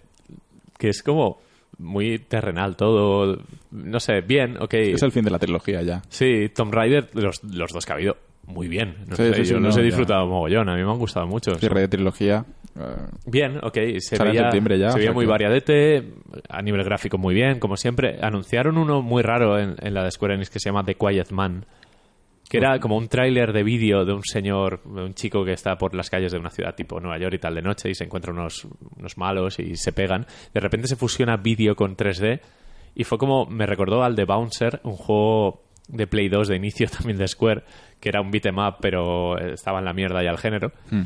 [0.76, 1.40] que es como
[1.80, 3.38] muy terrenal todo.
[3.70, 4.74] No sé, bien, ok.
[4.74, 6.02] es el fin de la trilogía ya.
[6.08, 8.16] Sí, Tomb Raider, los, los dos que ha habido,
[8.46, 8.96] muy bien.
[9.08, 9.86] No Sí, sé, sí, sí, yo los no, he ya.
[9.86, 11.54] disfrutado mogollón, a mí me han gustado mucho.
[11.56, 12.44] Cierre de trilogía.
[12.78, 12.82] eh,
[13.26, 16.12] Bien, ok, se veía, ya, se muy que- variadete,
[16.48, 18.18] a nivel gráfico muy bien, como siempre.
[18.22, 21.30] Anunciaron uno muy raro en, en la de Square Enix que se llama The Quiet
[21.30, 21.64] Man,
[22.50, 25.78] que era como un tráiler de vídeo de un señor, de un chico que está
[25.78, 28.02] por las calles de una ciudad tipo Nueva York y tal de noche y se
[28.04, 28.66] encuentra unos,
[28.96, 30.26] unos malos y se pegan.
[30.52, 32.40] De repente se fusiona vídeo con 3D
[32.96, 36.88] y fue como, me recordó al The Bouncer, un juego de Play 2 de inicio
[36.96, 37.62] también de Square,
[38.00, 40.72] que era un beat'em up pero eh, estaba en la mierda ya el género.
[40.90, 41.02] hmm.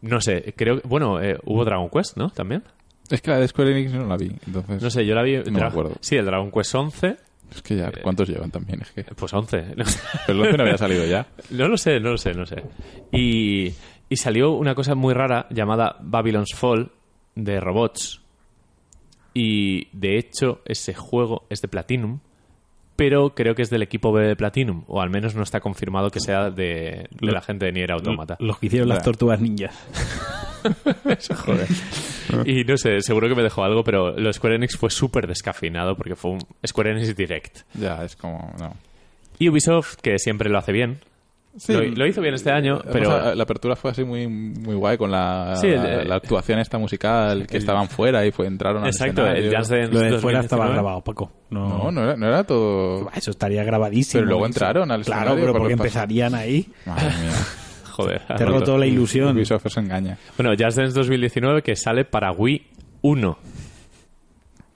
[0.00, 2.30] No sé, creo bueno, eh, hubo Dragon Quest, ¿no?
[2.30, 2.62] También.
[3.10, 4.30] Es que la de Square Enix no la vi.
[4.46, 5.38] Entonces, No sé, yo la vi.
[5.50, 5.92] me acuerdo.
[6.00, 7.16] Sí, el Dragon Quest 11.
[7.50, 8.82] Es que ya, ¿cuántos llevan también?
[8.82, 9.04] Es que.
[9.04, 9.74] Pues 11.
[9.76, 10.00] No, sé.
[10.26, 11.26] Pero el 11 no había salido ya.
[11.50, 12.62] no lo sé, no lo sé, no sé.
[13.12, 13.72] Y,
[14.08, 16.90] y salió una cosa muy rara llamada Babylon's Fall
[17.34, 18.22] de robots.
[19.34, 22.20] Y de hecho, ese juego es de Platinum.
[22.96, 24.84] Pero creo que es del equipo B de Platinum.
[24.86, 28.36] O al menos no está confirmado que sea de, de la gente de Nier Automata.
[28.40, 29.74] los que hicieron las tortugas ninjas.
[31.44, 31.68] Joder.
[32.44, 35.26] Y no sé, seguro que me dejó algo, pero lo de Square Enix fue súper
[35.26, 37.58] descafeinado porque fue un Square Enix Direct.
[37.74, 38.52] Ya, es como.
[38.58, 38.74] No.
[39.38, 40.98] Y Ubisoft, que siempre lo hace bien.
[41.58, 41.72] Sí.
[41.72, 43.08] Lo, lo hizo bien este año, Además, pero...
[43.18, 46.58] la, la apertura fue así muy, muy guay con la, Sí, el- la, la actuación
[46.58, 49.50] esta musical que estaban fuera y fue entraron al Exacto, el.
[49.50, 50.40] Dance Dance Lo de fuera 2019.
[50.44, 51.32] estaba grabado, Paco.
[51.50, 53.10] No, No, no era, no era todo.
[53.14, 54.20] Eso estaría grabadísimo.
[54.20, 54.48] Pero luego Eso.
[54.54, 56.68] entraron al Claro, pero por porque empezarían ahí.
[56.84, 57.32] Madre mía.
[57.92, 58.20] Joder.
[58.36, 59.34] Te roto la ilusión.
[59.34, 60.18] Ubisoft os engaña.
[60.36, 62.66] Bueno, Just Dance 2019 que sale para Wii
[63.00, 63.38] 1.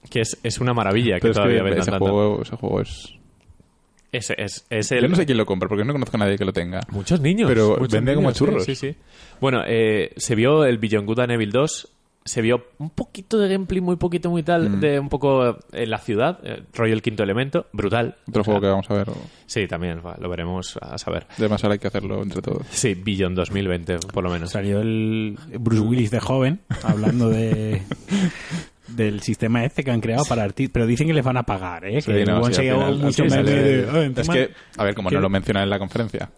[0.09, 2.05] Que es, es una maravilla que Pero es todavía que vendan ese tanto.
[2.11, 3.13] juego, ese juego es.
[4.11, 5.01] Ese es, es el...
[5.03, 6.81] Yo no sé quién lo compra porque no conozco a nadie que lo tenga.
[6.89, 7.47] Muchos niños.
[7.49, 8.65] Pero muchos vende como churros.
[8.65, 8.93] Sí, sí.
[9.39, 11.87] Bueno, eh, se vio el Beyond Good and Evil 2.
[12.23, 14.79] Se vio un poquito de gameplay, muy poquito, muy tal, Mm.
[14.79, 16.39] de un poco en la ciudad.
[16.43, 17.65] eh, rollo el quinto elemento.
[17.73, 18.15] Brutal.
[18.27, 19.07] Otro O sea, juego que vamos a ver.
[19.47, 21.25] Sí, también va, lo veremos a saber.
[21.39, 22.67] Además, ahora hay que hacerlo entre todos.
[22.69, 24.51] Sí, Beyond 2020, por lo menos.
[24.51, 27.81] Salió el Bruce Willis de joven hablando de
[28.95, 30.71] del sistema este que han creado para artistas.
[30.73, 32.01] Pero dicen que les van a pagar, ¿eh?
[32.01, 34.33] Sí, que no, sí, final- mucho al final de, "Ah, Es encima-".
[34.33, 36.29] que, a ver, como que- no lo mencionan en la conferencia.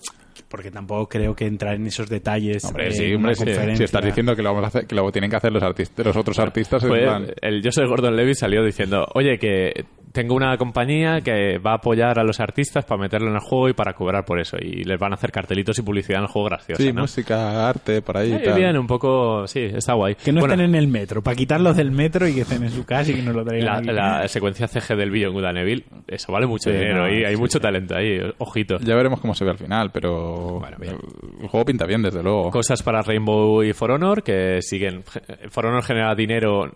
[0.47, 3.45] Porque tampoco creo que entrar en esos detalles Hombre, sí, hombre, sí.
[3.75, 6.05] Si estás diciendo que lo vamos a hacer, que lo tienen que hacer los artistas,
[6.05, 9.85] los otros artistas, en Fue plan, el yo soy Gordon Levy salió diciendo, oye, que
[10.13, 13.67] tengo una compañía que va a apoyar a los artistas para meterlo en el juego
[13.69, 14.57] y para cobrar por eso.
[14.61, 17.01] Y les van a hacer cartelitos y publicidad en el juego graciosa, sí, ¿no?
[17.01, 18.31] música, arte, por ahí.
[18.31, 18.55] y Eh, tal.
[18.59, 19.45] bien, un poco...
[19.47, 20.15] Sí, está guay.
[20.15, 22.69] Que no Bueno, estén en el metro, para quitarlos del metro y que estén en
[22.69, 26.31] su casa y que nos lo traigan la, secuencia CG del Beyond Good Evil, eso
[26.31, 27.61] vale mucho Sí, dinero no, y hay sí, mucho sí.
[27.63, 28.77] talento ahí, ojito.
[28.79, 30.95] Ya veremos cómo se ve al final, pero Bueno, bien.
[31.41, 32.51] el juego pinta bien, desde luego.
[32.51, 35.03] Cosas para Rainbow y For Honor que siguen.
[35.49, 36.71] For Honor genera dinero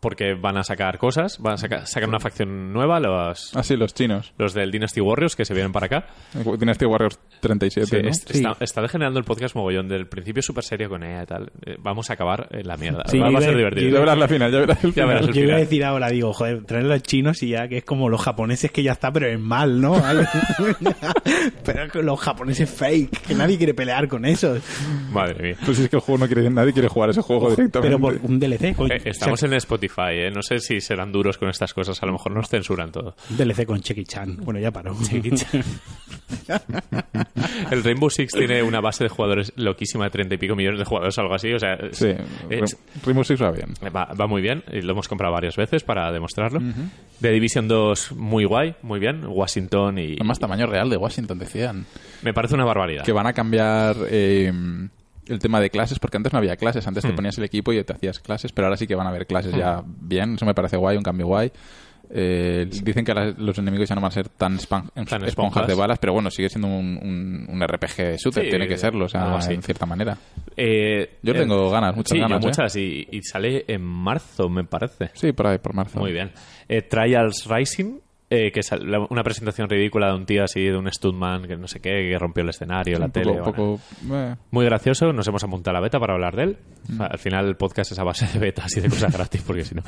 [0.00, 3.76] porque van a sacar cosas, van a sacar, sacar una facción nueva, los, Ah, sí,
[3.76, 4.32] los chinos.
[4.38, 6.06] los del Dynasty Warriors que se vienen para acá.
[6.58, 8.08] Dynasty Warriors 37, Sí, ¿no?
[8.10, 8.38] es- Sí.
[8.38, 9.88] Está, está degenerando el podcast mogollón.
[9.88, 11.50] Del principio súper serio con ella y tal.
[11.64, 13.02] Eh, vamos a acabar en la mierda.
[13.06, 13.90] Sí, va, a ser divertido.
[13.90, 15.08] Ya verás la final, ya verás el Ya final.
[15.08, 15.60] verás el Yo iba a final.
[15.60, 18.70] decir ahora, digo, joder, traer a los chinos y ya que es como los japoneses
[18.70, 19.94] que ya está, pero es mal, ¿no?
[21.64, 24.62] pero los japoneses fake, que nadie quiere pelear con esos.
[25.10, 25.56] Madre mía.
[25.64, 27.80] Pues es que el juego no quiere, nadie quiere jugar ese juego directamente.
[27.80, 30.30] Pero por un DLC, Eh, estamos en Spotify, ¿eh?
[30.30, 32.02] No sé si serán duros con estas cosas.
[32.02, 33.14] A lo mejor nos censuran todo.
[33.30, 34.36] DLC con Checky Chan.
[34.44, 34.94] Bueno, ya paró.
[37.70, 40.84] El Rainbow Six tiene una base de jugadores loquísima de 30 y pico millones de
[40.84, 41.52] jugadores, algo así.
[41.52, 42.08] O sea, es- Sí,
[42.50, 43.74] es- Rainbow Six va bien.
[43.94, 46.60] Va, va muy bien y lo hemos comprado varias veces para demostrarlo.
[47.20, 49.22] De Division 2, muy guay, muy bien.
[49.26, 50.14] Washington y.
[50.14, 51.86] Además, tamaño real de Washington, decían.
[52.22, 53.04] Me parece una barbaridad.
[53.04, 54.52] Que van a cambiar eh,
[55.28, 56.86] el tema de clases, porque antes no había clases.
[56.86, 57.16] Antes te Hmm.
[57.16, 59.54] ponías el equipo y te hacías clases, pero ahora sí que van a haber clases
[59.54, 60.34] ya bien.
[60.34, 61.50] Eso me parece guay, un cambio guay.
[62.08, 65.28] Eh, dicen que ahora los enemigos ya no van a ser tan, espan- Tan esponjas
[65.28, 65.66] esponjas.
[65.66, 69.06] de balas, pero bueno, sigue siendo un, un, un RPG shooter, Sí, tiene que serlo,
[69.06, 70.16] o sea, en cierta manera.
[70.56, 74.48] Eh, Yo eh, tengo ganas, muchas sí, ganas, yo muchas, y, y sale en marzo,
[74.48, 75.10] me parece.
[75.14, 75.98] Sí, por ahí, por marzo.
[75.98, 76.30] Muy bien.
[76.88, 77.98] Trials Rising,
[78.28, 78.70] eh, que es
[79.10, 82.18] una presentación ridícula de un tío así, de un Studman, que no sé qué, que
[82.18, 83.32] rompió el escenario, la Un tele.
[83.34, 83.78] poco, bueno.
[84.02, 86.56] poco, eh, Muy gracioso, nos hemos apuntado a la beta para hablar de él.
[86.88, 87.02] Mm.
[87.02, 89.74] Al final el podcast es a base de betas y de cosas gratis, porque si
[89.74, 89.82] no.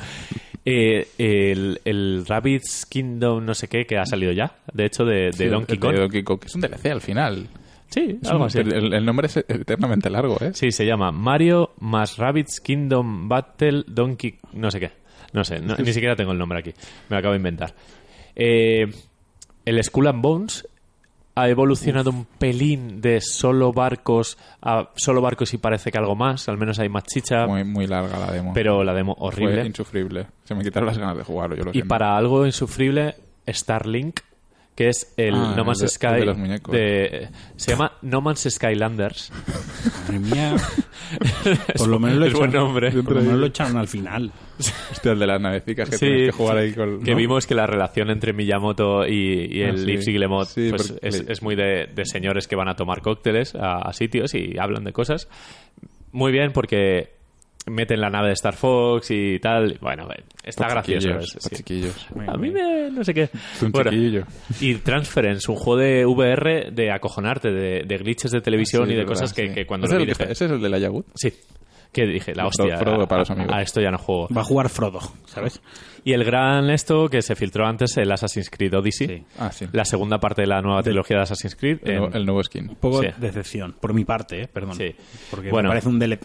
[0.65, 5.25] Eh, el, el Rabbids Kingdom, no sé qué, que ha salido ya, de hecho, de,
[5.27, 5.93] de sí, Donkey Kong.
[5.93, 7.47] de Donkey Kong, que es un DLC al final.
[7.89, 8.59] Sí, Es algo así.
[8.59, 10.51] el, el nombre es eternamente largo, ¿eh?
[10.53, 14.35] Sí, se llama Mario más Rabbids Kingdom Battle Donkey...
[14.53, 14.91] no sé qué.
[15.33, 16.71] No sé, no- ni siquiera tengo el nombre aquí.
[17.09, 17.73] Me lo acabo de inventar.
[18.39, 18.87] Eh,
[19.65, 20.67] el Skull and Bones
[21.35, 26.49] ha evolucionado un pelín de solo barcos a solo barcos y parece que algo más.
[26.49, 28.51] Al menos hay más chicha, Muy, muy larga la demo.
[28.53, 29.65] pero la demo Fue horrible.
[29.65, 30.27] insufrible.
[30.43, 31.87] Se me quitaron las ganas de jugarlo, yo lo Y siento.
[31.89, 33.15] para algo insufrible,
[33.47, 34.19] Starlink,
[34.75, 36.07] que es el Ah, No Man's el de- Sky.
[36.07, 36.73] el de los muñecos.
[36.73, 39.31] de- se llama No Man's Skylanders.
[40.07, 40.55] Madre mía.
[41.77, 42.91] Por lo menos lo echaron, nombre.
[42.91, 44.31] por lo menos lo echaron al final.
[44.99, 47.01] Hostia, el de las navecicas que Sí, tienes que jugar ahí con...
[47.03, 49.85] que vimos que la relación entre Miyamoto y, y Ah, el sí.
[49.91, 53.01] Yves Guillemot Sí, pues, es, le- es muy de, de señores que van a tomar
[53.01, 55.27] cócteles a, a sitios y hablan de cosas.
[56.11, 57.17] Muy bien porque
[57.67, 59.77] meten la nave de Star Fox y tal.
[59.79, 60.07] Bueno,
[60.43, 61.07] está Pa' gracioso.
[61.07, 61.55] chiquillos, es- sí.
[61.57, 62.07] chiquillos.
[62.27, 62.89] A mí me...
[62.89, 63.29] no sé qué.
[63.61, 64.23] un Bueno, chiquillo.
[64.59, 68.95] y Transference, un juego de VR de acojonarte, de, de glitches de televisión Sí, y
[68.95, 71.05] de es cosas que, cuando ¿Ese, lo es dije, ¿Ese es el de la Yagut?
[71.15, 71.31] Sí.
[71.91, 73.51] Que dije, la hostia, Frodo para a- los amigos.
[73.53, 74.27] a esto ya no juego.
[74.35, 75.59] Va a jugar Frodo, ¿sabes?
[76.03, 79.07] Y el gran esto que se filtró antes, el Assassin's Creed Odyssey.
[79.07, 79.23] Sí.
[79.39, 79.65] Ah, sí.
[79.71, 81.79] La segunda parte de la nueva trilogía de Assassin's Creed.
[81.83, 82.69] El, en- nuevo- el nuevo skin.
[82.69, 83.07] Un poco Sí.
[83.17, 84.47] de decepción, por mi parte, ¿eh?
[84.47, 84.75] perdón.
[84.75, 84.95] Sí.
[85.31, 85.69] Porque Bueno.
[85.69, 86.19] me parece un dele...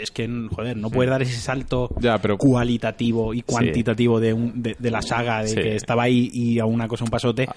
[0.00, 4.60] Es que, joder, no puedes dar ese salto Ya, pero- cualitativo y cuantitativo de, un-
[4.62, 5.54] de, de la saga, de Sí.
[5.56, 7.48] que estaba ahí y a una cosa un pasote.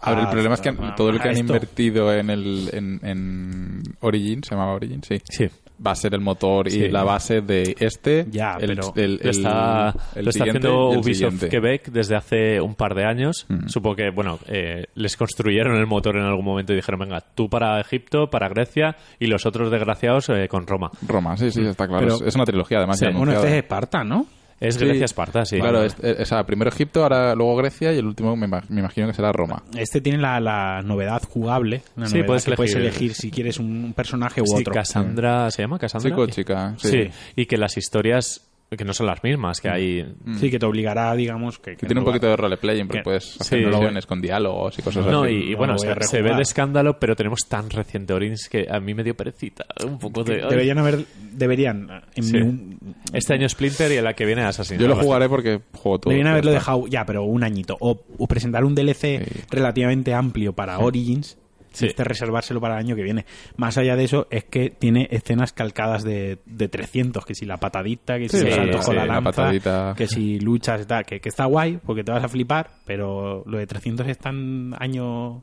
[0.00, 1.54] A ver, el a- problema es que a- todo lo que han esto.
[1.54, 5.18] invertido en el en, en Origin, se llamaba Origin, sí.
[5.30, 5.46] Sí.
[5.84, 6.84] Va a ser el motor Sí.
[6.84, 8.26] y la base de este.
[8.30, 11.48] Ya, el, pero el- está, el lo está haciendo Ubisoft siguiente.
[11.50, 13.44] Quebec desde hace un par de años.
[13.48, 13.68] Mm.
[13.68, 17.48] Supongo que, bueno, eh, les construyeron el motor en algún momento y dijeron, venga, tú
[17.50, 20.90] para Egipto, para Grecia y los otros desgraciados eh, con Roma.
[21.06, 22.04] Roma, sí, sí, está claro.
[22.06, 22.98] Pero- es, es una trilogía, además.
[22.98, 23.06] Sí.
[23.12, 24.26] Bueno, este es Esparta, ¿no?
[24.58, 24.84] Es Sí.
[24.86, 25.58] Grecia-Esparta, sí.
[25.58, 28.62] Claro, es, es- o sea, primero Egipto, ahora luego Grecia y el último me, ima-
[28.70, 29.62] me imagino que será Roma.
[29.76, 31.82] Este tiene la, la novedad jugable.
[31.96, 32.90] La Sí, novedad puedes que puedes elegir.
[33.02, 34.72] elegir si quieres un, personaje u Sí, otro.
[34.72, 36.08] Cassandra, ¿se llama Cassandra?
[36.10, 36.88] Chico o chica, sí.
[36.88, 37.10] Sí.
[37.36, 40.14] y que las historias, que no son las mismas, que hay...
[40.40, 43.40] Sí, que te obligará, digamos, que, Que tiene un poquito de roleplaying, porque que- puedes
[43.40, 43.66] hacer sí.
[43.66, 45.32] misiones con diálogos y cosas No, así.
[45.34, 48.66] y, y no bueno, se, se ve de escándalo, pero tenemos tan reciente Origins que
[48.68, 49.66] a mí me dio perecita.
[49.84, 50.38] Un poco de...
[50.38, 52.36] Deberían haber, deberían, en Sí.
[52.38, 56.10] un- Este año Splinter y el que viene Assassin's Yo lo jugaré porque juego todo.
[56.10, 57.76] deberían haberlo dejado ya, pero un añito.
[57.80, 59.40] O, o presentar un DLC Sí.
[59.50, 61.38] relativamente amplio para Origins
[61.76, 61.86] Sí.
[61.86, 63.24] este reservárselo para el año que viene.
[63.56, 67.56] Más allá de eso, es que tiene escenas calcadas de, de 300, que si la
[67.58, 70.84] patadita, que si Sí, el salto sí, con la la lanza, que si luchas y
[70.86, 74.30] tal, que, que está guay, porque te vas a flipar, pero lo de 300 está
[74.30, 75.42] en año...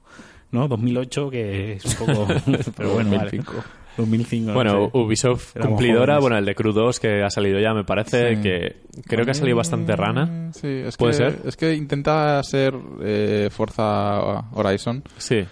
[0.52, 0.68] ¿no?
[0.68, 2.28] 2008, que es un poco...
[2.78, 3.32] pero bueno, vale.
[3.38, 3.54] 2005.
[3.98, 4.54] 2005.
[4.54, 4.98] Bueno, no sé.
[4.98, 6.22] Ubisoft Éramos cumplidora, jóvenes.
[6.22, 8.42] bueno, el de Crew 2 que ha salido ya, me parece, Sí.
[8.44, 8.76] que
[9.08, 10.52] creo que ha salido bastante rana.
[10.54, 11.40] Sí, es ¿Puede que, ser?
[11.46, 14.20] Es que intenta ser eh, Forza
[14.52, 15.44] Horizon, Sí,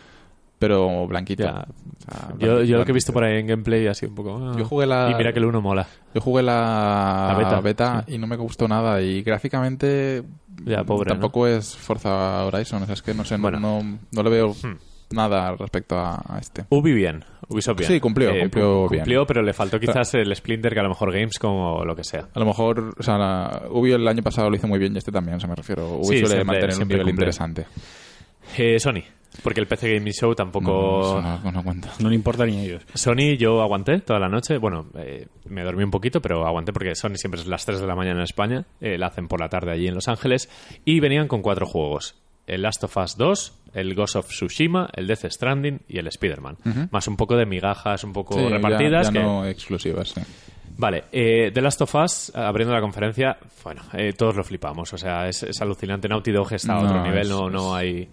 [0.62, 1.44] pero blanquito.
[1.44, 1.66] ya.
[1.66, 4.38] O sea, Yo, yo lo que he visto por ahí en gameplay sido un poco...
[4.42, 4.56] ah.
[4.58, 5.88] Yo jugué la- Y mira que el 1 mola.
[6.14, 9.02] Yo jugué la, La beta, y no me gustó nada.
[9.02, 10.24] Y gráficamente
[10.66, 11.16] Ya, pobre, ¿no?
[11.16, 12.84] tampoco es Forza Horizon.
[12.84, 13.60] O sea, es que no sé, no- Bueno.
[13.60, 14.78] no, no le veo Hmm.
[15.16, 16.66] nada respecto a, a este.
[16.70, 17.92] Ubi bien, Ubisoft bien.
[17.92, 19.02] Sí, cumplió, cumplió bien.
[19.02, 22.04] Cumplió, pero le faltó quizás el Splinter que a lo mejor Gamescom o lo que
[22.04, 22.28] sea.
[22.34, 24.98] A lo mejor, o sea, la, Ubi el año pasado lo hizo muy bien y
[25.00, 25.88] este también, o sea, me refiero.
[25.98, 27.24] Ubi Sí, suele siempre- mantener un siempre nivel cumple.
[27.26, 27.66] interesante.
[28.58, 29.04] Eh, Sony,
[29.44, 31.20] porque el PC Gaming Show No, tampoco...
[31.22, 31.90] no, no, no cuenta.
[32.00, 32.84] No le importa ni a ellos.
[32.94, 34.58] Sony yo aguanté toda la noche.
[34.58, 37.88] Bueno, eh, me dormí un poquito, pero aguanté porque Sony siempre es las 3 de
[37.88, 38.66] la mañana en España.
[38.82, 40.50] eh, la hacen por la tarde allí en Los Ángeles.
[40.86, 42.16] Y venían con cuatro juegos.
[42.48, 46.58] El Last of Us 2, el Ghost of Tsushima, el Death Stranding y el Spider-Man.
[46.92, 49.08] Más un poco de migajas, un poco Sí, ya- repartidas.
[49.08, 50.22] ya que- no exclusivas, sí.
[50.78, 54.92] Vale, eh, The Last of Us, abriendo la conferencia, bueno, eh, todos lo flipamos.
[54.94, 56.08] O sea, es, es alucinante.
[56.10, 58.10] Naughty Dog está a No, otro nivel, es- no, no hay...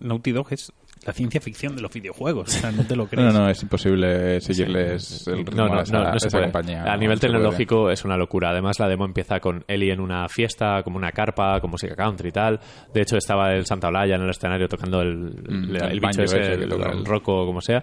[0.00, 0.72] Naughty Dog es
[1.06, 2.48] la ciencia ficción de los videojuegos.
[2.48, 3.32] O sea, no te lo No, crees.
[3.32, 6.40] no, no, es imposible seguirles el ritmo No, no, a esa, no, no se esa
[6.42, 6.82] compañía.
[6.82, 7.32] A no, nivel no se puede.
[7.38, 8.50] tecnológico es una locura.
[8.50, 12.28] Además, la demo empieza con Eli en una fiesta, como una carpa, con música country
[12.28, 12.60] y tal.
[12.92, 16.00] De hecho, estaba el Santa Olaya en el escenario tocando el, Mm, el, el el
[16.00, 17.82] banjo bicho ese, ese el el- roco, como sea.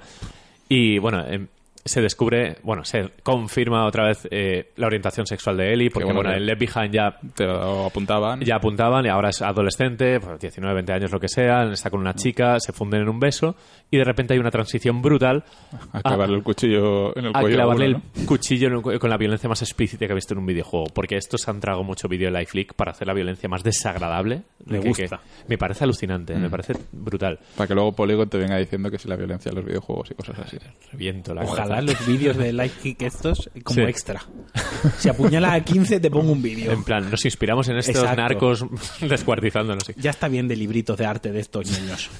[0.69, 1.47] Y bueno, em-
[1.87, 6.19] se descubre, bueno, se confirma otra vez eh, la orientación sexual de Ellie, porque bueno,
[6.19, 8.39] bueno, que- en Left Behind ya, Te lo apuntaban.
[8.41, 11.99] ya apuntaban y ahora es adolescente, pues, 19, 20 años, lo que sea, está con
[11.99, 13.55] una chica, se funden en un beso
[13.89, 15.43] y de repente hay una transición brutal
[15.93, 17.55] A clavarle el cuchillo en el a cuello.
[17.55, 20.15] a clavarle uno, el cuchillo en el cuello con la violencia más explícita que he
[20.15, 20.87] visto en un videojuego.
[20.93, 24.41] Porque estos han tragado mucho vídeo de Life Leak para hacer la violencia más desagradable.
[24.65, 25.17] Me que- gusta.
[25.17, 27.39] que me parece alucinante, me parece brutal.
[27.41, 27.55] ¿no?
[27.55, 30.15] Para que luego Polygon te venga diciendo que si la violencia en los videojuegos y
[30.15, 30.57] cosas así.
[30.91, 33.81] Reviento la Ojalá los vídeos de Life Kick estos como Sí.
[33.89, 34.21] extra.
[34.97, 36.71] Si apuñala a 15 te pongo un vídeo.
[36.71, 38.21] En plan, nos inspiramos en estos Exacto.
[38.21, 38.65] narcos
[39.01, 39.83] descuartizándonos.
[39.85, 39.93] sí.
[39.97, 42.09] Ya está bien de libritos de arte de estos niños.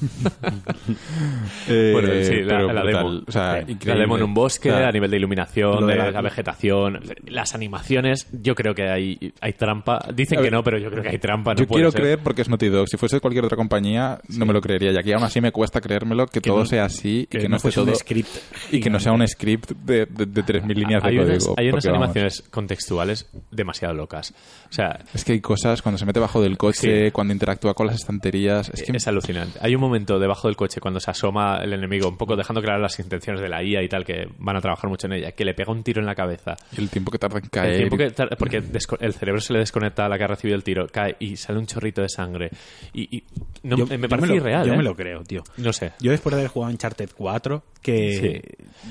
[1.67, 3.21] Bueno, sí, la, la demo.
[3.27, 3.77] O sea, Sí.
[3.85, 6.11] La demo en un bosque, O sea, a nivel de iluminación, lo de de la-
[6.11, 8.27] la, vegetación, las animaciones.
[8.31, 9.99] Yo creo que hay, hay trampa.
[10.13, 11.53] Dicen A que ver, no, pero yo creo que hay trampa.
[11.53, 12.01] No Yo quiero ser.
[12.01, 12.87] creer porque es Naughty Dog.
[12.87, 14.91] Si fuese cualquier otra compañía, no me lo creería.
[14.91, 17.57] Y aquí aún así me cuesta creérmelo que, todo no- sea así y que, no,
[17.57, 17.95] esté fuese un todo...
[17.95, 18.29] script
[18.71, 21.31] y que no sea un script de, de, de 3.000 líneas de hay código.
[21.33, 24.33] unas, hay unas vamos, animaciones contextuales demasiado locas.
[24.69, 27.11] O sea, Es que hay cosas cuando se mete bajo del coche, Sí.
[27.11, 28.69] cuando interactúa con las estanterías.
[28.69, 29.57] Es que es alucinante.
[29.61, 32.81] Hay un momento debajo del coche cuando se asoma el enemigo, un poco dejando claras
[32.81, 35.45] las intenciones de la IA y tal, que van a trabajar mucho en ella, que
[35.45, 36.55] le pega un tiro en la cabeza.
[36.77, 37.71] el tiempo que tarda en caer.
[37.71, 38.57] El tiempo que tar- porque
[38.99, 41.59] el cerebro se le desconecta a la que ha recibido el tiro, cae y sale
[41.59, 42.49] un chorrito de sangre.
[42.93, 43.23] Y, y
[43.63, 44.65] no, Yo- me yo parece lo- irreal.
[44.67, 44.77] Yo ¿eh?
[44.77, 45.43] me lo creo, tío.
[45.57, 45.91] No sé.
[45.99, 48.41] Yo después de haber jugado Uncharted 4, que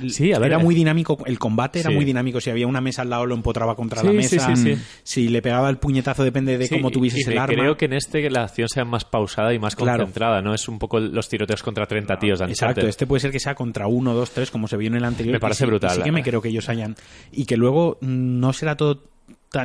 [0.01, 0.09] Sí.
[0.09, 0.63] Sí, a ver, era eh.
[0.65, 1.97] muy dinámico, el combate era Sí.
[1.97, 2.41] muy dinámico.
[2.41, 4.55] Si había una mesa al lado, lo empotraba contra Sí, la mesa.
[4.57, 4.83] sí, sí.
[5.03, 7.55] Si le pegaba el puñetazo, depende de Sí, cómo tuvieses y el me arma.
[7.55, 9.99] Creo que en este la acción sea más pausada y más Claro.
[10.05, 10.55] concentrada, ¿no?
[10.55, 13.55] Es un poco los tiroteos contra 30 tíos de Exacto, este puede ser que sea
[13.55, 15.33] contra uno, dos, tres, como se vio en el anterior.
[15.35, 16.31] Me parece y sí- brutal, y Sí que me verdad.
[16.31, 16.97] creo que ellos hayan.
[17.33, 19.03] Y que luego mm, no será todo.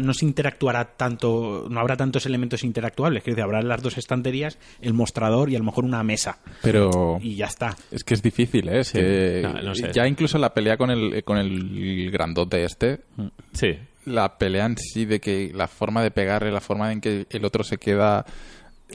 [0.02, 3.24] No se interactuará tanto, no habrá tantos elementos interactuables.
[3.26, 6.38] Decir, habrá las dos estanterías, el mostrador y a lo mejor una mesa.
[6.62, 7.76] Pero Y ya está.
[7.92, 8.80] es que es difícil, ¿eh?
[8.82, 9.00] Es Sí.
[9.00, 9.92] que No, no sé.
[9.92, 13.02] ya incluso la pelea con el, con el grandote este,
[13.54, 13.78] Sí.
[14.06, 17.44] la pelea en sí de que la forma de pegarle, la forma en que el
[17.44, 18.26] otro se queda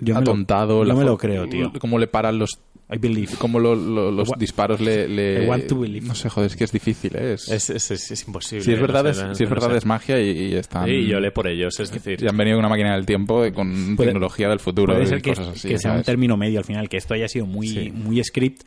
[0.00, 0.84] Yo me lo- atontado.
[0.84, 1.72] la me lo creo, tío.
[1.80, 2.58] Cómo le paran los...
[2.88, 3.32] I believe.
[3.38, 5.08] Cómo lo- lo- los I disparos le...
[5.08, 6.06] le- I want to believe.
[6.06, 7.32] No sé, joder, es que es difícil, ¿eh?
[7.32, 8.64] Es- Es, es, es- es imposible.
[8.64, 9.76] si es no verdad, sé, es, no- si es, no verdad sé.
[9.78, 10.86] es magia y, y están...
[10.86, 12.22] Sí, yo le por ellos, es decir...
[12.22, 15.04] y han venido con una máquina del tiempo y con Puede- tecnología del futuro Puede
[15.04, 15.68] y ser que, cosas así.
[15.68, 17.90] que sea un término medio al final, que esto haya sido muy, Sí.
[17.92, 18.62] muy script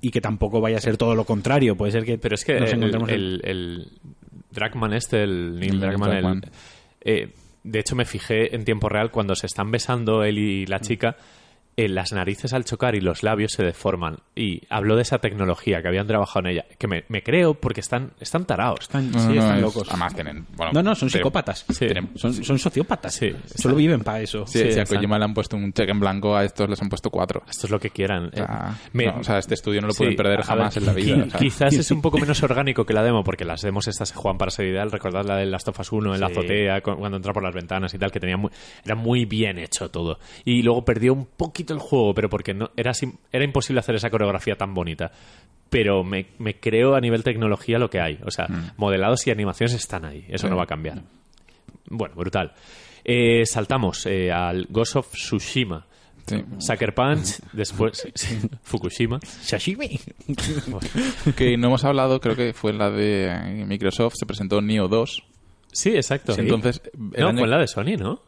[0.00, 1.76] y que tampoco vaya a ser todo lo contrario.
[1.76, 2.18] Puede ser que.
[2.18, 3.88] Pero es que nos el, encontremos en- el, el
[4.50, 6.42] Dragman este, el Neil Dragman, el- Druckmann.
[7.02, 7.28] eh,
[7.64, 11.16] de hecho me fijé en tiempo real cuando se están besando él y la chica,
[11.76, 14.18] eh, las narices al chocar y los labios se deforman.
[14.36, 17.80] Y habló de esa tecnología que habían trabajado en ella, que me, me creo porque
[17.80, 18.80] están, están tarados.
[18.82, 19.88] Están, No, sí, no, están es- locos.
[19.90, 20.46] Además tienen...
[20.56, 21.64] bueno, No, no, son psicópatas.
[21.68, 21.86] Sí.
[21.86, 23.14] tienen- Son, son sociópatas.
[23.14, 24.46] Sí, Solo viven para eso.
[24.46, 26.80] Sí, Sí, si a Kojima le han puesto un cheque en blanco, a estos les
[26.80, 27.42] han puesto cuatro.
[27.48, 28.26] Esto es lo que quieran.
[28.32, 30.74] O sea, Eh, me- no, o sea, este estudio no lo Sí, pueden perder jamás
[30.74, 31.16] ver, en la vida.
[31.16, 31.40] qui- o sea.
[31.40, 34.38] Quizás es un poco menos orgánico que la demo, porque las demos estas se juegan
[34.38, 34.90] para ser ideal.
[34.90, 37.54] Recordad la de Last of Us 1 en la azotea, cu- cuando entra por las
[37.54, 38.50] ventanas y tal, que tenía muy,
[38.84, 40.18] era muy bien hecho todo.
[40.44, 43.94] Y luego perdió un poquito el juego, pero porque no era, sim- era imposible hacer
[43.94, 45.10] esa coreografía tan bonita.
[45.70, 48.18] Pero me, me creo a nivel tecnología lo que hay.
[48.24, 48.70] O sea, Mm.
[48.76, 50.24] modelados y animaciones están ahí.
[50.28, 50.50] Eso Sí.
[50.50, 51.02] no va a cambiar.
[51.88, 52.52] Bueno, brutal.
[53.04, 55.86] Eh, saltamos eh, al Ghost of Tsushima.
[56.26, 56.42] Sí.
[56.58, 59.18] Sucker Punch, después sí, Fukushima.
[59.22, 60.00] Sashimi.
[61.36, 65.22] Que no hemos hablado, creo que fue en la de Microsoft, se presentó Neo 2.
[65.72, 66.34] Sí, exacto.
[66.38, 68.22] Entonces, no, año- fue en la de Sony, ¿no?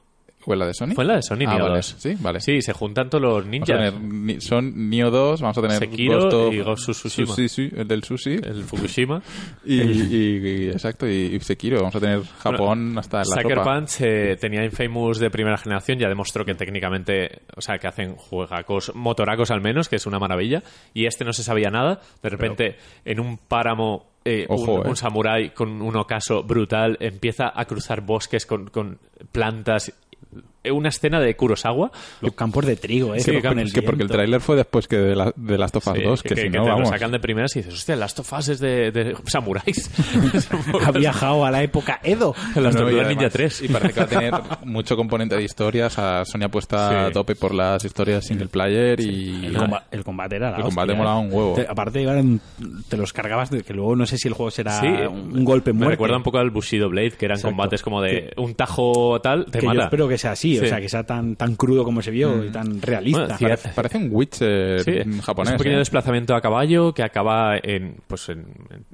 [0.46, 0.94] ¿Fue en la de Sony?
[0.94, 1.74] Fue en la de Sony, Ah, vale.
[1.76, 1.96] 2.
[1.98, 2.40] Sí, vale.
[2.40, 3.66] Sí, se juntan todos los ninjas.
[3.66, 7.34] tener son Neo 2, vamos a tener Sekiro y Ghost of Tsushima.
[7.34, 8.34] Sushi, el del sushi.
[8.34, 9.20] El Fukushima.
[9.66, 11.78] Y, y- y- exacto, y, Sekiro.
[11.78, 13.74] Vamos a tener Japón hasta la Sucker sopa.
[13.74, 18.14] Punch eh, tenía Infamous de primera generación, ya demostró que técnicamente, o sea, que hacen
[18.14, 20.62] juegacos, motoracos al menos, que es una maravilla.
[20.94, 22.00] Y este no se sabía nada.
[22.22, 24.88] De repente, en un páramo, eh, Ojo, un, eh.
[24.90, 28.98] un samurái con un ocaso brutal empieza a cruzar bosques con, con
[29.32, 29.92] plantas.
[30.22, 31.90] Eh, Una escena de Kurosawa.
[32.20, 33.20] Los campos de trigo, ¿eh?
[33.20, 35.76] Sí, con que- el Que porque el tráiler fue después que de, la, de Last
[35.76, 36.80] of Us Sí, 2, que, si que no, te vamos.
[36.84, 39.90] lo sacan de primeras y dices, hostia, Last of Us es de, de samuráis.
[40.86, 42.34] Ha viajado a la época Edo.
[42.54, 43.62] Las No, y Tortugas Ninja 3.
[43.62, 44.34] Y parece que va a tener
[44.64, 45.98] mucho componente de historias.
[45.98, 46.94] A Sony apuesta Sí.
[46.94, 49.46] a tope por las historias single player y...
[49.46, 50.96] El, comba- el combate era la El hostia, combate ¿eh?
[50.96, 51.54] molaba un huevo.
[51.54, 52.40] Te- aparte, eran-
[52.88, 55.72] te los cargabas de que luego no sé si el juego será Sí, un golpe
[55.72, 55.92] Me muerte.
[55.92, 57.56] recuerda un poco al Bushido Blade, que eran Exacto.
[57.56, 60.80] combates como de un tajo tal, te que yo espero que sea así, o sea,
[60.80, 63.20] que sea tan, tan crudo como se vio y tan realista.
[63.20, 64.92] Bueno, Parece, parece un Witcher Sí,
[65.22, 65.50] japonés.
[65.50, 65.78] es un pequeño ¿eh?
[65.80, 68.46] desplazamiento a caballo que acaba en, pues en,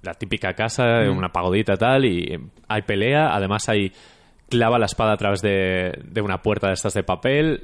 [0.03, 3.93] la típica casa, en una pagodita tal, y eh, hay pelea, además hay
[4.49, 7.63] clava la espada a través de, de una puerta de estas de papel,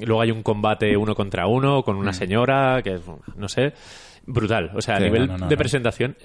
[0.00, 3.02] y luego hay un combate uno contra uno con una señora, que es,
[3.36, 3.72] no sé,
[4.26, 4.70] brutal.
[4.74, 5.58] O sea, a nivel no, no, no, de no.
[5.58, 6.16] presentación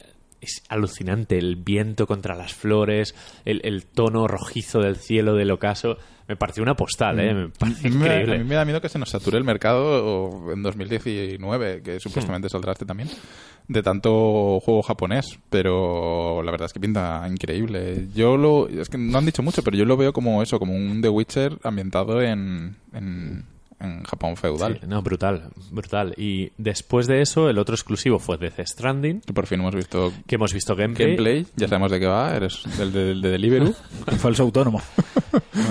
[0.42, 1.38] es alucinante.
[1.38, 5.98] El viento contra las flores, el, el tono rojizo del cielo del ocaso.
[6.28, 7.34] Me pareció una postal, ¿eh?
[7.34, 8.36] Me parece mí me- increíble.
[8.36, 12.48] A mí me da miedo que se nos sature el mercado en 2019, que supuestamente
[12.48, 12.52] Hmm.
[12.52, 13.10] saldrá este también,
[13.68, 15.40] de tanto juego japonés.
[15.50, 18.08] Pero la verdad es que pinta increíble.
[18.14, 18.68] Yo lo.
[18.70, 21.10] Es que no han dicho mucho, pero yo lo veo como eso, como un The
[21.10, 23.46] Witcher ambientado en, en,
[23.80, 24.80] en Japón feudal.
[24.82, 26.14] Sí, no, brutal, brutal.
[26.18, 30.12] Y después de eso, el otro exclusivo fue Death Stranding, Que por fin hemos visto
[30.28, 31.08] que hemos visto gameplay.
[31.16, 33.74] gameplay, ya sabemos de qué va, eres del de, de Deliveroo.
[34.20, 34.82] Falso autónomo.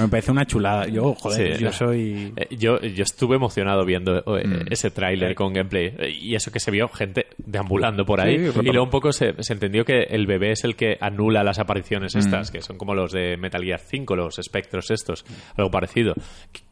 [0.01, 0.87] Me parece una chulada.
[0.87, 1.73] Yo, joder, Sí, yo no.
[1.73, 2.33] soy...
[2.37, 4.67] Eh, yo, yo estuve emocionado viendo eh, Mm.
[4.73, 8.67] ese tráiler con gameplay y eso que se vio gente deambulando por ahí Sí, y
[8.67, 12.15] luego un poco se, se entendió que el bebé es el que anula las apariciones
[12.15, 12.19] Mm.
[12.19, 15.25] estas que son como los de Metal Gear 5 los espectros estos
[15.57, 16.15] algo parecido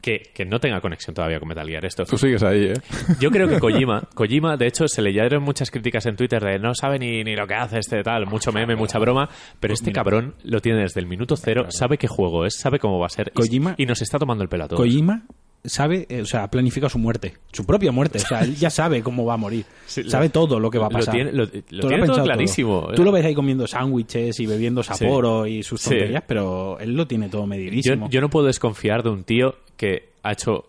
[0.00, 2.74] que, que no tenga conexión todavía con Metal Gear esto Tú sigues ahí, ¿eh?
[3.20, 6.58] yo creo que Kojima, Kojima, de hecho, se le dieron muchas críticas en Twitter de
[6.58, 9.28] no sabe ni, ni lo que hace este tal, mucho meme, mucha broma,
[9.60, 12.98] pero este cabrón lo tiene desde el minuto cero, sabe qué juego es, sabe cómo
[12.98, 14.80] va a ser y- Kojima- y, nos está tomando el pelo a todos.
[14.80, 15.22] Kojima
[15.64, 19.02] sabe, eh, o sea, planifica su muerte, su propia muerte, o sea, él ya sabe
[19.02, 21.12] cómo va a morir, Sí, lo- sabe todo lo que va a lo pasar.
[21.14, 22.88] tiene- lo- lo Tú tiene has todo pensado clarísimo.
[22.94, 25.90] Tú lo ves ahí comiendo sándwiches y bebiendo Sapporo y sus Sí.
[25.90, 28.08] tonterías, pero él lo tiene todo Yo, medidísimo.
[28.08, 30.66] yo no puedo desconfiar de un tío que ha hecho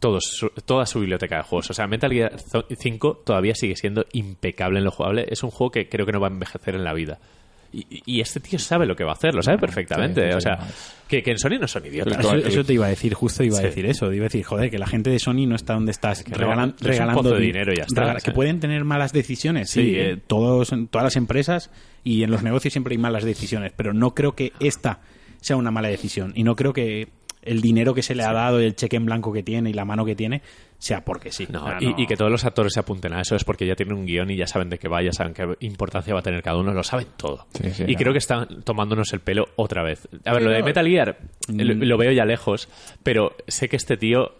[0.00, 1.70] todos su- toda su biblioteca de juegos.
[1.70, 2.32] O sea, Metal Gear
[2.78, 5.26] 5 todavía sigue siendo impecable en lo jugable.
[5.28, 7.18] Es un juego que creo que no va a envejecer en la vida.
[7.72, 10.22] Y, y este tío sabe lo que va a hacer, lo sabe perfectamente.
[10.22, 10.72] Sí, sí, o sea, sí.
[11.08, 12.24] que, que en Sony no son idiotas.
[12.46, 13.64] Eso, te iba a decir, justo iba Sí.
[13.64, 14.12] a decir eso.
[14.12, 16.74] Iba a decir, joder, que la gente de Sony no está donde estás no, regalan-
[16.76, 18.14] es un regalando pozo de di- dinero y ya está.
[18.16, 19.82] Que pueden tener malas decisiones, sí.
[19.82, 19.94] Sí.
[19.98, 21.70] eh, todos, todas las empresas
[22.04, 25.00] y en los negocios siempre hay malas decisiones, pero no creo que esta
[25.40, 26.32] sea una mala decisión.
[26.36, 27.08] Y no creo que
[27.46, 29.84] el dinero que se le ha dado, el cheque en blanco que tiene y la
[29.84, 30.42] mano que tiene,
[30.78, 31.46] sea porque sí.
[31.50, 33.44] No, O sea, y, no- y que todos los actores se apunten a eso es
[33.44, 36.12] porque ya tienen un guion y ya saben de qué va, ya saben qué importancia
[36.12, 37.46] va a tener cada uno, lo saben todo.
[37.54, 40.08] Sí, sí, y creo que están tomándonos el pelo otra vez.
[40.24, 41.16] A ver, lo de Metal Gear
[41.48, 41.60] Mm.
[41.60, 42.68] lo, lo veo ya lejos,
[43.02, 44.34] pero sé que este tío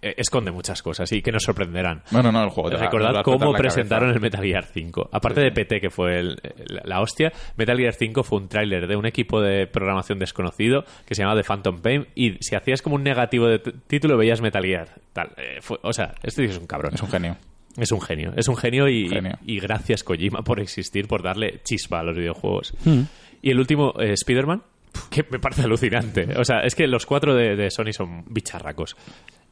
[0.00, 2.02] esconde muchas cosas y que nos sorprenderán.
[2.10, 2.70] No, no, no, el juego.
[2.70, 4.16] te va- te va Recordad a cómo presentaron cabeza.
[4.16, 5.10] el Metal Gear 5.
[5.12, 8.86] Aparte de PT, que fue el- la, la hostia, Metal Gear 5 fue un tráiler
[8.86, 12.80] de un equipo de programación desconocido que se llamaba The Phantom Pain y si hacías
[12.82, 14.88] como un negativo de título veías Metal Gear.
[15.12, 15.32] Tal.
[15.36, 16.94] Eh, fue- o sea, este tío es un cabrón.
[16.94, 17.36] Es un genio.
[17.76, 19.38] Es un genio, es un genio y, Genio.
[19.44, 22.72] y gracias Kojima por existir, por darle chispa a los videojuegos.
[22.86, 23.00] Mm.
[23.42, 24.62] Y el último, eh, Spider-Man,
[25.10, 26.26] que me parece alucinante.
[26.38, 28.96] O sea, es que los cuatro de, de Sony son bicharracos.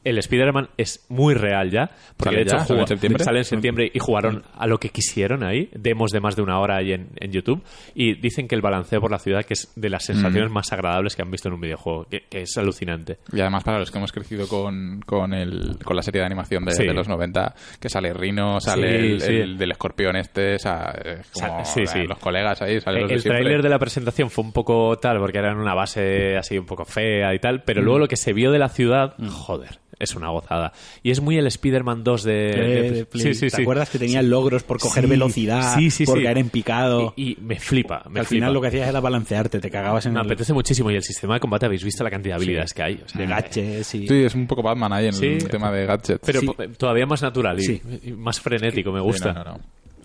[0.05, 2.65] El Spider-Man es muy real ya, porque ¿Sale de hecho ya?
[2.65, 3.23] ¿Sale en septiembre?
[3.25, 6.59] sale en septiembre y jugaron a lo que quisieron ahí, demos de más de una
[6.59, 7.61] hora ahí en, en YouTube,
[7.93, 10.13] y dicen que el balanceo por la ciudad que es de las Mm.
[10.13, 13.17] sensaciones más agradables que han visto en un videojuego, que, que es alucinante.
[13.33, 16.63] Y además para los que hemos crecido con, con, el, con la serie de animación
[16.63, 16.83] de, Sí.
[16.85, 19.33] de los 90, que sale Rino, sale Sí, el, sí.
[19.33, 21.81] el del escorpión este, o sea, es como sí.
[22.07, 23.41] los colegas ahí, los de el siempre.
[23.41, 26.65] tráiler de la presentación fue un poco tal, porque era en una base así un
[26.67, 27.61] poco fea y tal, Mm.
[27.65, 30.73] pero luego lo que se vio de la ciudad, joder, es una gozada.
[31.03, 32.49] Y es muy el Spider-Man 2 de...
[32.49, 33.23] Eh, de- de Play.
[33.23, 33.61] sí, sí, ¿Te sí.
[33.61, 36.23] acuerdas que tenía logros por coger Sí, velocidad, sí, sí, por sí.
[36.23, 37.13] caer en picado?
[37.15, 38.39] Y, y me flipa, me al flipa.
[38.41, 41.03] final lo que hacías era balancearte, te cagabas en Me el apetece muchísimo y el
[41.03, 43.01] sistema de combate habéis visto la cantidad de habilidades que hay.
[43.05, 44.07] O sea, de gaches y...
[44.07, 45.25] Sí, es un poco Batman ahí en Sí.
[45.27, 46.19] el tema de gadgets.
[46.25, 46.41] Pero
[46.77, 47.81] todavía más natural y, Sí.
[48.03, 49.33] y más frenético, me Sí, gusta.
[49.33, 49.59] no, no, no.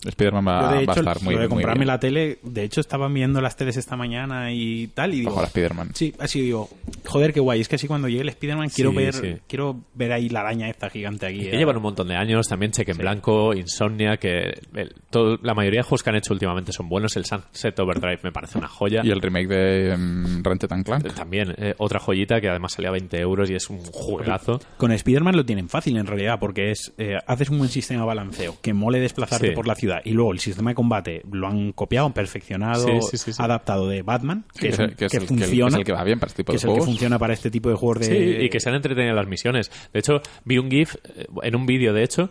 [0.05, 1.87] Spider-Man va, de va a hecho, estar muy, lo de muy comprarme bien.
[1.89, 5.33] la tele, de hecho estaba viendo las teles esta mañana y tal, y digo...
[5.33, 5.91] Ojo a Spider-Man.
[5.95, 6.69] Sí, así digo,
[7.07, 7.61] joder, qué guay.
[7.61, 9.37] Es que así cuando llegue el Spider-Man quiero Sí, ver sí.
[9.47, 11.41] quiero ver ahí la araña esta gigante aquí.
[11.41, 11.59] Que eh.
[11.59, 15.81] llevan un montón de años, también Cheque en Blanco, Insomnia, que el- todo- la mayoría
[15.81, 17.17] de juegos que han hecho últimamente son buenos.
[17.17, 19.03] El Sunset Overdrive me parece una joya.
[19.05, 21.13] Y el remake de em, Ratchet and Clank.
[21.15, 24.61] También, eh, otra joyita que además salía a 20 euros y es un juegazo.
[24.77, 28.07] Con Spider-Man lo tienen fácil en realidad, porque es eh, haces un buen sistema de
[28.07, 29.55] balanceo, que mole desplazarte Sí.
[29.55, 32.99] por la ciudad, y luego el sistema de combate lo han copiado, han perfeccionado, Sí,
[33.11, 33.43] sí, sí, sí.
[33.43, 35.85] adaptado de Batman, que, es, el- que es el- que el- que es funciona, el
[35.85, 37.69] que va bien para este tipo que de es el que funciona para este tipo
[37.69, 38.45] de juegos de...
[38.45, 39.71] Y que se han entretenido las misiones.
[39.93, 42.31] De hecho, vi un GIF, eh, en un vídeo de hecho,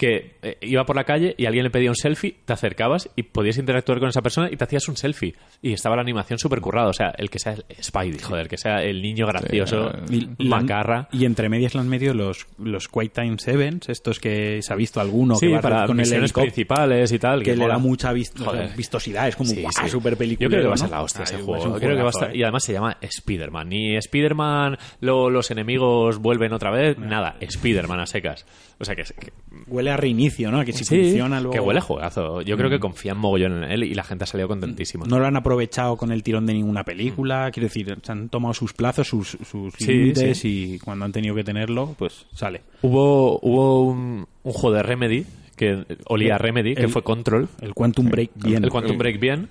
[0.00, 3.22] que eh, iba por la calle y alguien le pedía un selfie, te acercabas y
[3.24, 5.34] podías interactuar con esa persona y te hacías un selfie.
[5.60, 6.88] Y estaba la animación súper currada.
[6.88, 10.56] O sea, el que sea el Spidey, joder, que sea el niño gracioso, Sí, la-
[10.56, 11.08] macarra.
[11.12, 14.76] Y entre medias le han metido los, los Quake Time Sevens, estos que se ha
[14.76, 17.42] visto alguno, Sí, que para con el misiones helicóptero, principales y tal.
[17.42, 18.08] que le da mucha
[18.38, 18.74] Joder.
[18.74, 20.46] vistosidad, es como Sí, super película.
[20.46, 21.74] Yo creo que va a ser la hostia ese juego.
[21.78, 23.68] Creo que va a estar- Y además se llama Spider-Man.
[23.68, 26.96] Ni Spider-Man, lo- los enemigos vuelven otra vez.
[26.98, 28.46] Nada, Spider-Man a secas.
[28.78, 29.32] O sea que, que-
[29.66, 30.64] Huele a reinicio, ¿no?
[30.64, 31.52] Que si sí, funciona luego...
[31.52, 32.42] que huele a juegazo.
[32.42, 35.06] Yo creo que confían mogollón en él y la gente ha salido contentísima.
[35.06, 38.54] No lo han aprovechado con el tirón de ninguna película, quiero decir, se han tomado
[38.54, 40.74] sus plazos, sus, sus Sí, límites sí.
[40.74, 42.62] y cuando han tenido que tenerlo, pues sale.
[42.82, 45.26] Hubo, hubo un, un juego de Remedy
[45.56, 47.48] que olía a Remedy, que el- fue Control.
[47.60, 48.64] El Quantum Break, bien.
[48.64, 49.48] El Quantum Break bien,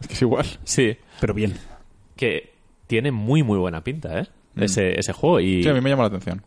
[0.00, 0.46] Es que es igual.
[0.64, 1.54] sí, Pero bien.
[2.16, 2.50] que
[2.88, 4.26] tiene muy muy buena pinta, ¿eh?
[4.56, 5.40] Ese, ese juego.
[5.40, 5.62] Y, Mm.
[5.62, 6.42] Sí, a mí me llama la atención.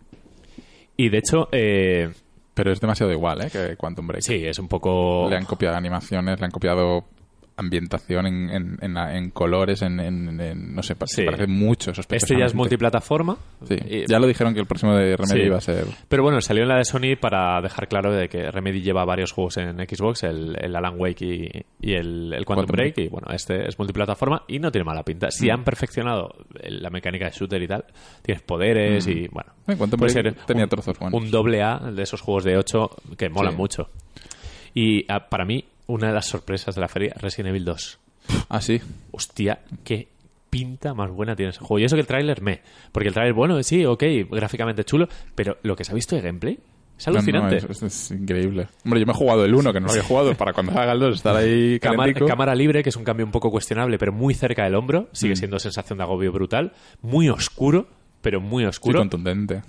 [0.97, 2.09] y de hecho, eh,
[2.57, 3.49] Pero es demasiado igual, ¿eh?
[3.51, 4.23] Que Quantum Break.
[4.23, 5.27] sí, es un poco...
[5.29, 7.05] Le han copiado animaciones, le han copiado
[7.57, 9.95] ambientación en, en, en, en colores, en,
[10.75, 11.23] no sé, Sí.
[11.25, 13.38] parece mucho Este ya es multiplataforma.
[13.67, 15.45] Sí, Y- ya lo dijeron que el próximo de Remedy Sí.
[15.47, 15.85] iba a ser...
[16.07, 19.31] Pero bueno, salió en la de Sony para dejar claro de que Remedy lleva varios
[19.31, 23.07] juegos en Xbox, el, el Alan Wake y, y el, el Quantum Quantum Break, Break.
[23.07, 25.31] y bueno, este es multiplataforma y no tiene mala pinta.
[25.31, 27.85] Si han perfeccionado la mecánica de shooter y tal,
[28.21, 31.19] tienes poderes y bueno, Quantum puede Break ser tenía un, trozos buenos.
[31.21, 33.89] un doble A de esos juegos de 8 que molan mucho.
[34.73, 37.99] Y ah, para mí, una de las sorpresas de la feria, Resident Evil 2.
[38.49, 38.80] Ah, sí.
[39.11, 40.09] Hostia, qué
[40.49, 41.80] pinta más buena tiene ese juego.
[41.80, 42.61] Y eso que el tráiler me.
[42.91, 46.22] Porque el tráiler, bueno, sí, ok, gráficamente chulo, pero lo que se ha visto de
[46.22, 46.59] gameplay
[46.97, 47.57] es No, no, alucinante.
[47.85, 48.68] es, increíble.
[48.84, 50.93] Hombre, yo me he jugado el 1, que no lo había jugado, para cuando haga
[50.93, 51.80] el 2 estar ahí
[52.27, 55.07] Cámara, libre, que es un cambio un poco cuestionable, pero muy cerca del hombro.
[55.14, 55.38] Sigue Mm.
[55.38, 56.73] siendo sensación de agobio brutal.
[57.01, 57.88] Muy oscuro,
[58.22, 58.99] pero muy Sí, oscuro.
[58.99, 59.61] contundente.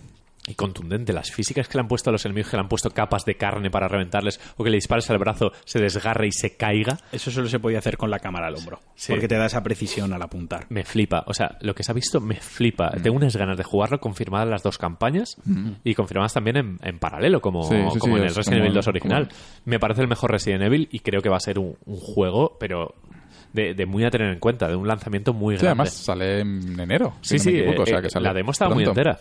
[0.48, 1.12] Y contundente.
[1.12, 3.36] Las físicas que le han puesto a los enemigos, que le han puesto capas de
[3.36, 6.98] carne para reventarles, o que le dispares al brazo, se desgarre y se caiga.
[7.12, 8.80] Eso solo se podía hacer con la cámara al hombro.
[8.94, 9.12] Sí.
[9.12, 10.66] Porque te da esa precisión al apuntar.
[10.70, 11.22] Me flipa.
[11.26, 12.90] O sea, lo que se ha visto me flipa.
[12.96, 13.02] Mm.
[13.02, 15.36] Tengo unas ganas de jugarlo confirmadas las dos campañas
[15.84, 18.60] y confirmadas también en, en paralelo, como, Sí, sí, como sí, en el es Resident
[18.62, 19.28] Evil 2 original.
[19.28, 21.96] como- Me parece el mejor Resident Evil y creo que va a ser un, un
[21.96, 22.94] juego, pero
[23.52, 25.82] de, de muy a tener en cuenta, de un lanzamiento muy Sí, grande.
[25.82, 27.14] además sale en enero.
[27.22, 29.18] Sí, si no sí, o sea, eh, que sale la demo estaba muy entera.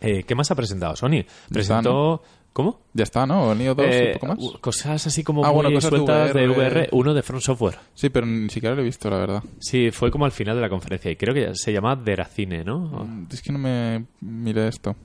[0.00, 1.24] Eh, ¿Qué más ha presentado Sony?
[1.50, 2.22] Presentó...
[2.52, 2.80] ¿Cómo?
[2.94, 3.54] Ya está, ¿no?
[3.54, 4.38] Neo 2 Eh, y poco más.
[4.62, 6.70] Cosas así como Ah, muy bueno, de sueltas de VR.
[6.70, 7.74] VR, uno de Front Software.
[7.92, 9.42] Sí, pero ni siquiera lo he visto, la verdad.
[9.60, 13.06] Sí, fue como al final de la conferencia y creo que se llama Deracine, ¿no?
[13.30, 14.96] Es que no me miré esto.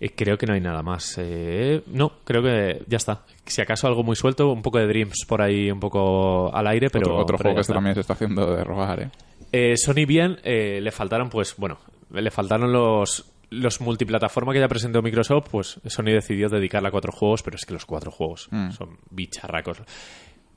[0.00, 1.14] Eh, creo que no hay nada más.
[1.18, 3.22] Eh, no, creo que ya está.
[3.46, 6.90] Si acaso algo muy suelto, un poco de Dreams por ahí, un poco al aire,
[6.90, 7.06] pero.
[7.12, 9.12] otro otro pero juego que también se está haciendo de robar,
[9.52, 9.76] ¿eh?
[9.76, 11.78] Sony bien, le faltaron, pues, bueno,
[12.10, 17.12] le faltaron los los multiplataforma que ya presentó Microsoft, pues Sony decidió dedicarle a cuatro
[17.12, 18.70] juegos, pero es que los cuatro juegos Mm.
[18.72, 19.78] son bicharracos.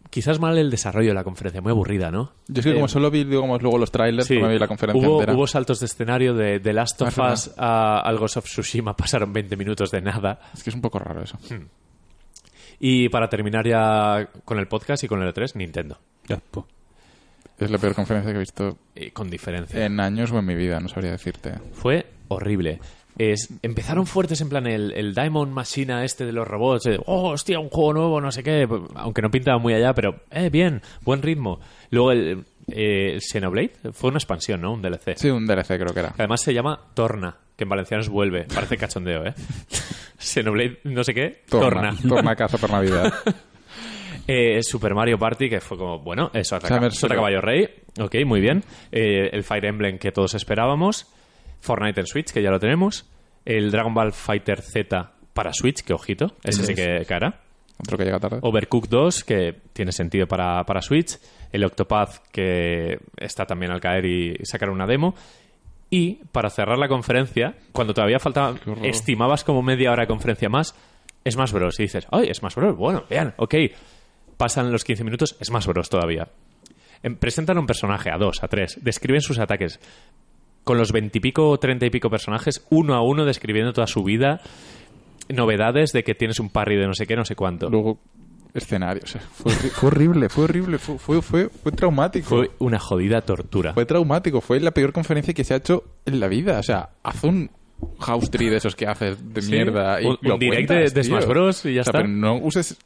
[0.10, 2.32] Quizás mal el desarrollo de la conferencia, muy aburrida, ¿no?
[2.48, 4.60] Yo es que Eh, como solo vi digamos, luego los trailers, Sí, no me vi
[4.60, 5.36] la conferencia hubo, entera.
[5.36, 8.96] hubo saltos de escenario de, de Last of Ah, Us a, al Ghost of Tsushima,
[8.98, 10.40] pasaron 20 minutos de nada.
[10.54, 11.38] Es que es un poco raro eso.
[12.80, 16.00] Y para terminar ya con el podcast y con el E3, Nintendo.
[16.28, 16.40] Ya.
[17.60, 19.84] Es la peor conferencia que he visto Eh, con diferencia.
[19.86, 21.54] en años o en mi vida, no sabría decirte.
[21.74, 22.80] Fue horrible.
[23.18, 26.86] Es, empezaron fuertes en plan el, el Diamond Machina este de los robots.
[26.86, 28.68] eh, oh, hostia, un juego nuevo, no sé qué.
[28.96, 31.60] Aunque no pintaba muy allá, pero, eh, bien, buen ritmo.
[31.90, 34.74] Luego el, eh, Xenoblade fue una expansión, ¿no?
[34.74, 35.16] Un DLC.
[35.18, 36.14] Sí, un DLC creo que era.
[36.16, 38.44] Además se llama Torna, que en valenciano es vuelve.
[38.54, 39.34] Parece cachondeo, ¿eh?
[40.20, 41.92] Xenoblade, no sé qué, Torna.
[41.96, 42.10] Torna.
[42.10, 43.12] Torna a casa por Navidad.
[44.30, 47.16] Eh, Super Mario Party, que fue como, bueno, eso, Summer Sota.
[47.16, 47.66] Caballo Rey,
[47.98, 48.62] ok, muy bien.
[48.92, 51.08] Eh, el Fire Emblem que todos esperábamos.
[51.60, 53.10] Fortnite en Switch, que ya lo tenemos.
[53.46, 57.42] El Dragon Ball Fighter Z para Switch, que ojito, ese sí que cara.
[57.80, 58.40] Otro que llega tarde.
[58.42, 61.18] Overcooked 2, que tiene sentido para, para Switch.
[61.52, 65.14] El Octopath, que está también al caer y sacar una demo.
[65.90, 70.76] Y para cerrar la conferencia, cuando todavía faltaba, estimabas como media hora de conferencia más,
[71.30, 71.80] Smash Bros.
[71.80, 72.76] Y dices, ¡ay, Smash Bros!
[72.76, 73.56] Bueno, vean, ok.
[74.36, 75.90] Pasan los 15 minutos, Smash Bros.
[75.90, 76.28] todavía.
[77.04, 79.80] Em, presentan un personaje, a dos, a tres, describen sus ataques.
[80.68, 84.42] Con los veintipico o treinta y pico personajes, uno a uno describiendo toda su vida,
[85.30, 87.70] novedades de que tienes un parry de no sé qué, no sé cuánto.
[87.70, 88.00] Luego,
[88.54, 89.02] escenario.
[89.04, 92.28] o sea, fue, horri- fue horrible, fue horrible, fue, fue, fue, fue traumático.
[92.28, 93.74] Fue una jodida tortura.
[93.74, 96.60] Fue traumático, fue la peor conferencia que se ha hecho en la vida.
[96.60, 97.50] O sea, haz un
[98.00, 100.94] house tree de esos que haces de Sí, mierda y un- lo un direct cuentas,
[100.94, 101.04] de-.
[101.04, 101.66] Smash Bros.
[101.66, 101.98] y ya O sea, está.
[102.00, 102.78] Pero no uses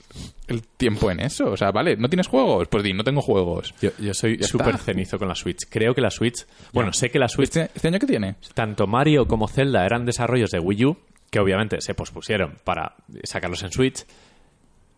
[0.47, 1.51] el tiempo en eso.
[1.51, 2.68] O sea, vale, ¿no tienes juegos?
[2.68, 3.73] Pues di, no tengo juegos.
[3.81, 5.59] Yo, yo soy súper cenizo con la Switch.
[5.69, 6.45] Creo que la Switch...
[6.73, 8.35] Bueno, sé que la Switch, ¿Este, este año qué tiene?
[8.53, 10.97] tanto Mario como Zelda eran desarrollos de Wii U,
[11.30, 14.05] que obviamente se pospusieron para sacarlos en Switch.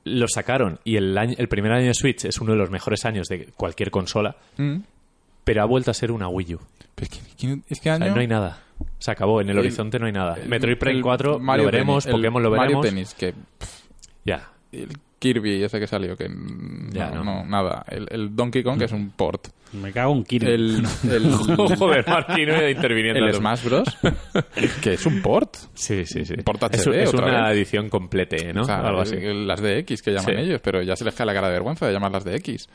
[0.05, 3.05] Los sacaron y el, año- el primer año de Switch es uno de los mejores
[3.05, 4.77] años de cualquier consola, Mm.
[5.43, 6.59] Pero ha vuelto a ser una Wii U.
[6.95, 8.15] Pero es que, que- este O sea, año...
[8.15, 8.59] no hay nada.
[8.99, 9.41] Se acabó.
[9.41, 10.35] En el, El- horizonte no hay nada.
[10.41, 12.85] el- Metroid Prime el 4 Mario lo veremos, Tennis, el Pokémon lo Mario veremos.
[12.85, 13.33] Tennis, que...
[14.25, 14.49] Ya.
[14.71, 14.89] El
[15.19, 16.27] Kirby ese que salió, que...
[16.91, 17.43] Ya, no, no.
[17.43, 17.85] no, nada.
[17.87, 19.47] El, el Donkey Kong, que es un port.
[19.73, 20.51] Me cago en Kirby.
[20.51, 21.31] El, el,
[21.77, 23.25] Joder, Martín, no interviniendo.
[23.25, 23.87] el Smash Bros.
[24.81, 25.55] que es un port.
[25.73, 26.35] Sí, sí, sí.
[26.37, 27.57] Port es, HD es otra una vez.
[27.57, 28.61] edición complete, ¿no?
[28.61, 29.15] O sea, Algo así.
[29.15, 30.41] el- Las de X que llaman Sí.
[30.41, 32.67] ellos, pero ya se les cae la cara de vergüenza de llamarlas de X.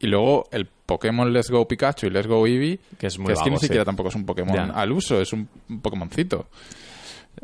[0.00, 3.40] Y luego el Pokémon Let's Go Pikachu y Let's Go Eevee, Que es muy es
[3.40, 3.66] que ni sí.
[3.66, 4.64] siquiera tampoco es un Pokémon Ya.
[4.64, 5.46] al uso, es un,
[5.82, 6.46] Pokémoncito.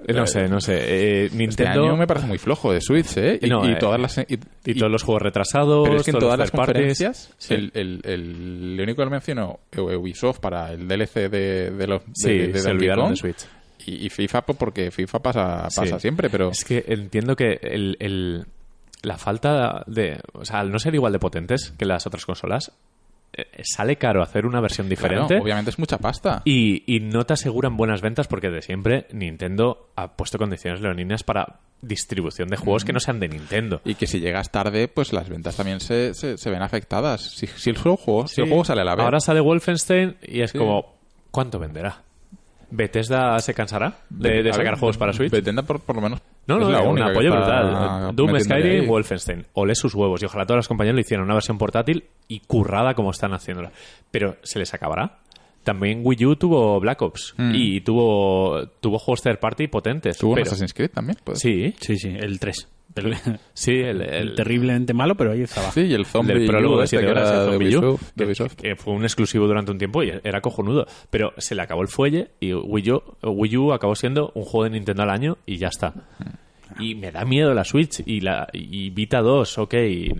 [0.08, 0.74] No sé, no sé.
[0.74, 3.38] Eh, Este Nintendo año me parece muy flojo de Switch, ¿eh?
[3.40, 4.18] Y, No, y eh, todas las...
[4.18, 7.54] y- y todos los juegos retrasados, Pero es que en todas las conferencias, Sí.
[7.54, 12.12] el, el, el, lo único que mencionó Ubisoft para el DLC de, de los de,
[12.14, 13.46] Sí, de se Donkey olvidaron Kong, de Switch.
[13.86, 16.00] Y, FIFA, pues porque FIFA pasa, pasa Sí.
[16.00, 16.50] siempre, pero...
[16.50, 18.44] Es que entiendo que el, el-
[19.02, 20.20] la falta de...
[20.32, 22.72] O sea, al no ser igual de potentes que las otras consolas,
[23.32, 25.38] eh, sale caro hacer una versión Claro, diferente.
[25.42, 26.42] obviamente es mucha pasta.
[26.44, 31.22] Y, y no te aseguran buenas ventas porque de siempre Nintendo ha puesto condiciones leoninas
[31.22, 33.80] para distribución de juegos que no sean de Nintendo.
[33.84, 37.20] Y que si llegas tarde, pues las ventas también se, se, se ven afectadas.
[37.20, 38.50] Si, si el juego, si el Sí.
[38.50, 39.04] juego sale a la vez.
[39.04, 40.58] Ahora sale Wolfenstein y es Sí.
[40.58, 40.94] como,
[41.30, 42.02] ¿cuánto venderá?
[42.70, 45.30] ¿Bethesda se cansará de, sacar ver, juegos para Switch?
[45.30, 48.14] Bethesda por, por lo menos No, es no, la un apoyo brutal.
[48.14, 48.86] Doom, Skyrim, ahí.
[48.86, 49.46] Wolfenstein.
[49.54, 50.22] Olé sus huevos.
[50.22, 53.70] Y ojalá todas las compañías lo hicieran una versión portátil y currada como están haciéndola.
[54.10, 55.18] Pero ¿se les acabará?
[55.64, 57.52] También Wii U tuvo Black Ops Mm.
[57.54, 60.16] y tuvo, tuvo juegos third party potentes.
[60.18, 61.18] ¿Tuvo un pero- Assassin's Creed también?
[61.24, 61.40] Pues.
[61.40, 62.68] Sí, Sí, sí, el 3.
[62.96, 63.14] El,
[63.54, 65.70] sí, el, el el- terriblemente malo, pero ahí estaba.
[65.70, 67.66] Sí, y el zombie del prólogo de este 7 que horas era el de Zombie
[68.14, 70.86] de que, fue un exclusivo durante un tiempo y era cojonudo.
[71.10, 74.64] Pero se le acabó el fuelle y Wii U, Wii U acabó siendo un juego
[74.64, 75.94] de Nintendo al año y ya está.
[76.78, 79.74] Y me da miedo la Switch y la y Vita 2, ok,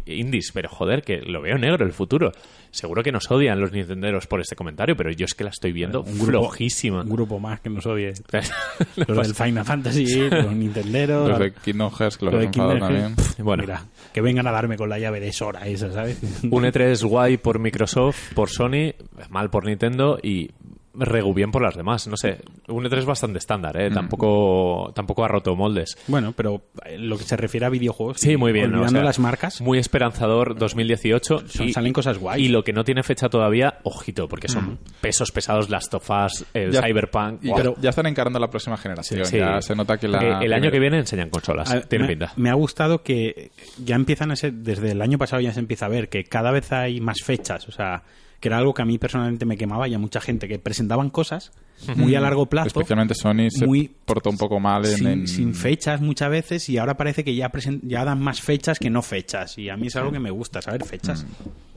[0.07, 2.33] indies, pero joder, que lo veo negro el futuro.
[2.71, 5.73] Seguro que nos odian los nintenderos por este comentario, pero yo es que la estoy
[5.73, 7.03] viendo Un grupo- flojísima.
[7.03, 8.13] Un grupo más que nos odie.
[9.07, 11.29] Los del Final Fantasy, los Nintenderos.
[11.29, 13.15] Los de Kingdom Hearts, que los los de Kinder también.
[13.39, 13.63] Bueno.
[13.63, 16.19] Mira, que vengan a darme con la llave de Sora esa, ¿sabes?
[16.43, 18.93] Un E3 guay por Microsoft, por Sony,
[19.31, 20.51] mal por Nintendo y
[20.99, 22.07] regu bien por las demás.
[22.09, 23.81] No sé, un E3 bastante estándar, Mm.
[23.81, 23.91] ¿eh?
[23.91, 25.97] Tampoco, tampoco ha roto moldes.
[26.07, 28.71] Bueno, pero en lo que se refiere a videojuegos, Sí, muy bien.
[28.71, 28.79] ¿no?
[28.79, 31.43] olvidando O sea, las marcas, Muy esperanzador 2018.
[31.49, 32.43] son- y, salen cosas guays.
[32.45, 36.45] y lo que no tiene fecha todavía, ojito, porque son pesos pesados Last of Us,
[36.55, 37.45] el Ya- Cyberpunk.
[37.45, 37.63] Y Buah.
[37.63, 39.25] ya, ya están encarando la próxima generación.
[39.27, 39.39] Sí.
[39.39, 40.41] Ya se nota que la.
[40.41, 41.71] El año que viene enseñan consolas.
[41.71, 42.33] A- tiene me, pinta.
[42.37, 43.51] me ha gustado que
[43.85, 46.51] ya empiezan a ser, desde el año pasado ya se empieza a ver que cada
[46.51, 48.03] vez hay más fechas, o sea,
[48.41, 51.11] que era algo que a mí personalmente me quemaba y a mucha gente que presentaban
[51.11, 51.53] cosas
[51.97, 54.97] muy a largo plazo, Especialmente Sony se muy- portó un poco mal en.
[54.97, 58.41] sin, en- sin fechas muchas veces y ahora parece que ya, presen- ya dan más
[58.41, 61.27] fechas que no fechas y a mí es algo que me gusta, saber fechas.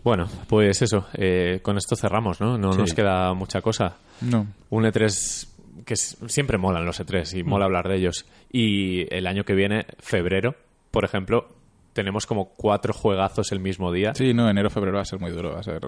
[0.04, 1.08] Bueno, pues eso.
[1.14, 2.58] eh, con esto cerramos, ¿no?
[2.58, 2.80] No Sí.
[2.80, 3.98] nos queda mucha cosa.
[4.22, 4.48] No.
[4.70, 5.48] un E3
[5.86, 8.26] que siempre molan los E3 y mola hablar de ellos.
[8.52, 10.56] Y el año que viene, febrero,
[10.92, 11.48] por ejemplo,
[11.94, 14.14] tenemos como cuatro juegazos el mismo día.
[14.16, 15.54] Sí, no, enero, febrero va a ser muy duro.
[15.54, 15.80] Va a ser.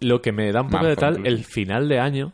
[0.00, 2.32] Lo que me da un poco de tal, el final de año,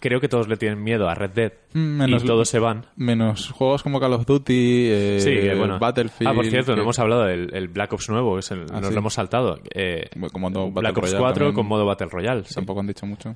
[0.00, 2.86] creo que todos le tienen miedo a Red Dead Mm, menos- y todos se van.
[2.96, 5.78] Menos juegos como Call of Duty, eh, Sí, que bueno.
[5.78, 6.30] Battlefield.
[6.30, 8.76] Ah, por cierto, que- no hemos hablado del el Black Ops nuevo, es el- Ah,
[8.80, 8.92] nos sí.
[8.94, 9.58] lo hemos saltado.
[9.74, 11.54] Eh, Como modo Battle Black Ops Royale 4 también.
[11.54, 12.44] con modo Battle Royale.
[12.44, 13.34] Sí, Tampoco han dicho mucho.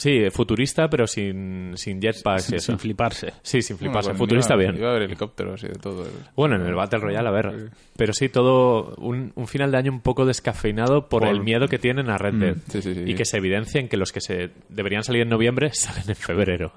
[0.00, 2.66] Sí, futurista, pero sin, sin jetpacks y sin, eso.
[2.72, 3.34] sin fliparse.
[3.42, 4.08] Sí, sin fliparse.
[4.08, 4.76] Bueno, futurista iba- bien.
[4.78, 6.06] Iba a haber helicópteros y de todo.
[6.34, 7.70] Bueno, en el Battle Royale, a ver.
[7.98, 11.68] Pero sí, todo un, un final de año un poco descafeinado por, Por- el miedo
[11.68, 12.56] que tienen a Red Dead.
[12.68, 13.02] sí, sí, sí.
[13.06, 16.72] Y que se evidencien que los que se deberían salir en noviembre salen en febrero.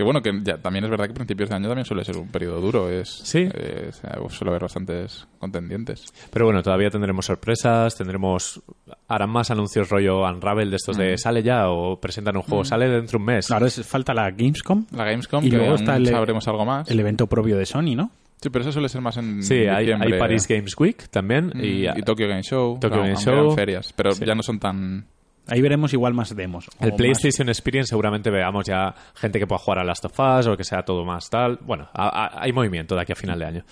[0.00, 2.28] Que bueno, que ya, también es verdad que principios de año también suele ser un
[2.28, 2.88] periodo duro.
[2.88, 3.46] Es, Sí.
[3.52, 3.90] eh,
[4.30, 6.06] suele haber bastantes contendientes.
[6.32, 8.62] Pero bueno, todavía tendremos sorpresas, tendremos...
[9.08, 12.88] Harán más anuncios rollo Unravel de estos de sale ya o presentan un juego, sale
[12.88, 13.46] dentro de un mes.
[13.48, 16.90] Claro, es, falta la Gamescom, La Gamescom, Y que luego está el- sabremos algo más.
[16.90, 18.10] el evento propio de Sony, ¿no?
[18.40, 21.48] Sí, pero eso suele ser más en Sí, hay, hay Paris Games Week también.
[21.54, 22.78] Mm, y, y, Tokyo Game Show.
[22.80, 23.54] Tokyo Game Show.
[23.54, 24.24] ferias, pero Sí.
[24.24, 25.04] ya no son tan...
[25.50, 26.68] Ahí veremos igual más demos.
[26.80, 30.46] El más- PlayStation Experience seguramente veamos ya gente que pueda jugar a Last of Us
[30.46, 31.58] o que sea todo más tal.
[31.62, 33.64] Bueno, a- a- hay movimiento de aquí a final de año.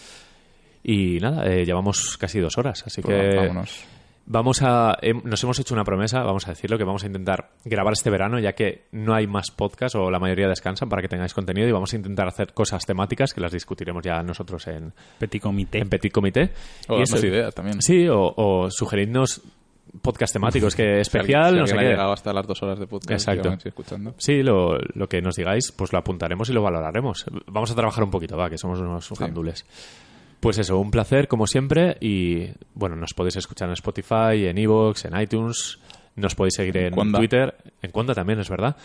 [0.82, 3.84] Y nada, eh, llevamos casi dos horas, así pues, que vámonos.
[4.26, 4.96] vamos a...
[5.24, 8.38] nos hemos hecho una promesa, vamos a decirlo, que vamos a intentar grabar este verano
[8.38, 11.72] ya que no hay más podcast o la mayoría descansan para que tengáis contenido y
[11.72, 15.78] vamos a intentar hacer cosas temáticas que las discutiremos ya nosotros en, Petit Comité.
[15.78, 16.52] en Petit Comité.
[16.88, 17.82] O Y darnos eso- ideas también.
[17.82, 19.42] Sí, o, o sugerirnos
[20.00, 21.94] podcast temáticos que Si alguien- especial, si no sé alguien qué.
[21.94, 23.28] llegado hasta las dos horas de podcast.
[23.28, 23.56] Exacto.
[23.62, 24.14] que escuchando.
[24.18, 27.24] Sí, lo, lo que nos digáis, pues lo apuntaremos y lo valoraremos.
[27.46, 29.64] Vamos a trabajar un poquito, va, que somos unos gandules.
[30.40, 35.04] Pues eso, un placer como siempre y bueno, nos podéis escuchar en Spotify, en Evox,
[35.06, 35.78] en iTunes,
[36.14, 36.94] nos podéis seguir en.
[37.12, 38.76] Twitter, en Cuonda también, es verdad.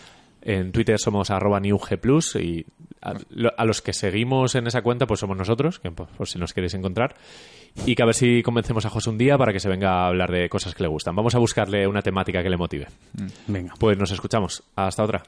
[0.42, 2.66] En Twitter somos arroba newgplus y
[3.02, 3.14] a,
[3.56, 6.54] a los que seguimos en esa cuenta pues somos nosotros, que por, por si nos
[6.54, 7.16] queréis encontrar.
[7.86, 10.08] Y que a ver si convencemos a José un día para que se venga a
[10.08, 11.16] hablar de cosas que le gustan.
[11.16, 12.88] Vamos a buscarle una temática que le motive.
[13.48, 13.74] Venga.
[13.80, 14.64] Pues nos escuchamos.
[14.76, 15.24] Hasta otra.